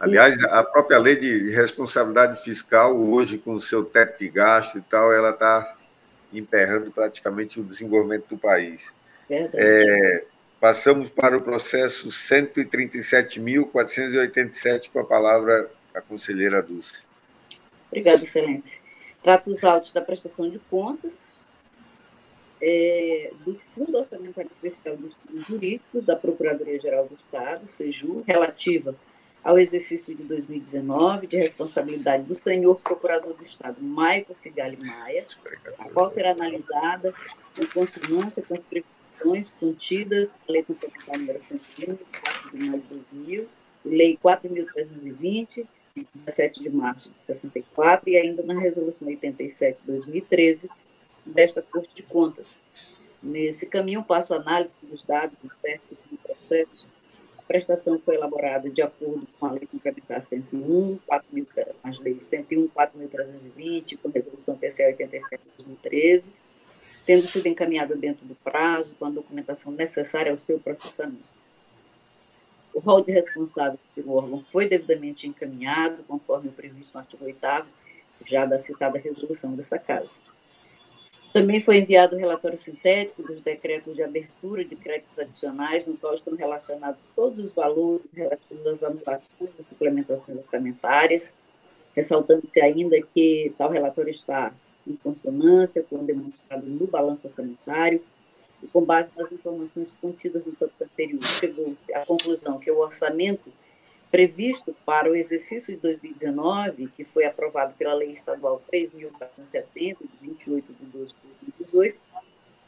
Aliás, 0.00 0.36
a 0.42 0.64
própria 0.64 0.98
lei 0.98 1.14
de 1.14 1.50
responsabilidade 1.50 2.42
fiscal, 2.42 2.96
hoje, 2.96 3.38
com 3.38 3.54
o 3.54 3.60
seu 3.60 3.84
teto 3.84 4.18
de 4.18 4.28
gasto 4.28 4.78
e 4.78 4.82
tal, 4.82 5.12
ela 5.12 5.30
está 5.30 5.76
emperrando 6.32 6.90
praticamente 6.90 7.60
o 7.60 7.62
desenvolvimento 7.62 8.26
do 8.28 8.36
país. 8.36 8.92
É, 9.30 10.24
passamos 10.60 11.08
para 11.08 11.36
o 11.36 11.40
processo 11.40 12.08
137.487, 12.08 14.90
com 14.92 14.98
a 14.98 15.04
palavra 15.04 15.70
a 15.94 16.00
conselheira 16.00 16.60
Dulce. 16.60 17.04
Obrigada, 17.88 18.24
excelência. 18.24 18.87
Trata 19.22 19.50
os 19.50 19.64
autos 19.64 19.92
da 19.92 20.00
prestação 20.00 20.48
de 20.48 20.58
contas, 20.58 21.12
é, 22.60 23.32
do 23.44 23.54
Fundo 23.74 23.98
Orçamentário 23.98 24.50
Especial 24.50 24.96
dos 24.96 25.14
Jurídicos 25.46 26.04
da 26.04 26.16
Procuradoria-Geral 26.16 27.06
do 27.06 27.14
Estado, 27.14 27.70
SEJU, 27.70 28.22
relativa 28.26 28.94
ao 29.42 29.58
exercício 29.58 30.14
de 30.14 30.24
2019 30.24 31.26
de 31.26 31.36
responsabilidade 31.36 32.24
do 32.24 32.34
senhor 32.34 32.80
procurador 32.80 33.34
do 33.34 33.44
Estado, 33.44 33.82
Maico 33.82 34.34
Figali 34.34 34.76
Maia, 34.76 35.24
a 35.78 35.88
qual 35.90 36.10
será 36.10 36.32
analisada 36.32 37.14
em 37.58 37.66
consonância 37.66 38.42
com 38.42 38.54
as 38.54 38.62
previsões 38.64 39.50
contidas 39.58 40.28
na 40.46 40.52
Lei 40.52 40.64
Complementar 40.64 41.18
número 41.18 41.40
101, 41.48 41.96
4 41.96 42.50
de 42.50 42.58
maio 42.58 42.82
de 42.82 42.88
2000, 42.88 43.48
Lei 43.84 44.18
4.320, 44.22 45.46
de 45.54 45.66
17 46.14 46.62
de 46.62 46.70
março 46.70 47.10
de 47.10 47.26
64, 47.26 48.08
e 48.08 48.16
ainda 48.16 48.42
na 48.42 48.58
Resolução 48.58 49.08
87 49.08 49.80
de 49.80 49.86
2013, 49.86 50.68
desta 51.26 51.62
Corte 51.62 51.94
de 51.94 52.02
Contas. 52.02 52.56
Nesse 53.22 53.66
caminho, 53.66 54.04
passo 54.04 54.34
a 54.34 54.36
análise 54.36 54.72
dos 54.82 55.04
dados 55.04 55.36
certos 55.60 55.98
do 56.10 56.16
processo 56.18 56.86
prestação 57.48 57.98
foi 57.98 58.14
elaborada 58.14 58.68
de 58.68 58.82
acordo 58.82 59.26
com 59.40 59.46
a 59.46 59.52
Lei 59.52 59.66
Complementar 59.66 60.22
101, 60.28 60.98
4 61.06 61.28
mil, 61.32 61.46
as 61.82 61.98
leis 61.98 62.26
101, 62.26 62.68
4.320, 62.68 63.98
com 64.00 64.08
a 64.08 64.12
Resolução 64.12 64.56
PCA 64.56 64.88
87 64.88 65.42
de 65.42 65.64
2013, 65.64 66.24
tendo 67.06 67.26
sido 67.26 67.48
encaminhada 67.48 67.96
dentro 67.96 68.26
do 68.26 68.34
prazo, 68.34 68.94
com 68.98 69.06
a 69.06 69.10
documentação 69.10 69.72
necessária 69.72 70.30
ao 70.30 70.38
seu 70.38 70.60
processamento. 70.60 71.37
O 72.78 72.80
rol 72.80 73.02
de 73.02 73.10
responsáveis 73.10 73.80
pelo 73.92 74.14
órgão 74.14 74.44
foi 74.52 74.68
devidamente 74.68 75.26
encaminhado, 75.26 76.04
conforme 76.04 76.48
o 76.48 76.52
previsto 76.52 76.94
no 76.94 77.00
artigo 77.00 77.24
8 77.24 77.66
já 78.24 78.44
da 78.44 78.56
citada 78.56 78.96
resolução 79.00 79.52
dessa 79.56 79.76
Casa. 79.80 80.12
Também 81.32 81.60
foi 81.60 81.78
enviado 81.78 82.14
o 82.14 82.18
relatório 82.20 82.56
sintético 82.56 83.24
dos 83.24 83.40
decretos 83.40 83.96
de 83.96 84.02
abertura 84.04 84.64
de 84.64 84.76
créditos 84.76 85.18
adicionais, 85.18 85.88
no 85.88 85.96
qual 85.96 86.14
estão 86.14 86.36
relacionados 86.36 87.00
todos 87.16 87.40
os 87.40 87.52
valores 87.52 88.06
relativos 88.14 88.64
às 88.64 88.80
anulações 88.84 89.50
e 89.58 89.62
suplementações 89.64 90.38
orçamentárias, 90.38 91.34
ressaltando-se 91.96 92.60
ainda 92.60 92.96
que 93.02 93.52
tal 93.58 93.72
relatório 93.72 94.12
está 94.12 94.54
em 94.86 94.94
consonância 94.94 95.82
com 95.82 95.96
o 95.96 96.06
demonstrado 96.06 96.64
no 96.64 96.86
balanço 96.86 97.26
orçamentário, 97.26 98.00
e 98.62 98.66
com 98.66 98.84
base 98.84 99.10
nas 99.16 99.30
informações 99.30 99.88
contidas 100.00 100.44
no 100.44 100.52
tópico 100.52 100.84
anterior, 100.84 101.24
chegou 101.24 101.76
à 101.94 102.04
conclusão 102.04 102.58
que 102.58 102.70
o 102.70 102.78
orçamento 102.78 103.52
previsto 104.10 104.74
para 104.86 105.10
o 105.10 105.14
exercício 105.14 105.74
de 105.74 105.80
2019, 105.80 106.88
que 106.96 107.04
foi 107.04 107.24
aprovado 107.24 107.74
pela 107.74 107.94
Lei 107.94 108.12
Estadual 108.12 108.62
3.470, 108.72 109.98
de 110.00 110.28
28 110.28 110.72
de 110.72 110.86
12 110.86 111.06
de 111.06 111.52
2018, 111.58 111.98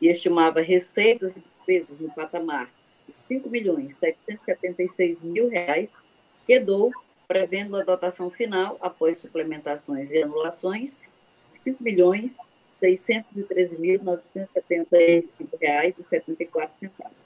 e 0.00 0.08
estimava 0.08 0.60
receitas 0.60 1.34
e 1.36 1.40
despesas 1.40 1.98
no 1.98 2.10
patamar 2.14 2.66
de 3.06 3.12
R$ 3.12 3.18
5 3.18 3.50
milhões 3.50 3.96
776 3.98 5.22
mil 5.22 5.48
reais, 5.48 5.90
quedou 6.46 6.92
prevendo 7.26 7.76
a 7.76 7.84
dotação 7.84 8.30
final, 8.30 8.76
após 8.80 9.18
suplementações 9.18 10.10
e 10.10 10.22
anulações, 10.22 10.98
R$ 11.64 11.72
5 11.72 11.82
milhões 12.80 13.00
613.975 13.02 15.58
reais 15.60 15.94
e 15.98 16.02
74 16.02 16.78
centavos. 16.78 17.16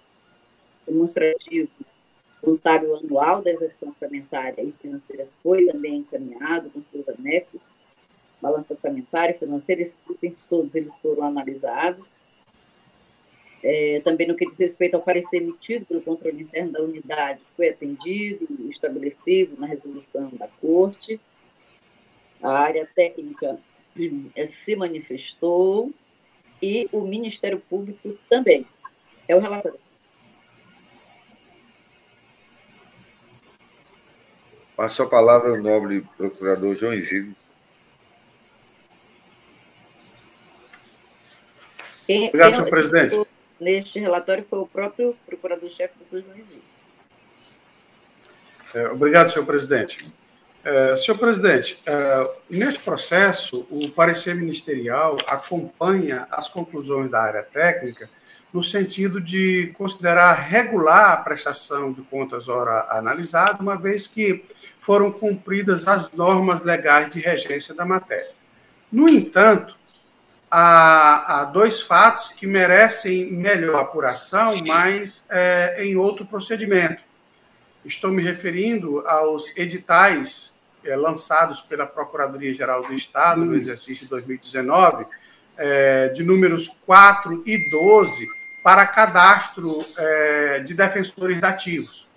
Demonstrativo 0.87 1.71
contábil 2.43 2.97
anual 2.97 3.43
da 3.43 3.51
execução 3.51 3.89
orçamentária 3.89 4.63
e 4.63 4.71
financeira 4.73 5.27
foi 5.43 5.65
também 5.67 5.97
encaminhado 5.97 6.71
com 6.71 6.83
seus 6.93 7.09
anexos, 7.09 7.61
balanço 8.41 8.73
orçamentário, 8.75 9.39
financeiro, 9.39 9.81
esses 9.81 9.97
itens 10.11 10.47
todos 10.47 10.75
eles 10.75 10.93
foram 11.01 11.25
analisados. 11.25 12.05
É, 13.63 14.03
também 14.05 14.29
no 14.29 14.37
que 14.37 14.47
diz 14.47 14.59
respeito 14.59 14.95
ao 14.95 15.03
parecer 15.03 15.39
emitido 15.39 15.87
pelo 15.87 16.03
controle 16.03 16.43
interno 16.43 16.73
da 16.73 16.83
unidade, 16.83 17.41
foi 17.57 17.71
atendido, 17.71 18.47
estabelecido 18.71 19.59
na 19.59 19.67
resolução 19.67 20.29
da 20.35 20.47
Corte. 20.61 21.19
A 22.43 22.51
área 22.51 22.87
técnica 22.95 23.59
se 24.65 24.77
manifestou 24.77 25.93
e 26.61 26.89
o 26.93 27.03
Ministério 27.03 27.61
Público 27.61 28.17
também. 28.29 28.67
É 29.29 29.35
o 29.35 29.41
relatório. 29.41 29.79
Passo 34.77 35.03
a 35.03 35.09
palavra 35.09 35.51
ao 35.51 35.63
nobre 35.63 36.05
procurador 36.17 36.75
João 36.75 36.93
Isidro. 36.93 37.35
Quem, 42.07 42.29
Obrigado, 42.29 42.57
senhor 42.57 42.69
presidente. 42.69 43.27
Neste 43.61 44.01
relatório 44.01 44.45
foi 44.45 44.59
o 44.59 44.67
próprio 44.67 45.17
procurador-chefe 45.25 45.95
do 46.11 46.21
João 46.21 46.37
Isidro. 46.37 46.63
É, 48.75 48.89
obrigado, 48.89 49.31
senhor 49.31 49.47
presidente. 49.47 50.13
É, 50.65 50.97
senhor 50.97 51.19
presidente, 51.19 51.79
é, 51.85 52.31
neste 52.49 52.81
processo, 52.81 53.67
o 53.71 53.91
parecer 53.91 54.35
ministerial 54.35 55.19
acompanha 55.27 56.27
as 56.31 56.49
conclusões 56.49 57.11
da 57.11 57.21
área 57.21 57.43
técnica 57.43 58.09
no 58.51 58.65
sentido 58.65 59.21
de 59.21 59.75
considerar 59.77 60.33
regular 60.33 61.13
a 61.13 61.17
prestação 61.19 61.93
de 61.93 62.01
contas 62.03 62.49
hora 62.49 62.87
analisada, 62.91 63.61
uma 63.61 63.77
vez 63.77 64.07
que 64.07 64.43
foram 64.81 65.13
cumpridas 65.13 65.87
as 65.87 66.11
normas 66.13 66.63
legais 66.63 67.11
de 67.11 67.21
regência 67.21 67.75
da 67.75 67.85
matéria. 67.85 68.31
No 68.91 69.07
entanto, 69.07 69.77
há, 70.51 71.41
há 71.41 71.45
dois 71.47 71.83
fatos 71.83 72.29
que 72.31 72.47
merecem 72.47 73.31
melhor 73.33 73.81
apuração, 73.81 74.55
mas 74.67 75.27
é, 75.29 75.85
em 75.85 75.97
outro 75.97 76.25
procedimento. 76.25 77.03
Estou 77.85 78.11
me 78.11 78.23
referindo 78.23 79.07
aos 79.07 79.55
editais 79.57 80.54
é, 80.85 80.97
lançados 80.97 81.61
pela 81.61 81.87
Procuradoria-Geral 81.87 82.87
do 82.87 82.95
Estado 82.95 83.45
no 83.45 83.55
exercício 83.55 84.05
de 84.05 84.11
2019, 84.11 85.07
é, 85.57 86.09
de 86.09 86.25
números 86.25 86.69
4 86.85 87.43
e 87.47 87.71
12, 87.71 88.27
para 88.63 88.87
cadastro 88.87 89.85
é, 89.97 90.61
de 90.61 90.73
defensores 90.73 91.39
dativos. 91.41 92.09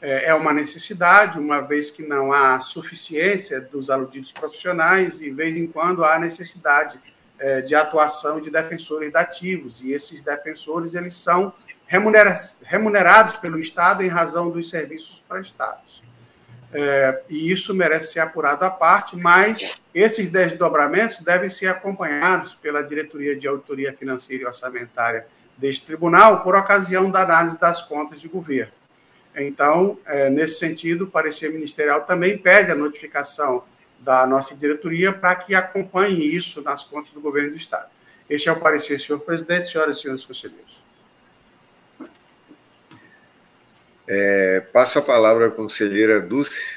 É, 0.00 0.26
é 0.26 0.34
uma 0.34 0.52
necessidade, 0.52 1.38
uma 1.38 1.62
vez 1.62 1.90
que 1.90 2.02
não 2.06 2.32
há 2.32 2.60
suficiência 2.60 3.60
dos 3.60 3.90
aludidos 3.90 4.30
profissionais 4.30 5.20
e, 5.20 5.24
de 5.24 5.30
vez 5.30 5.56
em 5.56 5.66
quando, 5.66 6.04
há 6.04 6.18
necessidade 6.18 7.00
é, 7.38 7.62
de 7.62 7.74
atuação 7.74 8.40
de 8.40 8.50
defensores 8.50 9.10
dativos. 9.10 9.80
E 9.80 9.92
esses 9.92 10.20
defensores 10.20 10.94
eles 10.94 11.14
são 11.14 11.52
remunerados 11.86 13.36
pelo 13.38 13.58
Estado 13.58 14.02
em 14.02 14.08
razão 14.08 14.50
dos 14.50 14.70
serviços 14.70 15.24
prestados. 15.26 16.03
É, 16.76 17.22
e 17.30 17.52
isso 17.52 17.72
merece 17.72 18.14
ser 18.14 18.20
apurado 18.20 18.64
à 18.64 18.70
parte, 18.70 19.16
mas 19.16 19.80
esses 19.94 20.28
desdobramentos 20.28 21.20
devem 21.20 21.48
ser 21.48 21.68
acompanhados 21.68 22.52
pela 22.52 22.82
Diretoria 22.82 23.36
de 23.36 23.46
Auditoria 23.46 23.92
Financeira 23.92 24.42
e 24.42 24.46
Orçamentária 24.46 25.24
deste 25.56 25.86
tribunal 25.86 26.42
por 26.42 26.56
ocasião 26.56 27.08
da 27.08 27.22
análise 27.22 27.58
das 27.60 27.80
contas 27.80 28.20
de 28.20 28.26
governo. 28.26 28.72
Então, 29.36 29.98
é, 30.04 30.28
nesse 30.28 30.58
sentido, 30.58 31.04
o 31.04 31.10
parecer 31.10 31.52
ministerial 31.52 32.02
também 32.02 32.36
pede 32.36 32.72
a 32.72 32.74
notificação 32.74 33.64
da 34.00 34.26
nossa 34.26 34.54
diretoria 34.54 35.12
para 35.12 35.36
que 35.36 35.54
acompanhe 35.54 36.34
isso 36.34 36.60
nas 36.60 36.84
contas 36.84 37.12
do 37.12 37.20
governo 37.20 37.50
do 37.50 37.56
Estado. 37.56 37.88
Este 38.28 38.48
é 38.48 38.52
o 38.52 38.60
parecer, 38.60 39.00
senhor 39.00 39.20
presidente, 39.20 39.70
senhoras 39.70 39.98
e 39.98 40.02
senhores 40.02 40.24
conselheiros. 40.24 40.83
É, 44.06 44.60
passo 44.72 44.98
a 44.98 45.02
palavra 45.02 45.48
à 45.48 45.50
conselheira 45.50 46.20
Dulce. 46.20 46.76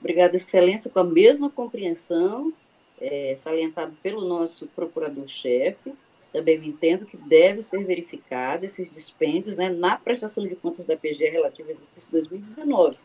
Obrigada, 0.00 0.36
Excelência, 0.36 0.90
com 0.90 1.00
a 1.00 1.04
mesma 1.04 1.50
compreensão, 1.50 2.52
é, 3.00 3.36
salientado 3.42 3.94
pelo 4.02 4.26
nosso 4.26 4.66
procurador-chefe. 4.68 5.92
Também 6.32 6.62
entendo 6.68 7.06
que 7.06 7.16
deve 7.16 7.62
ser 7.62 7.82
verificado 7.84 8.66
esses 8.66 8.92
dispêndios 8.92 9.56
né, 9.56 9.70
na 9.70 9.96
prestação 9.96 10.46
de 10.46 10.54
contas 10.56 10.86
da 10.86 10.96
PGE 10.96 11.30
relativa 11.30 11.68
a 11.68 11.72
exercício 11.72 12.10
2019. 12.10 12.96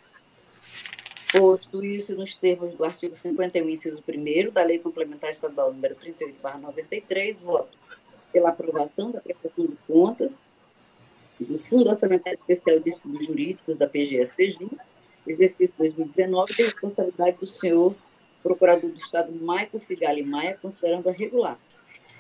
Posto 1.32 1.84
isso 1.84 2.14
nos 2.16 2.36
termos 2.36 2.74
do 2.74 2.84
artigo 2.84 3.18
51, 3.18 3.68
inciso 3.70 4.04
1 4.08 4.52
da 4.52 4.64
Lei 4.64 4.78
Complementar 4.78 5.32
Estadual 5.32 5.74
número 5.74 5.96
38, 5.96 6.38
93, 6.60 7.40
voto 7.40 7.76
pela 8.32 8.50
aprovação 8.50 9.10
da 9.10 9.22
prestação 9.22 9.66
de 9.66 9.76
contas 9.88 10.32
do 11.44 11.60
Fundo 11.60 11.90
Orçamentário 11.90 12.40
Especial 12.40 12.80
de 12.80 12.90
Estudos 12.92 13.26
Jurídicos 13.26 13.78
da 13.78 13.88
PGE-CG, 13.88 14.68
exercício 15.28 15.74
2019, 15.78 16.54
de 16.54 16.64
responsabilidade 16.64 17.38
do 17.38 17.48
senhor 17.48 17.96
Procurador 18.42 18.90
do 18.90 19.00
Estado 19.00 19.32
Michael 19.32 19.80
Figali 19.88 20.24
Maia, 20.24 20.58
considerando 20.62 21.10
a 21.10 21.14
regular, 21.14 21.58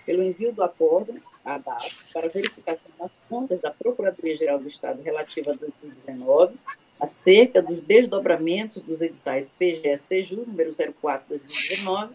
pelo 0.05 0.23
envio 0.23 0.53
do 0.53 0.63
acordo, 0.63 1.13
a 1.43 1.57
data, 1.57 1.85
para 2.13 2.29
verificação 2.29 2.91
das 2.97 3.11
contas 3.29 3.59
da 3.59 3.71
Procuradoria-Geral 3.71 4.59
do 4.59 4.69
Estado 4.69 5.01
relativa 5.01 5.51
a 5.51 5.55
2019, 5.55 6.55
acerca 6.99 7.61
dos 7.61 7.81
desdobramentos 7.81 8.81
dos 8.83 9.01
editais 9.01 9.47
PGE-CEJU, 9.59 10.45
número 10.47 10.71
04-2019, 10.71 12.09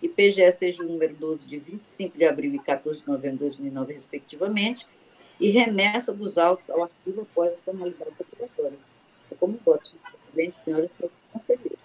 e 0.00 0.08
PGE-CEJU, 0.08 0.84
número 0.84 1.14
12, 1.16 1.46
de 1.46 1.58
25 1.58 2.16
de 2.16 2.24
abril 2.24 2.54
e 2.54 2.58
14 2.60 3.00
de 3.00 3.08
novembro 3.08 3.38
de 3.38 3.44
2009, 3.56 3.94
respectivamente, 3.94 4.86
e 5.40 5.50
remessa 5.50 6.12
dos 6.12 6.36
autos 6.36 6.68
ao 6.70 6.82
arquivo 6.82 7.22
após 7.22 7.52
a 7.52 7.56
formalidade 7.64 8.10
procuratória. 8.12 8.78
É 9.30 9.34
como 9.36 9.58
voto, 9.64 9.90
presidente, 10.32 10.56
senhoras 10.64 10.90
e 11.00 11.10
conselheiros. 11.32 11.78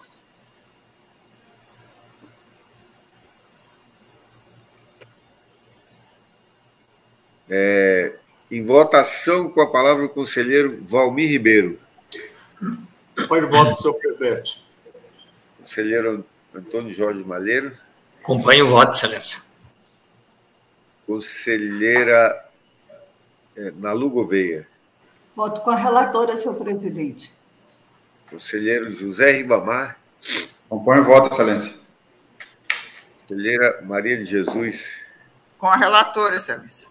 É, 7.48 8.16
em 8.50 8.64
votação, 8.64 9.50
com 9.50 9.60
a 9.60 9.70
palavra 9.70 10.06
o 10.06 10.08
conselheiro 10.08 10.78
Valmir 10.82 11.28
Ribeiro. 11.28 11.78
Acompanho 13.16 13.46
o 13.46 13.50
voto, 13.50 13.74
senhor 13.74 13.94
presidente. 13.94 14.64
Conselheiro 15.58 16.24
Antônio 16.54 16.92
Jorge 16.92 17.22
Malheiro. 17.22 17.76
Acompanho 18.22 18.66
o 18.66 18.70
voto, 18.70 18.94
excelência. 18.94 19.42
Conselheira 21.06 22.43
é, 23.56 23.70
Nalu 23.72 24.10
Gouveia. 24.10 24.66
Voto 25.34 25.60
com 25.62 25.70
a 25.70 25.76
relatora, 25.76 26.36
senhor 26.36 26.54
presidente. 26.54 27.32
Conselheiro 28.30 28.90
José 28.90 29.32
Ribamar. 29.32 29.98
Acompanho 30.66 31.02
o 31.02 31.04
voto, 31.04 31.32
excelência. 31.32 31.74
Conselheira 33.20 33.82
Maria 33.82 34.16
de 34.16 34.24
Jesus. 34.24 34.98
Com 35.58 35.66
a 35.66 35.76
relatora, 35.76 36.34
excelência. 36.34 36.88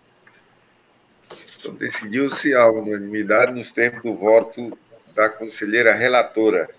Então, 1.58 1.74
decidiu-se 1.76 2.54
a 2.54 2.70
unanimidade 2.70 3.54
nos 3.54 3.72
termos 3.72 4.04
do 4.04 4.16
voto 4.16 4.78
da 5.16 5.30
conselheira 5.30 5.94
relatora. 5.94 6.70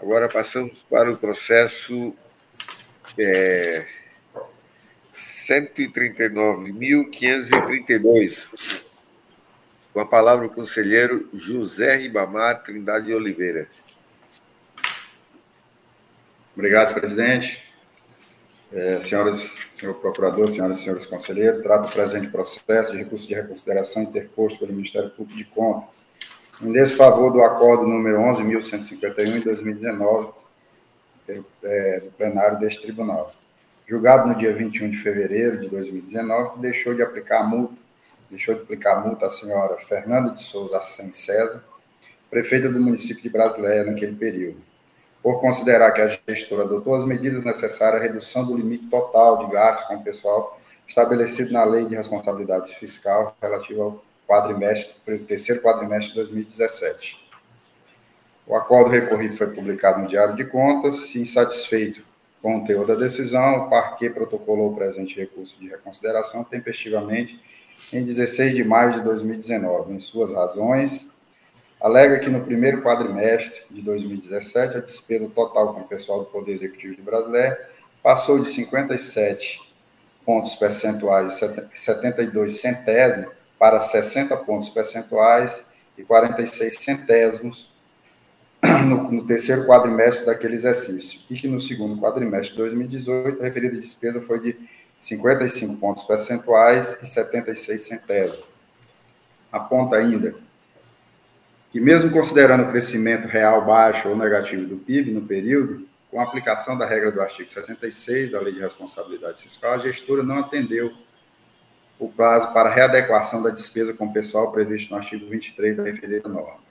Agora 0.00 0.28
passamos 0.28 0.82
para 0.88 1.10
o 1.10 1.16
processo 1.16 2.14
é, 3.16 3.86
139.532. 5.48 8.46
Com 9.92 10.00
a 10.00 10.06
palavra 10.06 10.46
o 10.46 10.50
conselheiro 10.50 11.28
José 11.32 11.96
Ribamar 11.96 12.62
Trindade 12.62 13.06
de 13.06 13.14
Oliveira. 13.14 13.66
Obrigado, 16.54 16.92
presidente. 16.92 17.66
É, 18.70 19.00
senhoras, 19.00 19.56
senhor 19.72 19.94
procurador, 19.94 20.50
senhoras 20.50 20.78
e 20.78 20.82
senhores 20.82 21.06
conselheiros, 21.06 21.62
trato 21.62 21.88
o 21.88 21.92
presente 21.92 22.28
processo 22.28 22.92
de 22.92 22.98
recurso 22.98 23.26
de 23.26 23.32
reconsideração 23.34 24.02
interposto 24.02 24.58
pelo 24.58 24.74
Ministério 24.74 25.08
Público 25.10 25.38
de 25.38 25.46
Contas 25.46 25.96
em 26.60 26.72
desfavor 26.72 27.32
do 27.32 27.42
acordo 27.42 27.86
número 27.86 28.18
11.151 28.18 29.32
de 29.32 29.44
2019 29.44 30.32
pelo, 31.26 31.46
é, 31.62 32.00
do 32.00 32.10
plenário 32.12 32.58
deste 32.58 32.82
tribunal. 32.82 33.32
Julgado 33.88 34.28
no 34.28 34.34
dia 34.34 34.52
21 34.52 34.90
de 34.90 34.98
fevereiro 34.98 35.62
de 35.62 35.68
2019, 35.70 36.60
deixou 36.60 36.92
de 36.92 37.00
aplicar 37.00 37.40
a 37.40 37.44
multa, 37.44 37.74
deixou 38.28 38.54
de 38.54 38.60
aplicar 38.60 38.98
a 38.98 39.00
multa 39.00 39.24
à 39.24 39.30
senhora 39.30 39.78
Fernanda 39.78 40.30
de 40.30 40.42
Souza 40.42 40.76
Assem 40.76 41.10
César, 41.10 41.64
prefeita 42.28 42.68
do 42.68 42.78
município 42.78 43.22
de 43.22 43.30
Brasileia 43.30 43.84
naquele 43.84 44.14
período 44.14 44.58
por 45.22 45.40
considerar 45.40 45.92
que 45.92 46.02
a 46.02 46.18
gestora 46.28 46.64
adotou 46.64 46.94
as 46.96 47.06
medidas 47.06 47.42
necessárias 47.42 48.02
à 48.02 48.04
redução 48.04 48.44
do 48.44 48.54
limite 48.54 48.86
total 48.88 49.46
de 49.46 49.52
gastos 49.52 49.88
com 49.88 49.94
o 49.94 50.04
pessoal 50.04 50.60
estabelecido 50.86 51.50
na 51.50 51.64
Lei 51.64 51.86
de 51.86 51.96
Responsabilidade 51.96 52.74
Fiscal 52.76 53.34
relativa 53.40 53.84
ao 53.84 54.04
quadrimestre, 54.26 55.18
terceiro 55.20 55.62
quadrimestre 55.62 56.10
de 56.10 56.16
2017. 56.16 57.26
O 58.46 58.54
acordo 58.54 58.90
recorrido 58.90 59.34
foi 59.34 59.46
publicado 59.46 60.02
no 60.02 60.08
Diário 60.08 60.36
de 60.36 60.44
Contas. 60.44 61.08
Se 61.08 61.18
insatisfeito 61.18 62.07
com 62.42 62.58
o 62.58 62.64
teor 62.64 62.86
da 62.86 62.94
decisão, 62.94 63.66
o 63.66 63.70
parquet 63.70 64.10
protocolou 64.10 64.72
o 64.72 64.74
presente 64.74 65.16
recurso 65.16 65.58
de 65.58 65.68
reconsideração 65.68 66.44
tempestivamente 66.44 67.40
em 67.92 68.04
16 68.04 68.54
de 68.54 68.64
maio 68.64 68.94
de 68.94 69.02
2019. 69.02 69.92
Em 69.92 70.00
suas 70.00 70.32
razões, 70.32 71.16
alega 71.80 72.18
que 72.20 72.30
no 72.30 72.44
primeiro 72.44 72.82
quadrimestre 72.82 73.62
de 73.70 73.82
2017 73.82 74.76
a 74.76 74.80
despesa 74.80 75.28
total 75.28 75.74
com 75.74 75.80
o 75.80 75.88
pessoal 75.88 76.20
do 76.20 76.26
Poder 76.26 76.52
Executivo 76.52 76.94
de 76.94 77.02
Brasileia 77.02 77.58
passou 78.02 78.38
de 78.38 78.48
57 78.48 79.60
pontos 80.24 80.54
percentuais 80.54 81.40
e 81.40 81.78
72 81.78 82.60
centésimos 82.60 83.32
para 83.58 83.80
60 83.80 84.36
pontos 84.38 84.68
percentuais 84.68 85.64
e 85.96 86.04
46 86.04 86.76
centésimos 86.78 87.67
no, 88.62 89.10
no, 89.10 89.26
terceiro 89.26 89.66
quadrimestre 89.66 90.26
daquele 90.26 90.54
exercício, 90.54 91.20
e 91.30 91.36
que 91.36 91.46
no 91.46 91.60
segundo 91.60 92.00
quadrimestre 92.00 92.50
de 92.50 92.56
2018 92.56 93.40
a 93.40 93.44
referida 93.44 93.76
despesa 93.76 94.20
foi 94.20 94.40
de 94.40 94.56
55 95.00 95.76
pontos 95.76 96.02
percentuais 96.02 96.96
e 97.02 97.06
76 97.06 97.80
centésimos. 97.80 98.44
Aponta 99.52 99.96
ainda 99.96 100.34
que, 101.70 101.80
mesmo 101.80 102.10
considerando 102.10 102.64
o 102.64 102.70
crescimento 102.70 103.28
real 103.28 103.64
baixo 103.64 104.08
ou 104.08 104.16
negativo 104.16 104.66
do 104.66 104.76
PIB 104.76 105.12
no 105.12 105.22
período, 105.22 105.86
com 106.10 106.20
a 106.20 106.24
aplicação 106.24 106.76
da 106.76 106.86
regra 106.86 107.12
do 107.12 107.20
artigo 107.20 107.50
66 107.50 108.32
da 108.32 108.40
Lei 108.40 108.54
de 108.54 108.60
Responsabilidade 108.60 109.42
Fiscal, 109.42 109.74
a 109.74 109.78
gestora 109.78 110.22
não 110.22 110.38
atendeu 110.38 110.92
o 111.98 112.10
prazo 112.10 112.52
para 112.52 112.70
readequação 112.70 113.42
da 113.42 113.50
despesa 113.50 113.92
com 113.92 114.06
o 114.06 114.12
pessoal 114.12 114.50
previsto 114.50 114.90
no 114.90 114.96
artigo 114.96 115.28
23 115.28 115.76
da 115.76 115.82
referida 115.82 116.28
norma. 116.28 116.67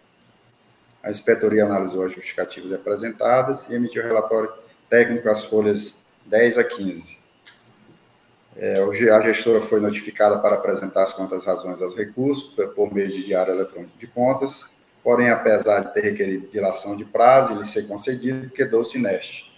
A 1.07 1.09
inspetoria 1.09 1.63
analisou 1.63 2.03
as 2.03 2.11
justificativas 2.11 2.73
apresentadas 2.73 3.65
e 3.69 3.73
emitiu 3.73 4.03
relatório 4.03 4.51
técnico 4.89 5.29
às 5.29 5.45
folhas 5.45 5.99
10 6.25 6.57
a 6.57 6.65
15. 6.65 7.19
É, 8.57 8.81
a 9.13 9.21
gestora 9.21 9.61
foi 9.61 9.79
notificada 9.79 10.37
para 10.39 10.55
apresentar 10.55 11.03
as 11.03 11.13
contas 11.13 11.45
razões 11.45 11.81
aos 11.81 11.95
recursos 11.95 12.53
por 12.75 12.93
meio 12.93 13.07
de 13.07 13.23
diário 13.23 13.53
eletrônico 13.53 13.97
de 13.97 14.05
contas, 14.05 14.65
porém, 15.01 15.29
apesar 15.29 15.79
de 15.79 15.93
ter 15.93 16.01
requerido 16.01 16.47
dilação 16.47 16.97
de 16.97 17.05
prazo 17.05 17.53
e 17.53 17.59
lhe 17.59 17.65
ser 17.65 17.87
concedido, 17.87 18.49
quedou-se 18.49 18.99
neste. 18.99 19.49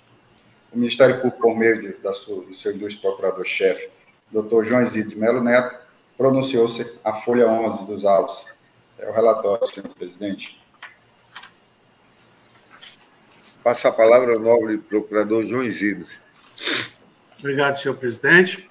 O 0.71 0.77
Ministério 0.77 1.15
Público, 1.15 1.41
por 1.41 1.57
meio 1.57 1.81
de, 1.81 1.93
da 1.93 2.13
sua, 2.13 2.45
do 2.45 2.53
seu 2.53 2.73
ilustre 2.73 3.01
procurador-chefe, 3.01 3.89
Dr. 4.31 4.65
João 4.65 4.83
Isidro 4.83 5.09
de 5.09 5.17
Melo 5.17 5.41
Neto, 5.41 5.75
pronunciou-se 6.15 6.99
a 7.03 7.13
folha 7.13 7.47
11 7.47 7.85
dos 7.87 8.05
autos. 8.05 8.45
É 8.99 9.09
o 9.09 9.13
relatório, 9.13 9.65
senhor 9.65 9.89
presidente. 9.95 10.59
Passa 13.63 13.89
a 13.89 13.91
palavra 13.91 14.33
ao 14.33 14.39
nobre 14.39 14.77
procurador 14.77 15.45
João 15.45 15.63
Isidro. 15.63 16.07
Obrigado, 17.39 17.75
senhor 17.75 17.95
presidente. 17.95 18.69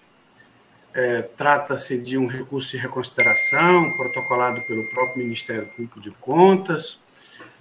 É, 0.95 1.23
Trata-se 1.23 1.99
de 1.99 2.19
um 2.19 2.27
recurso 2.27 2.73
de 2.73 2.79
reconsideração 2.79 3.93
protocolado 3.97 4.61
pelo 4.63 4.89
próprio 4.91 5.23
Ministério 5.23 5.69
Público 5.69 6.01
de 6.01 6.11
Contas. 6.13 6.99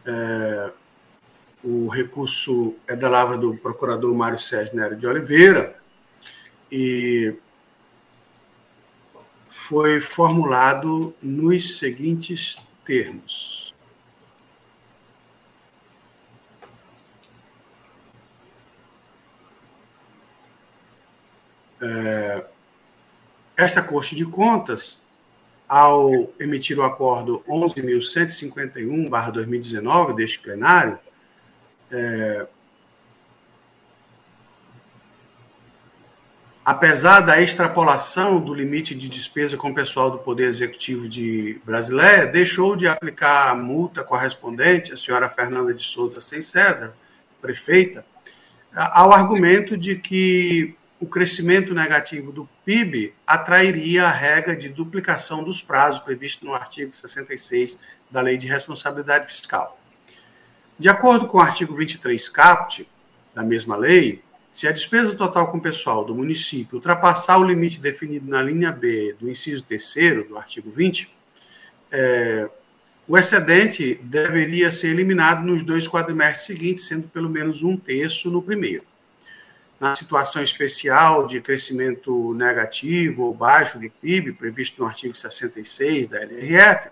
É, 0.05 0.69
o 1.63 1.87
recurso 1.89 2.75
é 2.87 2.95
da 2.95 3.09
lavra 3.09 3.37
do 3.37 3.55
procurador 3.57 4.13
Mário 4.15 4.39
Sérgio 4.39 4.75
Nery 4.75 4.95
de 4.95 5.07
Oliveira 5.07 5.75
e 6.71 7.33
foi 9.49 9.99
formulado 9.99 11.13
nos 11.21 11.77
seguintes 11.77 12.57
termos. 12.85 13.56
É, 21.81 22.45
esta 23.55 23.81
Corte 23.81 24.15
de 24.15 24.25
Contas 24.25 24.99
ao 25.67 26.31
emitir 26.39 26.77
o 26.79 26.83
acordo 26.83 27.43
11.151-2019 27.47 30.15
deste 30.15 30.39
plenário, 30.39 30.97
é, 31.91 32.47
apesar 36.63 37.19
da 37.21 37.41
extrapolação 37.41 38.39
do 38.39 38.53
limite 38.53 38.93
de 38.95 39.09
despesa 39.09 39.57
com 39.57 39.71
o 39.71 39.73
pessoal 39.73 40.11
do 40.11 40.19
Poder 40.19 40.45
Executivo 40.45 41.09
de 41.09 41.59
Brasileia, 41.65 42.25
deixou 42.25 42.75
de 42.75 42.87
aplicar 42.87 43.49
a 43.49 43.55
multa 43.55 44.03
correspondente 44.03 44.93
à 44.93 44.97
senhora 44.97 45.29
Fernanda 45.29 45.73
de 45.73 45.83
Souza 45.83 46.21
Sem 46.21 46.41
César, 46.41 46.93
prefeita, 47.41 48.05
ao 48.73 49.11
argumento 49.11 49.77
de 49.77 49.95
que 49.95 50.75
o 50.99 51.05
crescimento 51.05 51.73
negativo 51.73 52.31
do 52.31 52.49
PIB 52.65 53.13
atrairia 53.25 54.05
a 54.05 54.11
regra 54.11 54.55
de 54.55 54.69
duplicação 54.69 55.43
dos 55.43 55.61
prazos 55.61 55.99
previsto 55.99 56.45
no 56.45 56.53
artigo 56.53 56.93
66 56.93 57.77
da 58.09 58.21
Lei 58.21 58.37
de 58.37 58.47
Responsabilidade 58.47 59.27
Fiscal. 59.27 59.79
De 60.79 60.89
acordo 60.89 61.27
com 61.27 61.37
o 61.37 61.41
artigo 61.41 61.75
23 61.75 62.29
caput 62.29 62.87
da 63.33 63.43
mesma 63.43 63.75
lei, 63.75 64.21
se 64.51 64.67
a 64.67 64.71
despesa 64.71 65.13
total 65.13 65.51
com 65.51 65.59
pessoal 65.59 66.03
do 66.03 66.15
município 66.15 66.77
ultrapassar 66.77 67.37
o 67.37 67.43
limite 67.43 67.79
definido 67.79 68.27
na 68.27 68.41
linha 68.41 68.71
B 68.71 69.15
do 69.19 69.29
inciso 69.29 69.63
3 69.63 70.27
do 70.27 70.37
artigo 70.37 70.71
20, 70.71 71.11
é, 71.91 72.49
o 73.07 73.17
excedente 73.17 73.99
deveria 74.03 74.71
ser 74.71 74.87
eliminado 74.87 75.45
nos 75.45 75.63
dois 75.63 75.87
quadrimestres 75.87 76.45
seguintes, 76.45 76.85
sendo 76.85 77.07
pelo 77.07 77.29
menos 77.29 77.61
um 77.63 77.77
terço 77.77 78.29
no 78.29 78.41
primeiro. 78.41 78.83
Na 79.79 79.95
situação 79.95 80.41
especial 80.41 81.27
de 81.27 81.39
crescimento 81.39 82.33
negativo 82.33 83.23
ou 83.23 83.33
baixo 83.33 83.77
do 83.77 83.89
PIB, 83.89 84.33
previsto 84.33 84.81
no 84.81 84.87
artigo 84.87 85.15
66 85.15 86.07
da 86.07 86.21
LRF, 86.21 86.89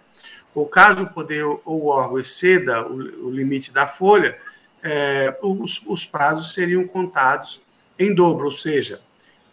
ou 0.53 0.67
caso 0.67 1.03
o 1.03 1.09
poder 1.09 1.43
ou 1.43 1.61
o 1.65 1.87
órgão 1.87 2.19
exceda 2.19 2.87
o, 2.87 3.29
limite 3.29 3.71
da 3.73 3.87
folha, 3.87 4.37
é, 4.83 5.35
os, 5.41 5.81
os, 5.85 6.05
prazos 6.05 6.53
seriam 6.53 6.87
contados 6.87 7.59
em 7.97 8.13
dobro, 8.13 8.45
ou 8.45 8.51
seja, 8.51 9.01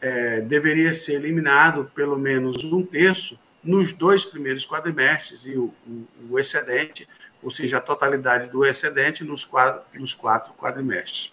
é, 0.00 0.42
deveria 0.42 0.92
ser 0.92 1.14
eliminado 1.14 1.90
pelo 1.94 2.18
menos 2.18 2.62
um 2.64 2.84
terço 2.84 3.38
nos 3.64 3.92
dois 3.92 4.24
primeiros 4.26 4.66
quadrimestres 4.66 5.46
e 5.46 5.56
o, 5.56 5.72
o, 5.86 6.06
o 6.30 6.38
excedente, 6.38 7.08
ou 7.42 7.50
seja, 7.50 7.78
a 7.78 7.80
totalidade 7.80 8.50
do 8.50 8.64
excedente 8.64 9.24
nos 9.24 9.48
nos 9.94 10.14
quatro 10.14 10.52
quadrimestres. 10.52 11.32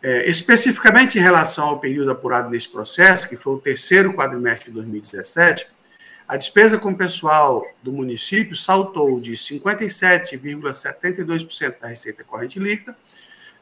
É, 0.00 0.30
especificamente 0.30 1.18
em 1.18 1.20
relação 1.20 1.66
ao 1.68 1.80
período 1.80 2.12
apurado 2.12 2.48
nesse 2.48 2.68
processo, 2.68 3.28
que 3.28 3.36
foi 3.36 3.54
o 3.54 3.58
terceiro 3.58 4.14
quadrimestre 4.14 4.70
de 4.70 4.76
2017, 4.76 5.66
a 6.28 6.36
despesa 6.36 6.78
com 6.78 6.94
pessoal 6.94 7.66
do 7.82 7.90
município 7.90 8.54
saltou 8.54 9.20
de 9.20 9.32
57,72% 9.32 11.80
da 11.80 11.88
receita 11.88 12.22
corrente 12.22 12.60
líquida 12.60 12.96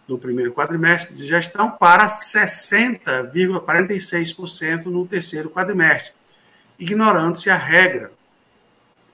no 0.06 0.18
primeiro 0.18 0.52
quadrimestre 0.52 1.14
de 1.14 1.24
gestão 1.24 1.70
para 1.70 2.06
60,46% 2.08 4.84
no 4.86 5.06
terceiro 5.06 5.48
quadrimestre, 5.48 6.12
ignorando-se 6.78 7.48
a 7.48 7.56
regra 7.56 8.10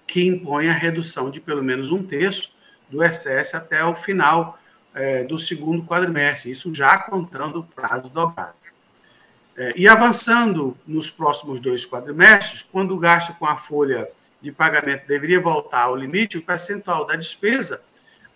que 0.06 0.26
impõe 0.26 0.68
a 0.68 0.72
redução 0.72 1.30
de 1.30 1.40
pelo 1.40 1.62
menos 1.62 1.92
um 1.92 2.02
terço 2.02 2.50
do 2.90 3.04
excesso 3.04 3.56
até 3.56 3.84
o 3.84 3.94
final 3.94 4.58
é, 4.94 5.24
do 5.24 5.38
segundo 5.38 5.86
quadrimestre, 5.86 6.50
isso 6.50 6.74
já 6.74 6.96
contando 6.98 7.60
o 7.60 7.64
prazo 7.64 8.08
dobrado. 8.08 8.54
É, 9.56 9.74
e 9.76 9.86
avançando 9.86 10.76
nos 10.86 11.10
próximos 11.10 11.60
dois 11.60 11.86
quadrimestres, 11.86 12.62
quando 12.62 12.94
o 12.94 12.98
gasto 12.98 13.34
com 13.34 13.44
a 13.46 13.56
folha 13.56 14.08
de 14.40 14.50
pagamento 14.50 15.06
deveria 15.06 15.40
voltar 15.40 15.82
ao 15.82 15.94
limite, 15.96 16.38
o 16.38 16.42
percentual 16.42 17.06
da 17.06 17.14
despesa 17.16 17.82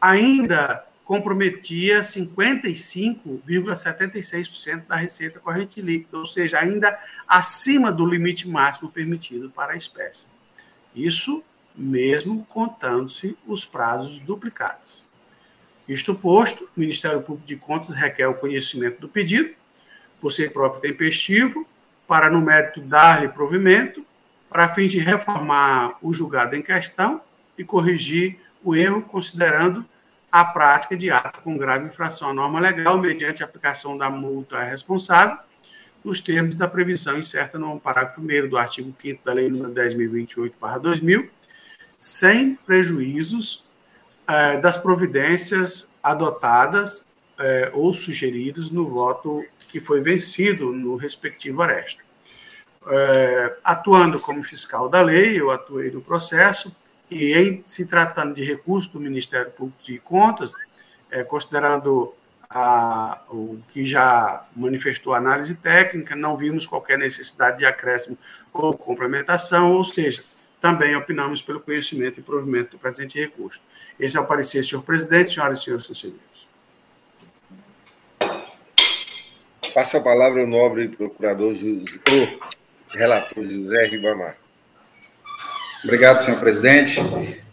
ainda 0.01 0.85
comprometia 1.05 2.01
55,76% 2.01 4.87
da 4.87 4.97
receita 4.97 5.39
corrente 5.39 5.81
líquida, 5.81 6.19
ou 6.19 6.27
seja, 6.27 6.59
ainda 6.59 6.99
acima 7.27 7.91
do 7.93 8.05
limite 8.05 8.47
máximo 8.49 8.91
permitido 8.91 9.49
para 9.51 9.73
a 9.73 9.77
espécie. 9.77 10.27
Isso 10.95 11.43
mesmo 11.77 12.45
contando-se 12.47 13.37
os 13.47 13.65
prazos 13.65 14.19
duplicados. 14.21 14.96
Isto 15.89 16.15
posto, 16.15 16.65
o 16.65 16.81
Ministério 16.81 17.23
Público 17.23 17.47
de 17.47 17.57
Contas 17.57 17.95
requer 17.95 18.27
o 18.27 18.35
conhecimento 18.35 19.01
do 19.01 19.09
pedido, 19.09 19.55
por 20.21 20.33
ser 20.33 20.53
próprio 20.53 20.81
tempestivo, 20.81 21.67
para, 22.09 22.31
no 22.31 22.41
mérito, 22.41 22.81
dar-lhe 22.81 23.29
provimento, 23.29 24.05
para 24.49 24.73
fim 24.75 24.87
de 24.87 24.99
reformar 24.99 25.97
o 26.03 26.13
julgado 26.13 26.57
em 26.57 26.63
questão 26.63 27.21
e 27.59 27.65
corrigir 27.65 28.39
o 28.65 28.75
erro, 28.75 29.03
considerando 29.03 29.85
a 30.31 30.45
prática 30.45 30.97
de 30.97 31.11
ato 31.11 31.41
com 31.43 31.57
grave 31.57 31.87
infração 31.87 32.31
à 32.31 32.35
norma 32.35 32.61
legal, 32.61 32.99
mediante 32.99 33.43
aplicação 33.43 33.97
da 33.97 34.11
multa 34.11 34.63
responsável, 34.63 35.39
nos 36.05 36.21
termos 36.21 36.55
da 36.55 36.69
previsão 36.69 37.19
incerta 37.19 37.59
no 37.59 37.81
parágrafo 37.81 38.21
1 38.21 38.49
do 38.49 38.57
artigo 38.57 38.95
5 39.01 39.25
da 39.25 39.33
Lei 39.33 39.49
nº 39.49 39.73
10.028-2000, 39.73 41.29
sem 41.99 42.55
prejuízos 42.55 43.66
eh, 44.29 44.57
das 44.59 44.77
providências 44.77 45.91
adotadas 46.03 47.05
eh, 47.39 47.71
ou 47.73 47.93
sugeridas 47.93 48.71
no 48.71 48.89
voto 48.89 49.45
que 49.69 49.81
foi 49.81 50.01
vencido 50.01 50.73
no 50.73 50.97
respectivo 50.97 51.63
aresto. 51.63 52.07
É, 52.89 53.57
atuando 53.65 54.21
como 54.21 54.45
fiscal 54.45 54.89
da 54.89 55.01
lei, 55.01 55.41
eu 55.41 55.51
atuei 55.51 55.91
no 55.91 56.01
processo, 56.01 56.75
e 57.11 57.35
em 57.35 57.65
se 57.67 57.85
tratando 57.85 58.35
de 58.35 58.45
recurso 58.45 58.91
do 58.93 59.01
Ministério 59.01 59.51
Público 59.51 59.83
de 59.83 59.99
Contas, 59.99 60.53
é, 61.11 61.25
considerando 61.25 62.15
a, 62.49 63.21
o 63.29 63.59
que 63.73 63.85
já 63.85 64.47
manifestou 64.55 65.15
a 65.15 65.19
análise 65.19 65.57
técnica, 65.57 66.15
não 66.15 66.37
vimos 66.37 66.65
qualquer 66.65 66.97
necessidade 66.97 67.59
de 67.59 67.67
acréscimo 67.67 68.17
ou 68.53 68.77
complementação, 68.79 69.73
ou 69.73 69.85
seja, 69.85 70.23
também 70.61 70.95
opinamos 70.95 71.43
pelo 71.43 71.61
conhecimento 71.61 72.21
e 72.21 72.23
provimento 72.23 72.73
do 72.73 72.79
presente 72.79 73.19
recurso. 73.19 73.61
Esse 73.99 74.17
é 74.17 74.21
o 74.21 74.27
parecer, 74.27 74.63
senhor 74.63 74.83
presidente, 74.83 75.33
senhoras 75.33 75.59
e 75.59 75.65
senhores 75.65 75.87
conselheiros. 75.87 76.47
Passa 79.73 79.99
a 79.99 80.01
palavra 80.01 80.41
ao 80.41 80.47
nobre 80.47 80.89
procurador, 80.89 81.53
o 81.53 82.97
relator 82.97 83.45
José 83.45 83.87
Ribamar. 83.87 84.37
Obrigado, 85.85 86.23
senhor 86.23 86.41
presidente. 86.41 86.97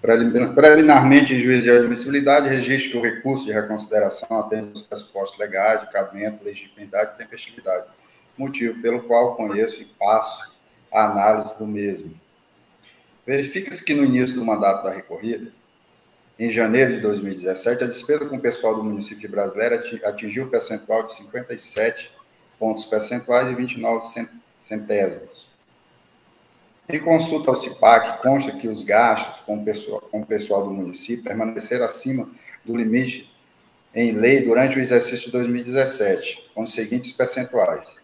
Preliminarmente, 0.01 1.34
em 1.34 1.39
juízo 1.39 1.63
de 1.63 1.72
admissibilidade, 1.72 2.49
registro 2.49 2.91
que 2.91 2.97
o 2.97 3.01
recurso 3.01 3.45
de 3.45 3.51
reconsideração 3.53 4.39
atende 4.39 4.73
os 4.73 4.81
pressupostos 4.81 5.38
legais 5.39 5.81
de 5.81 5.91
cabimento, 5.91 6.43
legitimidade 6.43 7.15
e 7.15 7.18
tempestividade, 7.18 7.88
motivo 8.38 8.81
pelo 8.81 9.03
qual 9.03 9.35
conheço 9.35 9.81
e 9.81 9.85
passo 9.85 10.51
a 10.91 11.05
análise 11.05 11.57
do 11.57 11.65
mesmo. 11.65 12.13
Verifica-se 13.26 13.84
que 13.84 13.93
no 13.93 14.03
início 14.03 14.35
do 14.35 14.45
mandato 14.45 14.84
da 14.84 14.91
recorrida, 14.91 15.51
em 16.38 16.51
janeiro 16.51 16.93
de 16.93 16.99
2017, 17.01 17.84
a 17.84 17.88
despesa 17.88 18.26
com 18.26 18.38
o 18.38 18.41
pessoal 18.41 18.76
do 18.76 18.84
município 18.84 19.30
de 19.30 20.05
atingiu 20.05 20.45
o 20.45 20.49
percentual 20.49 21.03
de 21.03 21.15
57 21.15 22.11
pontos 22.57 22.85
percentuais 22.85 23.51
e 23.51 23.55
29 23.55 24.05
centésimos. 24.60 25.47
Em 26.89 26.99
consulta 26.99 27.51
ao 27.51 27.55
CIPAC, 27.55 28.22
consta 28.22 28.51
que 28.51 28.68
os 28.68 28.84
gastos 28.84 29.39
com 29.41 29.57
o 29.57 29.64
pessoal, 29.64 30.01
com 30.01 30.22
o 30.22 30.26
pessoal 30.26 30.65
do 30.65 30.73
município 30.73 31.23
permaneceram 31.23 31.85
acima 31.85 32.27
do 32.65 32.76
limite 32.76 33.31
em 33.95 34.11
lei 34.11 34.43
durante 34.43 34.77
o 34.77 34.81
exercício 34.81 35.27
de 35.27 35.31
2017, 35.34 36.51
com 36.53 36.64
os 36.64 36.73
seguintes 36.73 37.11
percentuais. 37.11 37.95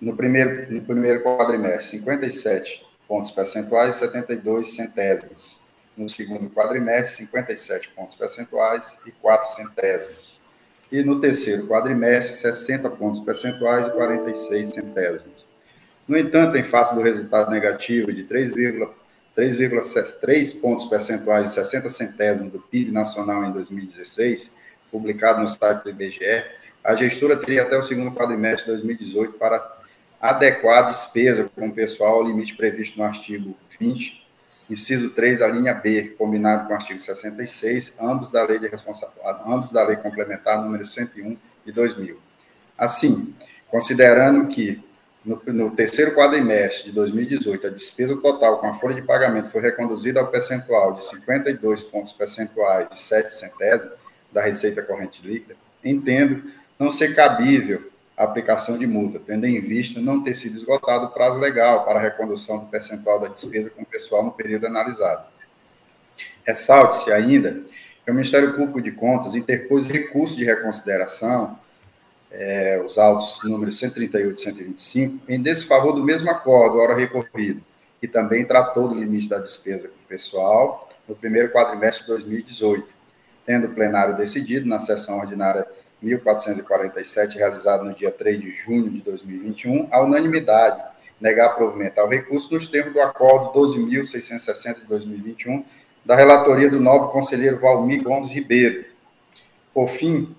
No 0.00 0.16
primeiro, 0.16 0.72
no 0.72 0.82
primeiro 0.82 1.22
quadrimestre, 1.22 1.98
57 1.98 2.82
pontos 3.06 3.30
percentuais 3.30 3.96
e 3.96 3.98
72 3.98 4.74
centésimos 4.74 5.55
no 5.96 6.08
segundo 6.08 6.48
quadrimestre, 6.50 7.24
57 7.24 7.88
pontos 7.90 8.14
percentuais 8.14 8.96
e 9.06 9.10
4 9.10 9.56
centésimos. 9.56 10.36
E 10.92 11.02
no 11.02 11.20
terceiro 11.20 11.66
quadrimestre, 11.66 12.52
60 12.52 12.90
pontos 12.90 13.18
percentuais 13.20 13.88
e 13.88 13.90
46 13.90 14.68
centésimos. 14.68 15.44
No 16.06 16.16
entanto, 16.16 16.56
em 16.56 16.62
face 16.62 16.94
do 16.94 17.02
resultado 17.02 17.50
negativo 17.50 18.12
de 18.12 18.22
3,3 18.24 20.60
pontos 20.60 20.84
percentuais 20.84 21.50
e 21.50 21.54
60 21.54 21.88
centésimos 21.88 22.52
do 22.52 22.60
PIB 22.60 22.92
nacional 22.92 23.44
em 23.44 23.50
2016, 23.50 24.52
publicado 24.90 25.40
no 25.40 25.48
site 25.48 25.82
do 25.82 25.90
IBGE, 25.90 26.44
a 26.84 26.94
gestora 26.94 27.36
teria 27.36 27.62
até 27.62 27.76
o 27.76 27.82
segundo 27.82 28.14
quadrimestre 28.14 28.66
de 28.66 28.72
2018 28.72 29.38
para 29.38 29.76
adequar 30.20 30.84
a 30.84 30.90
despesa 30.90 31.50
com 31.52 31.66
o 31.66 31.72
pessoal 31.72 32.14
ao 32.14 32.22
limite 32.22 32.54
previsto 32.54 32.96
no 32.96 33.04
artigo 33.04 33.56
20 33.80 34.25
inciso 34.68 35.10
3, 35.10 35.42
a 35.42 35.48
linha 35.48 35.74
B, 35.74 36.14
combinado 36.18 36.66
com 36.66 36.72
o 36.72 36.76
artigo 36.76 36.98
66, 36.98 37.96
ambos 38.00 38.30
da 38.30 38.44
lei 38.44 38.58
de 38.58 38.68
responsabilidade, 38.68 39.42
ambos 39.46 39.70
da 39.70 39.84
lei 39.84 39.96
complementar 39.96 40.62
número 40.62 40.84
101 40.84 41.36
de 41.64 41.72
2000. 41.72 42.18
Assim, 42.76 43.34
considerando 43.68 44.48
que 44.48 44.82
no, 45.24 45.40
no, 45.46 45.70
terceiro 45.70 46.14
quadrimestre 46.14 46.84
de 46.84 46.92
2018, 46.92 47.66
a 47.66 47.70
despesa 47.70 48.16
total 48.16 48.58
com 48.58 48.68
a 48.68 48.74
folha 48.74 48.94
de 48.94 49.02
pagamento 49.02 49.50
foi 49.50 49.60
reconduzida 49.60 50.20
ao 50.20 50.28
percentual 50.28 50.94
de 50.94 51.04
52 51.04 51.82
pontos 51.84 52.12
percentuais 52.12 52.88
de 52.88 52.98
7 52.98 53.34
centésimos 53.34 53.94
da 54.32 54.42
receita 54.42 54.82
corrente 54.82 55.26
líquida, 55.26 55.56
entendo 55.84 56.44
não 56.78 56.90
ser 56.90 57.14
cabível 57.14 57.90
aplicação 58.24 58.78
de 58.78 58.86
multa, 58.86 59.20
tendo 59.24 59.46
em 59.46 59.60
vista 59.60 60.00
não 60.00 60.22
ter 60.22 60.34
sido 60.34 60.56
esgotado 60.56 61.06
o 61.06 61.10
prazo 61.10 61.38
legal 61.38 61.84
para 61.84 61.98
a 61.98 62.02
recondução 62.02 62.58
do 62.58 62.66
percentual 62.66 63.20
da 63.20 63.28
despesa 63.28 63.68
com 63.70 63.82
o 63.82 63.86
pessoal 63.86 64.24
no 64.24 64.32
período 64.32 64.66
analisado. 64.66 65.26
Ressalte-se 66.46 67.12
ainda 67.12 67.60
que 68.04 68.10
o 68.10 68.14
Ministério 68.14 68.54
Público 68.54 68.80
de 68.80 68.92
Contas 68.92 69.34
interpôs 69.34 69.88
recurso 69.88 70.36
de 70.36 70.44
reconsideração 70.44 71.58
é, 72.30 72.82
os 72.84 72.98
autos 72.98 73.40
números 73.44 73.78
138 73.78 74.38
e 74.38 74.42
125, 74.42 75.20
em 75.28 75.40
desfavor 75.40 75.94
do 75.94 76.02
mesmo 76.02 76.30
acordo, 76.30 76.78
hora 76.78 76.94
recorrido, 76.94 77.62
que 78.00 78.06
também 78.06 78.44
tratou 78.44 78.88
do 78.88 78.94
limite 78.94 79.28
da 79.28 79.38
despesa 79.38 79.88
com 79.88 79.94
o 79.94 80.08
pessoal 80.08 80.88
no 81.08 81.14
primeiro 81.14 81.50
quadrimestre 81.50 82.02
de 82.02 82.08
2018, 82.08 82.86
tendo 83.44 83.68
o 83.68 83.74
plenário 83.74 84.16
decidido 84.16 84.68
na 84.68 84.78
sessão 84.78 85.18
ordinária 85.18 85.66
1447, 86.06 87.36
realizada 87.36 87.82
no 87.82 87.92
dia 87.92 88.10
3 88.10 88.40
de 88.40 88.50
junho 88.52 88.88
de 88.88 89.00
2021, 89.00 89.88
a 89.90 90.00
unanimidade, 90.00 90.82
negar 91.20 91.54
provimento 91.56 92.00
ao 92.00 92.08
recurso 92.08 92.52
nos 92.52 92.68
termos 92.68 92.92
do 92.92 93.00
acordo 93.00 93.58
12.660 93.58 94.80
de 94.80 94.86
2021, 94.86 95.64
da 96.04 96.14
relatoria 96.14 96.70
do 96.70 96.78
nobre 96.78 97.10
conselheiro 97.10 97.58
Valmir 97.58 98.02
Gomes 98.02 98.30
Ribeiro. 98.30 98.84
Por 99.74 99.88
fim, 99.88 100.34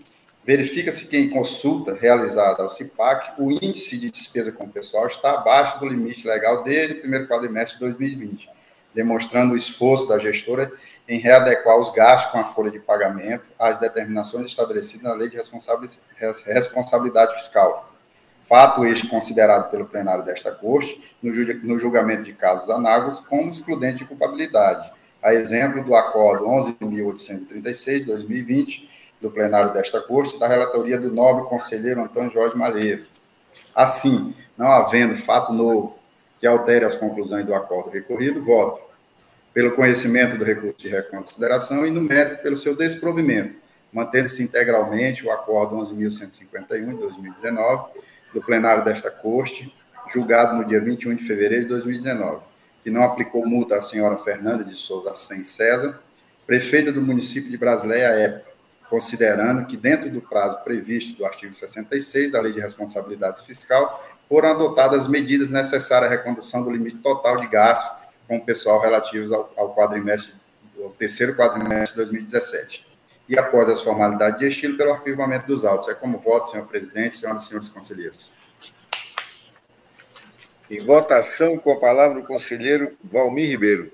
verifica-se 0.46 1.08
que 1.08 1.18
em 1.18 1.30
consulta 1.30 1.94
realizada 1.94 2.64
ao 2.64 2.70
CIPAC, 2.70 3.42
o 3.42 3.52
índice 3.52 3.98
de 3.98 4.10
despesa 4.10 4.52
com 4.52 4.64
o 4.64 4.70
pessoal 4.70 5.08
está 5.08 5.34
abaixo 5.34 5.80
do 5.80 5.88
limite 5.88 6.26
legal 6.26 6.64
desde 6.64 6.94
o 6.94 7.02
primeiro 7.02 7.28
quadrimestre 7.28 7.74
de 7.74 7.82
2020, 7.82 8.50
demonstrando 8.96 9.54
o 9.54 9.58
esforço 9.58 10.08
da 10.08 10.18
gestora 10.18 10.72
em 11.08 11.20
readequar 11.20 11.78
os 11.78 11.90
gastos 11.92 12.32
com 12.32 12.40
a 12.40 12.46
folha 12.46 12.70
de 12.70 12.80
pagamento 12.80 13.46
às 13.58 13.80
determinações 13.80 14.48
estabelecidas 14.48 15.04
na 15.04 15.14
Lei 15.14 15.30
de 15.30 15.38
Responsabilidade 16.46 17.36
Fiscal. 17.36 17.90
Fato 18.48 18.86
este 18.86 19.08
considerado 19.08 19.70
pelo 19.70 19.86
plenário 19.86 20.24
desta 20.24 20.52
Corte, 20.52 21.02
no 21.22 21.78
julgamento 21.78 22.24
de 22.24 22.34
casos 22.34 22.70
análogos, 22.70 23.20
como 23.22 23.50
excludente 23.50 24.00
de 24.00 24.06
culpabilidade, 24.06 24.90
a 25.22 25.34
exemplo 25.34 25.84
do 25.84 25.96
Acordo 25.96 26.46
11.836 26.46 28.00
de 28.00 28.06
2020, 28.06 28.90
do 29.22 29.32
plenário 29.32 29.74
desta 29.74 30.00
Corte, 30.00 30.38
da 30.40 30.48
relatoria 30.48 30.98
do 31.00 31.12
nobre 31.12 31.46
conselheiro 31.50 32.02
Antônio 32.02 32.32
Jorge 32.32 32.56
Malheiro. 32.58 33.06
Assim, 33.76 34.34
não 34.58 34.72
havendo 34.72 35.18
fato 35.18 35.52
novo 35.52 35.98
que 36.40 36.48
altere 36.48 36.86
as 36.86 36.96
conclusões 36.96 37.46
do 37.46 37.54
acordo 37.54 37.90
recorrido, 37.90 38.44
voto 38.46 38.87
pelo 39.58 39.72
conhecimento 39.72 40.38
do 40.38 40.46
recurso 40.46 40.78
de 40.78 40.88
reconsideração 40.88 41.84
e 41.88 41.90
no 41.90 42.00
mérito 42.00 42.44
pelo 42.44 42.56
seu 42.56 42.76
desprovimento, 42.76 43.56
mantendo-se 43.92 44.44
integralmente 44.44 45.26
o 45.26 45.32
acordo 45.32 45.78
11.151 45.78 46.94
de 46.94 47.00
2019 47.00 47.90
do 48.36 48.40
plenário 48.40 48.86
desta 48.86 49.10
Corte, 49.10 49.74
julgado 50.14 50.56
no 50.56 50.64
dia 50.64 50.80
21 50.80 51.16
de 51.16 51.26
fevereiro 51.26 51.64
de 51.64 51.70
2019, 51.70 52.40
que 52.84 52.92
não 52.92 53.02
aplicou 53.02 53.48
multa 53.48 53.78
à 53.78 53.82
senhora 53.82 54.18
Fernanda 54.18 54.64
de 54.64 54.76
Souza 54.76 55.16
Sem 55.16 55.44
César, 55.44 56.00
prefeita 56.46 56.92
do 56.92 57.02
município 57.02 57.50
de 57.50 57.58
Brasileia 57.58 58.10
à 58.10 58.14
época, 58.14 58.52
considerando 58.88 59.66
que, 59.66 59.76
dentro 59.76 60.08
do 60.12 60.22
prazo 60.22 60.64
previsto 60.64 61.18
do 61.18 61.26
artigo 61.26 61.52
66 61.56 62.32
da 62.32 62.40
Lei 62.42 62.54
de 62.54 62.60
Responsabilidade 62.60 63.44
Fiscal, 63.44 64.08
foram 64.30 64.50
adotadas 64.50 65.08
medidas 65.08 65.50
necessárias 65.50 66.12
à 66.12 66.16
recondução 66.16 66.62
do 66.62 66.70
limite 66.70 67.00
total 67.00 67.38
de 67.38 67.48
gastos 67.48 67.97
com 68.28 68.38
o 68.38 68.46
pessoal 68.46 68.80
relativos 68.80 69.32
ao, 69.32 69.52
ao 69.58 69.76
quadrimestre, 69.76 70.34
ao 70.82 70.90
terceiro 70.92 71.36
quadrimestre 71.36 71.92
de 71.92 72.12
2017. 72.12 72.86
E 73.30 73.38
após 73.38 73.70
as 73.70 73.82
formalidades 73.82 74.40
de 74.40 74.48
estilo, 74.48 74.78
pelo 74.78 74.92
arquivamento 74.92 75.48
dos 75.48 75.66
autos. 75.66 75.90
É 75.90 75.94
como 75.94 76.18
voto, 76.18 76.50
senhor 76.50 76.66
presidente, 76.68 77.18
senhoras 77.18 77.44
e 77.44 77.48
senhores 77.48 77.70
conselheiros. 77.70 78.30
Em 80.70 80.80
votação, 80.80 81.58
com 81.58 81.72
a 81.72 81.80
palavra 81.80 82.20
o 82.20 82.26
conselheiro 82.26 82.96
Valmir 83.04 83.50
Ribeiro. 83.50 83.92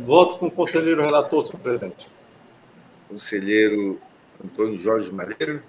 Voto 0.00 0.38
com 0.38 0.46
o 0.46 0.50
conselheiro 0.50 1.02
relator, 1.02 1.46
senhor 1.46 1.60
presidente 1.60 2.18
conselheiro 3.08 3.98
Antônio 4.44 4.78
Jorge 4.78 5.10
Madeira. 5.10 5.62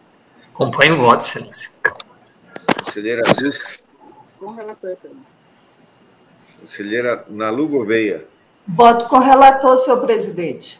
Acompanho 0.53 0.95
o 0.95 0.97
voto, 0.99 1.21
excelência. 1.21 1.71
Conselheira 2.83 3.23
Luz. 3.41 3.79
Com 4.37 4.51
relator 4.51 4.95
também. 4.97 5.38
Conselheira 6.59 7.25
Nalu 7.29 7.67
Gouveia. 7.67 8.25
Voto 8.67 9.07
com 9.07 9.19
relator, 9.19 9.77
senhor 9.77 10.01
presidente. 10.01 10.79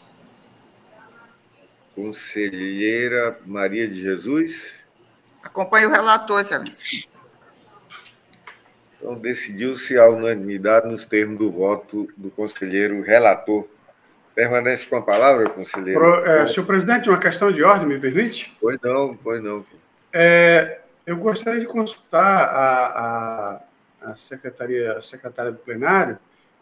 Conselheira 1.94 3.38
Maria 3.46 3.88
de 3.88 4.00
Jesus. 4.00 4.72
Acompanho 5.42 5.88
o 5.88 5.92
relator, 5.92 6.40
excelência. 6.40 7.08
Então, 8.98 9.14
decidiu-se 9.14 9.98
a 9.98 10.08
unanimidade 10.08 10.86
nos 10.86 11.04
termos 11.04 11.38
do 11.38 11.50
voto 11.50 12.08
do 12.16 12.30
conselheiro 12.30 13.02
relator 13.02 13.66
Permanece 14.34 14.86
com 14.86 14.96
a 14.96 15.02
palavra, 15.02 15.50
conselheiro. 15.50 16.00
Pro, 16.00 16.24
é, 16.24 16.46
senhor 16.46 16.64
presidente, 16.64 17.08
uma 17.08 17.18
questão 17.18 17.50
de 17.50 17.62
ordem, 17.62 17.88
me 17.88 17.98
permite? 17.98 18.56
Pois 18.60 18.78
não, 18.82 19.16
pois 19.16 19.42
não. 19.42 19.66
É, 20.12 20.80
eu 21.04 21.16
gostaria 21.16 21.60
de 21.60 21.66
consultar 21.66 22.44
a, 22.44 22.86
a, 22.86 23.60
a, 24.02 24.14
secretaria, 24.14 24.94
a 24.94 25.02
secretária 25.02 25.52
do 25.52 25.58
plenário 25.58 26.18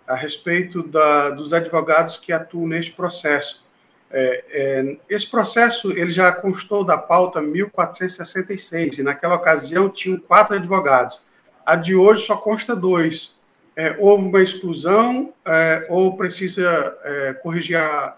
a 0.06 0.14
respeito 0.14 0.82
da, 0.82 1.30
dos 1.30 1.52
advogados 1.52 2.16
que 2.16 2.32
atuam 2.32 2.66
neste 2.66 2.92
processo. 2.92 3.62
É, 4.10 4.44
é, 4.50 4.98
esse 5.08 5.30
processo 5.30 5.90
ele 5.92 6.10
já 6.10 6.32
constou 6.32 6.82
da 6.82 6.96
pauta 6.96 7.42
1466 7.42 8.98
e 8.98 9.02
naquela 9.02 9.34
ocasião 9.34 9.90
tinham 9.90 10.18
quatro 10.18 10.56
advogados. 10.56 11.20
A 11.64 11.76
de 11.76 11.94
hoje 11.94 12.24
só 12.24 12.36
consta 12.36 12.74
dois 12.74 13.38
é, 13.78 13.94
houve 14.00 14.26
uma 14.26 14.42
exclusão 14.42 15.32
é, 15.46 15.86
ou 15.88 16.16
precisa 16.16 16.98
é, 17.04 17.34
corrigir 17.34 17.76
a, 17.76 18.16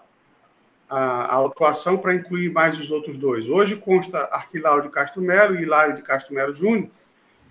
a, 0.89 0.97
a 0.97 1.33
autuação 1.35 1.99
para 1.99 2.15
incluir 2.15 2.51
mais 2.51 2.79
os 2.79 2.89
outros 2.89 3.15
dois. 3.15 3.47
Hoje 3.47 3.75
consta 3.75 4.17
Arquilau 4.31 4.81
de 4.81 4.89
Castro 4.89 5.21
Melo 5.21 5.55
e 5.55 5.61
Hilário 5.61 5.95
de 5.95 6.01
Castro 6.01 6.33
Melo 6.33 6.51
Júnior, 6.51 6.89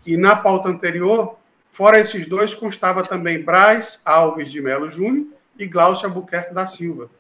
e 0.05 0.17
na 0.17 0.35
pauta 0.35 0.69
anterior, 0.69 1.39
fora 1.73 1.99
esses 1.99 2.27
dois, 2.27 2.55
constava 2.55 3.03
também 3.03 3.43
Braz 3.43 4.01
Alves 4.05 4.51
de 4.51 4.61
Melo 4.61 4.89
Júnior 4.89 5.27
e 5.59 5.67
Glaucio 5.67 6.07
Albuquerque 6.07 6.55
da 6.55 6.67
Silva. 6.67 7.11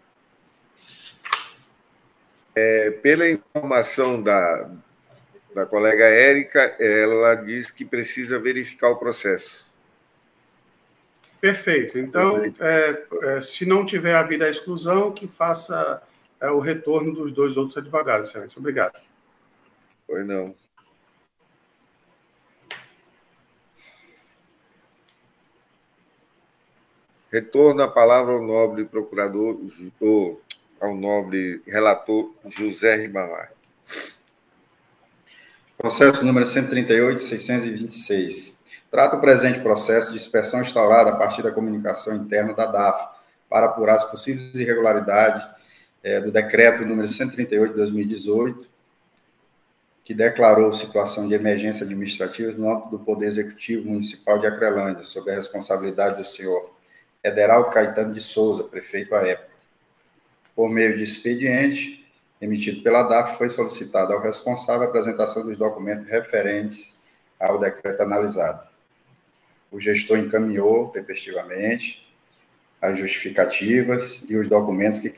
É, 2.55 2.91
pela 2.91 3.29
informação 3.29 4.23
da, 4.23 4.71
da 5.55 5.67
colega 5.67 6.05
Érica, 6.05 6.61
ela 6.79 7.35
diz 7.35 7.71
que 7.71 7.85
precisa 7.85 8.39
verificar 8.39 8.91
o 8.91 8.97
processo. 8.97 9.71
Perfeito. 11.41 11.99
Então, 11.99 12.43
é, 12.61 13.03
é, 13.23 13.41
se 13.41 13.65
não 13.65 13.85
tiver 13.85 14.15
havido 14.15 14.45
a 14.45 14.51
exclusão, 14.51 15.11
que 15.11 15.27
faça 15.27 16.03
é, 16.41 16.51
o 16.51 16.61
retorno 16.61 17.15
dos 17.15 17.33
dois 17.33 17.57
outros 17.57 17.77
advogados, 17.79 18.29
excelência. 18.29 18.59
Obrigado. 18.59 18.99
Foi 20.07 20.23
não. 20.23 20.55
Retorno 27.33 27.83
a 27.83 27.89
palavra 27.89 28.33
ao 28.33 28.43
nobre 28.43 28.85
procurador, 28.85 29.59
ao 30.81 30.95
nobre 30.95 31.63
relator 31.67 32.33
José 32.47 32.97
Ribamar. 32.97 33.53
Processo 35.79 36.25
número 36.25 36.45
138, 36.45 37.23
626 37.23 38.61
Trata 38.91 39.17
o 39.17 39.21
presente 39.21 39.61
processo 39.61 40.11
de 40.11 40.17
inspeção 40.17 40.61
instaurada 40.61 41.11
a 41.11 41.17
partir 41.17 41.43
da 41.43 41.53
comunicação 41.53 42.17
interna 42.17 42.53
da 42.53 42.67
DAF 42.67 43.09
para 43.49 43.67
apurar 43.67 43.95
as 43.95 44.05
possíveis 44.05 44.53
irregularidades 44.55 45.47
é, 46.03 46.21
do 46.21 46.33
decreto 46.33 46.85
número 46.85 47.07
138 47.07 47.71
de 47.71 47.77
2018, 47.77 48.69
que 50.05 50.13
declarou 50.13 50.73
situação 50.73 51.29
de 51.29 51.35
emergência 51.35 51.85
administrativa 51.85 52.51
no 52.53 52.69
âmbito 52.69 52.91
do 52.91 52.99
Poder 52.99 53.27
Executivo 53.27 53.89
Municipal 53.89 54.41
de 54.41 54.47
Acrelândia, 54.47 55.05
sob 55.05 55.31
a 55.31 55.35
responsabilidade 55.35 56.17
do 56.17 56.25
senhor 56.25 56.75
Ederaldo 57.23 57.71
Caetano 57.71 58.13
de 58.13 58.21
Souza, 58.21 58.65
prefeito 58.65 59.15
à 59.15 59.27
época. 59.27 59.51
Por 60.55 60.69
meio 60.69 60.97
de 60.97 61.03
expediente 61.03 62.07
emitido 62.41 62.83
pela 62.83 63.03
DAF, 63.03 63.37
foi 63.37 63.49
solicitada 63.49 64.15
ao 64.15 64.21
responsável 64.21 64.83
a 64.83 64.87
apresentação 64.87 65.45
dos 65.45 65.59
documentos 65.59 66.07
referentes 66.07 66.95
ao 67.39 67.59
decreto 67.59 68.03
analisado 68.03 68.71
o 69.71 69.79
gestor 69.79 70.19
encaminhou 70.19 70.89
tempestivamente 70.89 72.07
as 72.83 72.99
justificativas 72.99 74.23
e 74.29 74.37
os 74.37 74.49
documentos 74.49 74.99
que 74.99 75.15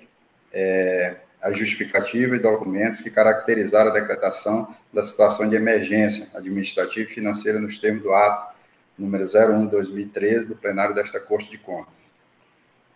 é, 0.53 1.17
as 1.41 1.59
justificativas 1.59 2.39
e 2.39 2.43
documentos 2.43 3.01
que 3.01 3.11
caracterizaram 3.11 3.91
a 3.91 3.95
decretação 3.95 4.75
da 4.93 5.03
situação 5.03 5.49
de 5.49 5.57
emergência 5.57 6.29
administrativa 6.35 7.09
e 7.09 7.13
financeira 7.13 7.59
nos 7.59 7.79
termos 7.79 8.03
do 8.03 8.13
ato 8.13 8.52
número 8.99 9.25
01-2013, 9.25 10.47
do 10.47 10.57
plenário 10.57 10.95
desta 10.95 11.19
Corte 11.19 11.51
de 11.51 11.59
Contas. 11.59 12.03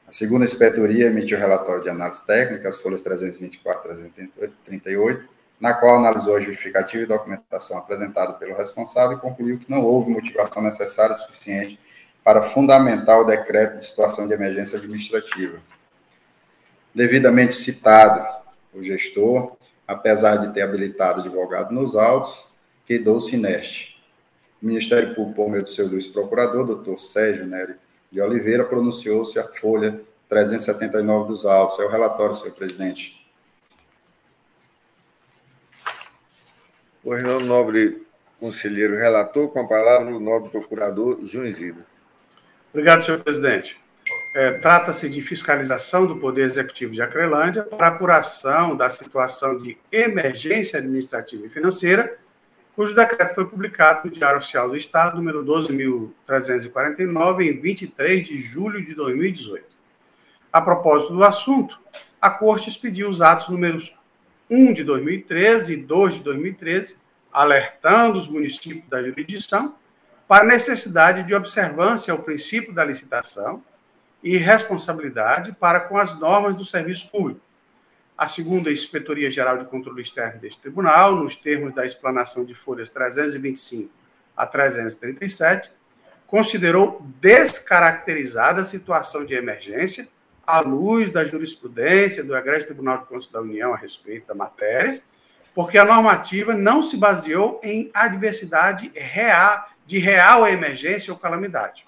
A 0.06 0.12
segunda 0.12 0.44
inspetoria 0.44 1.06
emitiu 1.06 1.36
relatório 1.36 1.82
de 1.82 1.88
análise 1.88 2.24
técnica, 2.24 2.68
as 2.68 2.78
folhas 2.78 3.02
324 3.02 3.92
e 3.92 4.10
338, 4.10 5.28
na 5.60 5.74
qual 5.74 5.96
analisou 5.96 6.36
a 6.36 6.40
justificativa 6.40 7.02
e 7.02 7.06
documentação 7.06 7.78
apresentada 7.78 8.34
pelo 8.34 8.54
responsável 8.54 9.16
e 9.16 9.20
concluiu 9.20 9.58
que 9.58 9.70
não 9.70 9.82
houve 9.82 10.10
motivação 10.10 10.62
necessária 10.62 11.14
e 11.14 11.16
suficiente 11.16 11.80
para 12.22 12.42
fundamentar 12.42 13.20
o 13.20 13.24
decreto 13.24 13.76
de 13.76 13.86
situação 13.86 14.28
de 14.28 14.34
emergência 14.34 14.78
administrativa. 14.78 15.58
Devidamente 16.94 17.54
citado 17.54 18.24
o 18.72 18.82
gestor, 18.82 19.56
apesar 19.88 20.36
de 20.36 20.52
ter 20.52 20.62
habilitado 20.62 21.20
advogado 21.20 21.72
nos 21.72 21.96
autos, 21.96 22.44
quedou-se 22.84 23.34
ineste. 23.34 23.95
O 24.62 24.66
Ministério 24.66 25.14
Público, 25.14 25.36
por 25.36 25.50
meio 25.50 25.62
do 25.62 25.68
seu 25.68 25.86
Luiz 25.86 26.06
Procurador, 26.06 26.64
doutor 26.64 26.98
Sérgio 26.98 27.46
Nery 27.46 27.74
de 28.10 28.20
Oliveira, 28.20 28.64
pronunciou-se 28.64 29.38
a 29.38 29.48
folha 29.48 30.00
379 30.28 31.28
dos 31.28 31.44
autos. 31.44 31.78
É 31.78 31.84
o 31.84 31.88
relatório, 31.88 32.34
senhor 32.34 32.54
presidente. 32.54 33.26
Pois 37.02 37.22
não, 37.22 37.38
nobre 37.40 38.04
conselheiro 38.40 38.96
relator, 38.96 39.48
com 39.48 39.60
a 39.60 39.66
palavra 39.66 40.14
o 40.14 40.20
nobre 40.20 40.50
procurador 40.50 41.18
Isidro. 41.20 41.84
Obrigado, 42.72 43.02
senhor 43.02 43.20
presidente. 43.20 43.80
É, 44.34 44.52
Trata-se 44.52 45.08
de 45.08 45.22
fiscalização 45.22 46.06
do 46.06 46.16
Poder 46.16 46.42
Executivo 46.42 46.92
de 46.92 47.00
Acrelândia 47.00 47.62
para 47.62 47.86
apuração 47.86 48.76
da 48.76 48.90
situação 48.90 49.56
de 49.56 49.78
emergência 49.90 50.78
administrativa 50.78 51.46
e 51.46 51.48
financeira, 51.48 52.18
cujo 52.76 52.94
decreto 52.94 53.34
foi 53.34 53.46
publicado 53.46 54.02
no 54.04 54.10
Diário 54.14 54.38
Oficial 54.38 54.68
do 54.68 54.76
Estado, 54.76 55.16
número 55.16 55.42
12.349, 55.42 57.40
em 57.40 57.58
23 57.58 58.28
de 58.28 58.38
julho 58.38 58.84
de 58.84 58.94
2018. 58.94 59.64
A 60.52 60.60
propósito 60.60 61.14
do 61.14 61.24
assunto, 61.24 61.80
a 62.20 62.28
Corte 62.28 62.68
expediu 62.68 63.08
os 63.08 63.22
atos 63.22 63.48
números 63.48 63.94
1 64.50 64.74
de 64.74 64.84
2013 64.84 65.72
e 65.72 65.76
2 65.76 66.16
de 66.16 66.20
2013, 66.20 66.96
alertando 67.32 68.18
os 68.18 68.28
municípios 68.28 68.86
da 68.88 69.02
jurisdição 69.02 69.74
para 70.28 70.44
a 70.44 70.46
necessidade 70.46 71.22
de 71.22 71.34
observância 71.34 72.12
ao 72.12 72.18
princípio 72.18 72.74
da 72.74 72.84
licitação 72.84 73.62
e 74.22 74.36
responsabilidade 74.36 75.52
para 75.52 75.80
com 75.80 75.96
as 75.96 76.18
normas 76.18 76.54
do 76.54 76.64
serviço 76.64 77.10
público. 77.10 77.40
A 78.16 78.28
segunda 78.28 78.72
Inspetoria 78.72 79.30
Geral 79.30 79.58
de 79.58 79.66
Controle 79.66 80.00
Externo 80.00 80.40
deste 80.40 80.62
tribunal, 80.62 81.14
nos 81.14 81.36
termos 81.36 81.74
da 81.74 81.84
explanação 81.84 82.46
de 82.46 82.54
folhas 82.54 82.88
325 82.88 83.90
a 84.34 84.46
337, 84.46 85.70
considerou 86.26 87.06
descaracterizada 87.20 88.62
a 88.62 88.64
situação 88.64 89.24
de 89.24 89.34
emergência 89.34 90.08
à 90.46 90.60
luz 90.60 91.10
da 91.10 91.26
jurisprudência 91.26 92.24
do 92.24 92.34
Egrégio 92.34 92.68
Tribunal 92.68 92.98
de 92.98 93.04
Contas 93.04 93.28
da 93.28 93.42
União 93.42 93.74
a 93.74 93.76
respeito 93.76 94.28
da 94.28 94.34
matéria, 94.34 95.02
porque 95.54 95.76
a 95.76 95.84
normativa 95.84 96.54
não 96.54 96.82
se 96.82 96.96
baseou 96.96 97.60
em 97.62 97.90
adversidade 97.92 98.90
real, 98.94 99.68
de 99.84 99.98
real 99.98 100.48
emergência 100.48 101.12
ou 101.12 101.18
calamidade. 101.18 101.86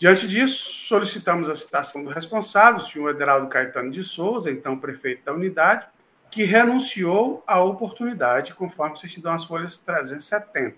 Diante 0.00 0.26
disso, 0.26 0.86
solicitamos 0.86 1.50
a 1.50 1.54
citação 1.54 2.02
do 2.02 2.08
responsável, 2.08 2.80
o 2.80 2.82
senhor 2.82 3.10
Ederaldo 3.10 3.48
Caetano 3.48 3.90
de 3.90 4.02
Souza, 4.02 4.50
então 4.50 4.78
prefeito 4.78 5.26
da 5.26 5.34
unidade, 5.34 5.86
que 6.30 6.42
renunciou 6.42 7.44
à 7.46 7.60
oportunidade, 7.60 8.54
conforme 8.54 8.96
vocês 8.96 9.14
dão 9.18 9.34
as 9.34 9.44
folhas 9.44 9.76
370. 9.76 10.74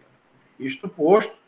Isto 0.58 0.88
posto, 0.88 1.38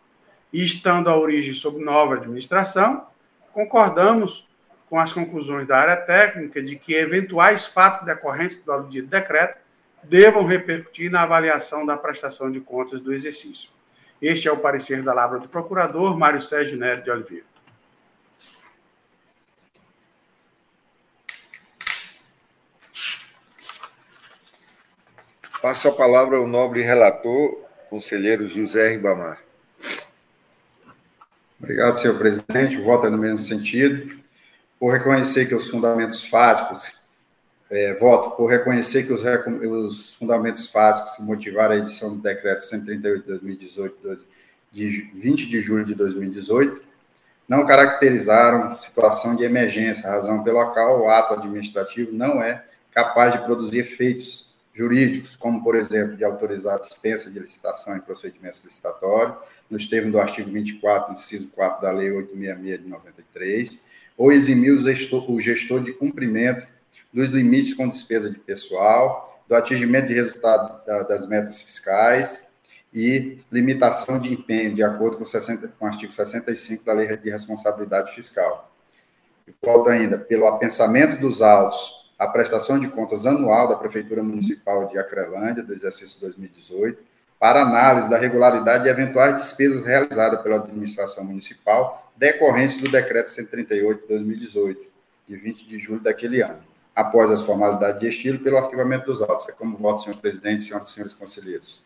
e 0.53 0.65
estando 0.65 1.11
a 1.11 1.19
origem 1.19 1.53
sob 1.53 1.83
nova 1.83 2.15
administração, 2.15 3.09
concordamos 3.53 4.47
com 4.89 4.97
as 4.97 5.13
conclusões 5.13 5.67
da 5.67 5.77
área 5.77 5.97
técnica 5.97 6.63
de 6.63 6.77
que 6.77 6.95
eventuais 6.95 7.67
fatos 7.67 8.03
decorrentes 8.03 8.63
do 8.63 8.71
aludido 8.71 9.09
decreto 9.09 9.59
devam 10.05 10.47
repercutir 10.47 11.11
na 11.11 11.23
avaliação 11.23 11.85
da 11.85 11.97
prestação 11.97 12.53
de 12.53 12.61
contas 12.61 13.01
do 13.01 13.13
exercício. 13.13 13.69
Este 14.23 14.47
é 14.47 14.53
o 14.53 14.59
parecer 14.59 15.03
da 15.03 15.13
Lavra 15.13 15.41
do 15.41 15.49
Procurador, 15.49 16.17
Mário 16.17 16.41
Sérgio 16.41 16.79
Nery 16.79 17.03
de 17.03 17.11
Oliveira. 17.11 17.54
Passo 25.65 25.89
a 25.89 25.93
palavra 25.93 26.37
ao 26.37 26.47
nobre 26.47 26.83
relator, 26.83 27.59
conselheiro 27.89 28.47
José 28.47 28.91
Ribamar. 28.91 29.39
Obrigado, 31.59 31.97
senhor 31.97 32.19
presidente. 32.19 32.77
O 32.77 32.85
voto 32.85 33.07
é 33.07 33.11
no 33.11 33.17
mesmo 33.17 33.39
sentido 33.39 34.15
por 34.79 34.93
reconhecer 34.93 35.47
que 35.47 35.55
os 35.55 35.71
fundamentos 35.71 36.23
fáticos, 36.23 36.93
é, 37.71 37.95
voto 37.95 38.37
por 38.37 38.45
reconhecer 38.45 39.05
que 39.05 39.13
os, 39.15 39.23
os, 39.25 40.11
fundamentos 40.17 40.69
fáticos 40.69 41.17
que 41.17 41.23
motivaram 41.23 41.77
a 41.77 41.79
edição 41.79 42.15
do 42.15 42.23
decreto 42.23 42.63
138 42.63 43.23
de 43.23 43.29
2018, 43.29 44.27
de 44.71 45.11
20 45.15 45.49
de 45.49 45.63
julho 45.63 45.87
de 45.87 45.95
2018, 45.95 46.83
não 47.49 47.65
caracterizaram 47.65 48.71
situação 48.75 49.35
de 49.35 49.45
emergência, 49.45 50.11
razão 50.11 50.45
pela 50.45 50.67
qual 50.75 51.01
o 51.01 51.09
ato 51.09 51.33
administrativo 51.33 52.13
não 52.13 52.43
é 52.43 52.63
capaz 52.93 53.33
de 53.33 53.39
produzir 53.47 53.79
efeitos 53.79 54.53
jurídicos, 54.75 55.37
como, 55.37 55.63
por 55.63 55.77
exemplo, 55.77 56.17
de 56.17 56.25
autorizar 56.25 56.75
a 56.75 56.81
dispensa 56.81 57.31
de 57.31 57.39
licitação 57.39 57.97
em 57.97 58.01
procedimentos 58.01 58.65
licitatórios, 58.65 59.37
nos 59.71 59.87
termos 59.87 60.11
do 60.11 60.19
artigo 60.19 60.51
24, 60.51 61.13
inciso 61.13 61.49
4 61.49 61.81
da 61.81 61.93
Lei 61.93 62.11
866 62.11 62.83
de 62.83 62.89
93, 62.89 63.79
ou 64.17 64.33
eximir 64.33 64.73
o 64.73 64.83
gestor, 64.83 65.31
o 65.31 65.41
gestor 65.41 65.83
de 65.83 65.93
cumprimento 65.93 66.67
dos 67.13 67.31
limites 67.31 67.73
com 67.75 67.89
despesa 67.89 68.29
de 68.29 68.39
pessoal, 68.39 69.43
do 69.49 69.55
atingimento 69.55 70.09
de 70.09 70.15
resultado 70.15 70.85
da, 70.85 71.03
das 71.05 71.29
metas 71.29 71.63
fiscais 71.63 72.49
e 72.93 73.37
limitação 73.51 74.19
de 74.19 74.33
empenho, 74.33 74.75
de 74.75 74.83
acordo 74.83 75.19
com, 75.19 75.27
60, 75.27 75.69
com 75.79 75.85
o 75.85 75.89
artigo 75.89 76.13
65 76.13 76.85
da 76.85 76.93
Lei 76.93 77.17
de 77.17 77.31
Responsabilidade 77.31 78.15
Fiscal. 78.15 78.73
E 79.47 79.55
falta 79.65 79.91
ainda, 79.91 80.19
pelo 80.19 80.47
apensamento 80.47 81.21
dos 81.21 81.43
autos, 81.43 82.04
a 82.25 82.29
prestação 82.29 82.79
de 82.79 82.89
contas 82.89 83.27
anual 83.27 83.69
da 83.69 83.77
Prefeitura 83.77 84.23
Municipal 84.23 84.89
de 84.89 84.99
Acrelândia, 84.99 85.63
do 85.63 85.73
exercício 85.73 86.21
2018, 86.21 86.99
para 87.39 87.61
análise 87.61 88.09
da 88.09 88.17
regularidade 88.17 88.85
de 88.85 88.91
eventuais 88.91 89.37
despesas 89.37 89.85
realizadas 89.85 90.41
pela 90.41 90.57
administração 90.57 91.25
municipal 91.25 92.11
decorrentes 92.17 92.81
do 92.81 92.89
Decreto 92.89 93.31
138 93.31 94.03
de 94.03 94.09
2018, 94.09 94.81
de 95.29 95.37
20 95.37 95.67
de 95.67 95.79
julho 95.79 96.01
daquele 96.01 96.41
ano, 96.41 96.63
após 96.95 97.31
as 97.31 97.43
formalidades 97.43 98.01
de 98.01 98.09
estilo, 98.09 98.39
pelo 98.39 98.57
arquivamento 98.57 99.07
dos 99.07 99.21
autos. 99.21 99.49
É 99.49 99.53
como 99.53 99.77
voto, 99.77 100.03
senhor 100.03 100.17
presidente, 100.17 100.65
senhoras 100.65 100.89
e 100.89 100.93
senhores 100.93 101.13
conselheiros. 101.13 101.83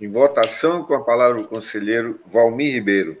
Em 0.00 0.08
votação, 0.10 0.82
com 0.82 0.94
a 0.94 1.04
palavra 1.04 1.40
o 1.40 1.46
conselheiro 1.46 2.18
Valmir 2.26 2.74
Ribeiro. 2.74 3.18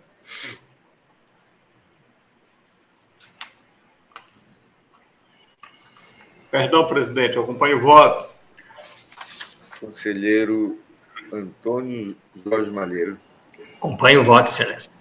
Perdão, 6.52 6.86
presidente, 6.86 7.34
eu 7.34 7.44
acompanho 7.44 7.78
o 7.78 7.80
voto. 7.80 8.30
Conselheiro 9.80 10.78
Antônio 11.32 12.14
Jorge 12.44 12.70
Malheiro. 12.70 13.18
Acompanho 13.78 14.20
o 14.20 14.24
voto, 14.24 14.50
excelência. 14.50 14.92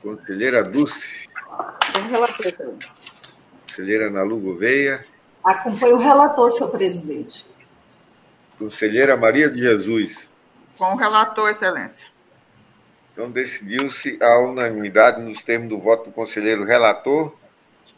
Conselheira 0.00 0.62
Dulce. 0.64 1.28
Com 1.92 1.98
o 2.00 2.08
relator, 2.08 2.46
excelência. 2.46 2.90
Conselheira 3.66 4.08
Nalu 4.08 4.40
Gouveia. 4.40 5.06
Acompanho 5.44 5.96
o 5.96 5.98
relator, 5.98 6.50
senhor 6.50 6.70
presidente. 6.70 7.46
Conselheira 8.58 9.18
Maria 9.18 9.50
de 9.50 9.58
Jesus. 9.58 10.30
Com 10.78 10.94
o 10.94 10.96
relator, 10.96 11.50
excelência. 11.50 12.08
Então, 13.12 13.30
decidiu-se 13.30 14.16
a 14.22 14.38
unanimidade 14.38 15.20
nos 15.20 15.42
termos 15.42 15.68
do 15.68 15.78
voto 15.78 16.04
do 16.06 16.10
conselheiro 16.10 16.64
relator. 16.64 17.38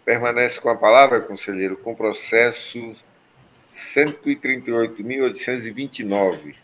Permanece 0.05 0.61
com 0.61 0.69
a 0.69 0.77
palavra, 0.77 1.21
conselheiro, 1.21 1.77
com 1.77 1.95
processo 1.95 2.95
138.829. 3.73 6.57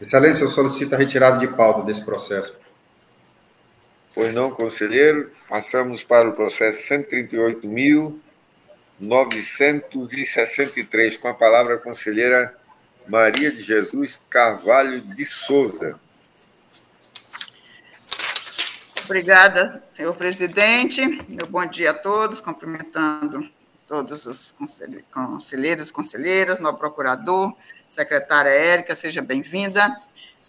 Excelência, 0.00 0.44
eu 0.44 0.48
solicito 0.48 0.94
a 0.94 0.98
retirada 0.98 1.38
de 1.38 1.48
pauta 1.48 1.82
desse 1.82 2.04
processo. 2.04 2.56
Pois 4.14 4.34
não, 4.34 4.50
conselheiro. 4.50 5.30
Passamos 5.48 6.04
para 6.04 6.28
o 6.28 6.32
processo 6.32 6.86
138.963, 9.00 11.18
com 11.18 11.28
a 11.28 11.34
palavra 11.34 11.76
a 11.76 11.78
conselheira 11.78 12.54
Maria 13.08 13.50
de 13.50 13.60
Jesus 13.60 14.20
Carvalho 14.28 15.00
de 15.00 15.24
Souza. 15.24 15.98
Obrigada, 19.04 19.82
senhor 19.90 20.14
presidente. 20.14 21.04
Meu 21.28 21.46
bom 21.46 21.66
dia 21.66 21.90
a 21.90 21.94
todos, 21.94 22.40
cumprimentando 22.40 23.50
todos 23.86 24.26
os 24.26 24.54
conselheiros 25.12 25.90
conselheiras, 25.90 26.60
nosso 26.60 26.78
procurador, 26.78 27.52
secretária 27.88 28.48
Érica, 28.50 28.94
seja 28.94 29.20
bem-vinda. 29.20 30.00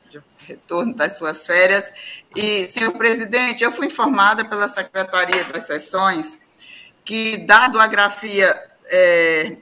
de 0.08 0.22
retorno 0.40 0.94
das 0.94 1.18
suas 1.18 1.46
férias. 1.46 1.92
E, 2.36 2.68
senhor 2.68 2.92
presidente, 2.94 3.64
eu 3.64 3.72
fui 3.72 3.88
informada 3.88 4.46
pela 4.46 4.68
Secretaria 4.68 5.44
das 5.46 5.64
Sessões 5.64 6.40
que, 7.04 7.38
dado 7.48 7.80
a 7.80 7.88
grafia 7.88 8.56
é, 8.86 9.58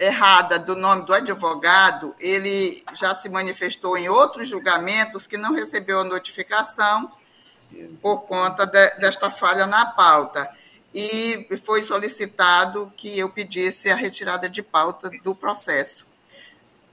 errada 0.00 0.58
do 0.58 0.74
nome 0.74 1.04
do 1.04 1.12
advogado, 1.12 2.14
ele 2.18 2.82
já 2.94 3.14
se 3.14 3.28
manifestou 3.28 3.98
em 3.98 4.08
outros 4.08 4.48
julgamentos 4.48 5.26
que 5.26 5.36
não 5.36 5.52
recebeu 5.52 6.00
a 6.00 6.04
notificação 6.04 7.12
por 8.00 8.22
conta 8.22 8.66
de, 8.66 8.90
desta 8.96 9.30
falha 9.30 9.66
na 9.66 9.86
pauta. 9.86 10.48
E 10.94 11.46
foi 11.64 11.82
solicitado 11.82 12.92
que 12.96 13.18
eu 13.18 13.28
pedisse 13.28 13.90
a 13.90 13.94
retirada 13.94 14.48
de 14.48 14.62
pauta 14.62 15.10
do 15.22 15.34
processo, 15.34 16.06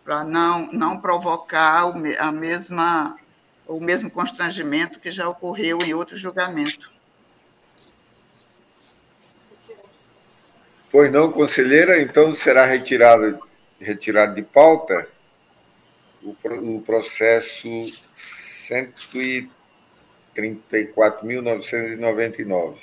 para 0.03 0.23
não, 0.23 0.69
não 0.71 0.99
provocar 0.99 1.85
a 2.19 2.31
mesma, 2.31 3.17
o 3.65 3.79
mesmo 3.79 4.11
constrangimento 4.11 4.99
que 4.99 5.09
já 5.09 5.29
ocorreu 5.29 5.79
em 5.83 5.93
outro 5.93 6.17
julgamento. 6.17 6.91
Pois 10.91 11.11
não, 11.11 11.31
conselheira, 11.31 12.01
então 12.01 12.31
será 12.33 12.65
retirado, 12.65 13.39
retirado 13.79 14.35
de 14.35 14.43
pauta 14.43 15.07
o, 16.21 16.35
o 16.75 16.81
processo 16.81 17.67
134.999. 20.35 22.75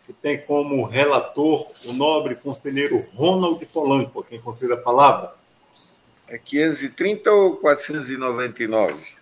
que 0.06 0.14
tem 0.14 0.38
como 0.38 0.86
relator 0.86 1.66
o 1.86 1.94
nobre 1.94 2.36
conselheiro 2.36 3.06
Ronald 3.16 3.66
Polanco, 3.68 4.24
quem 4.24 4.40
concede 4.40 4.74
a 4.74 4.78
palavra. 4.78 5.34
É 6.28 6.38
530 6.38 7.32
ou 7.32 7.56
499? 7.58 9.13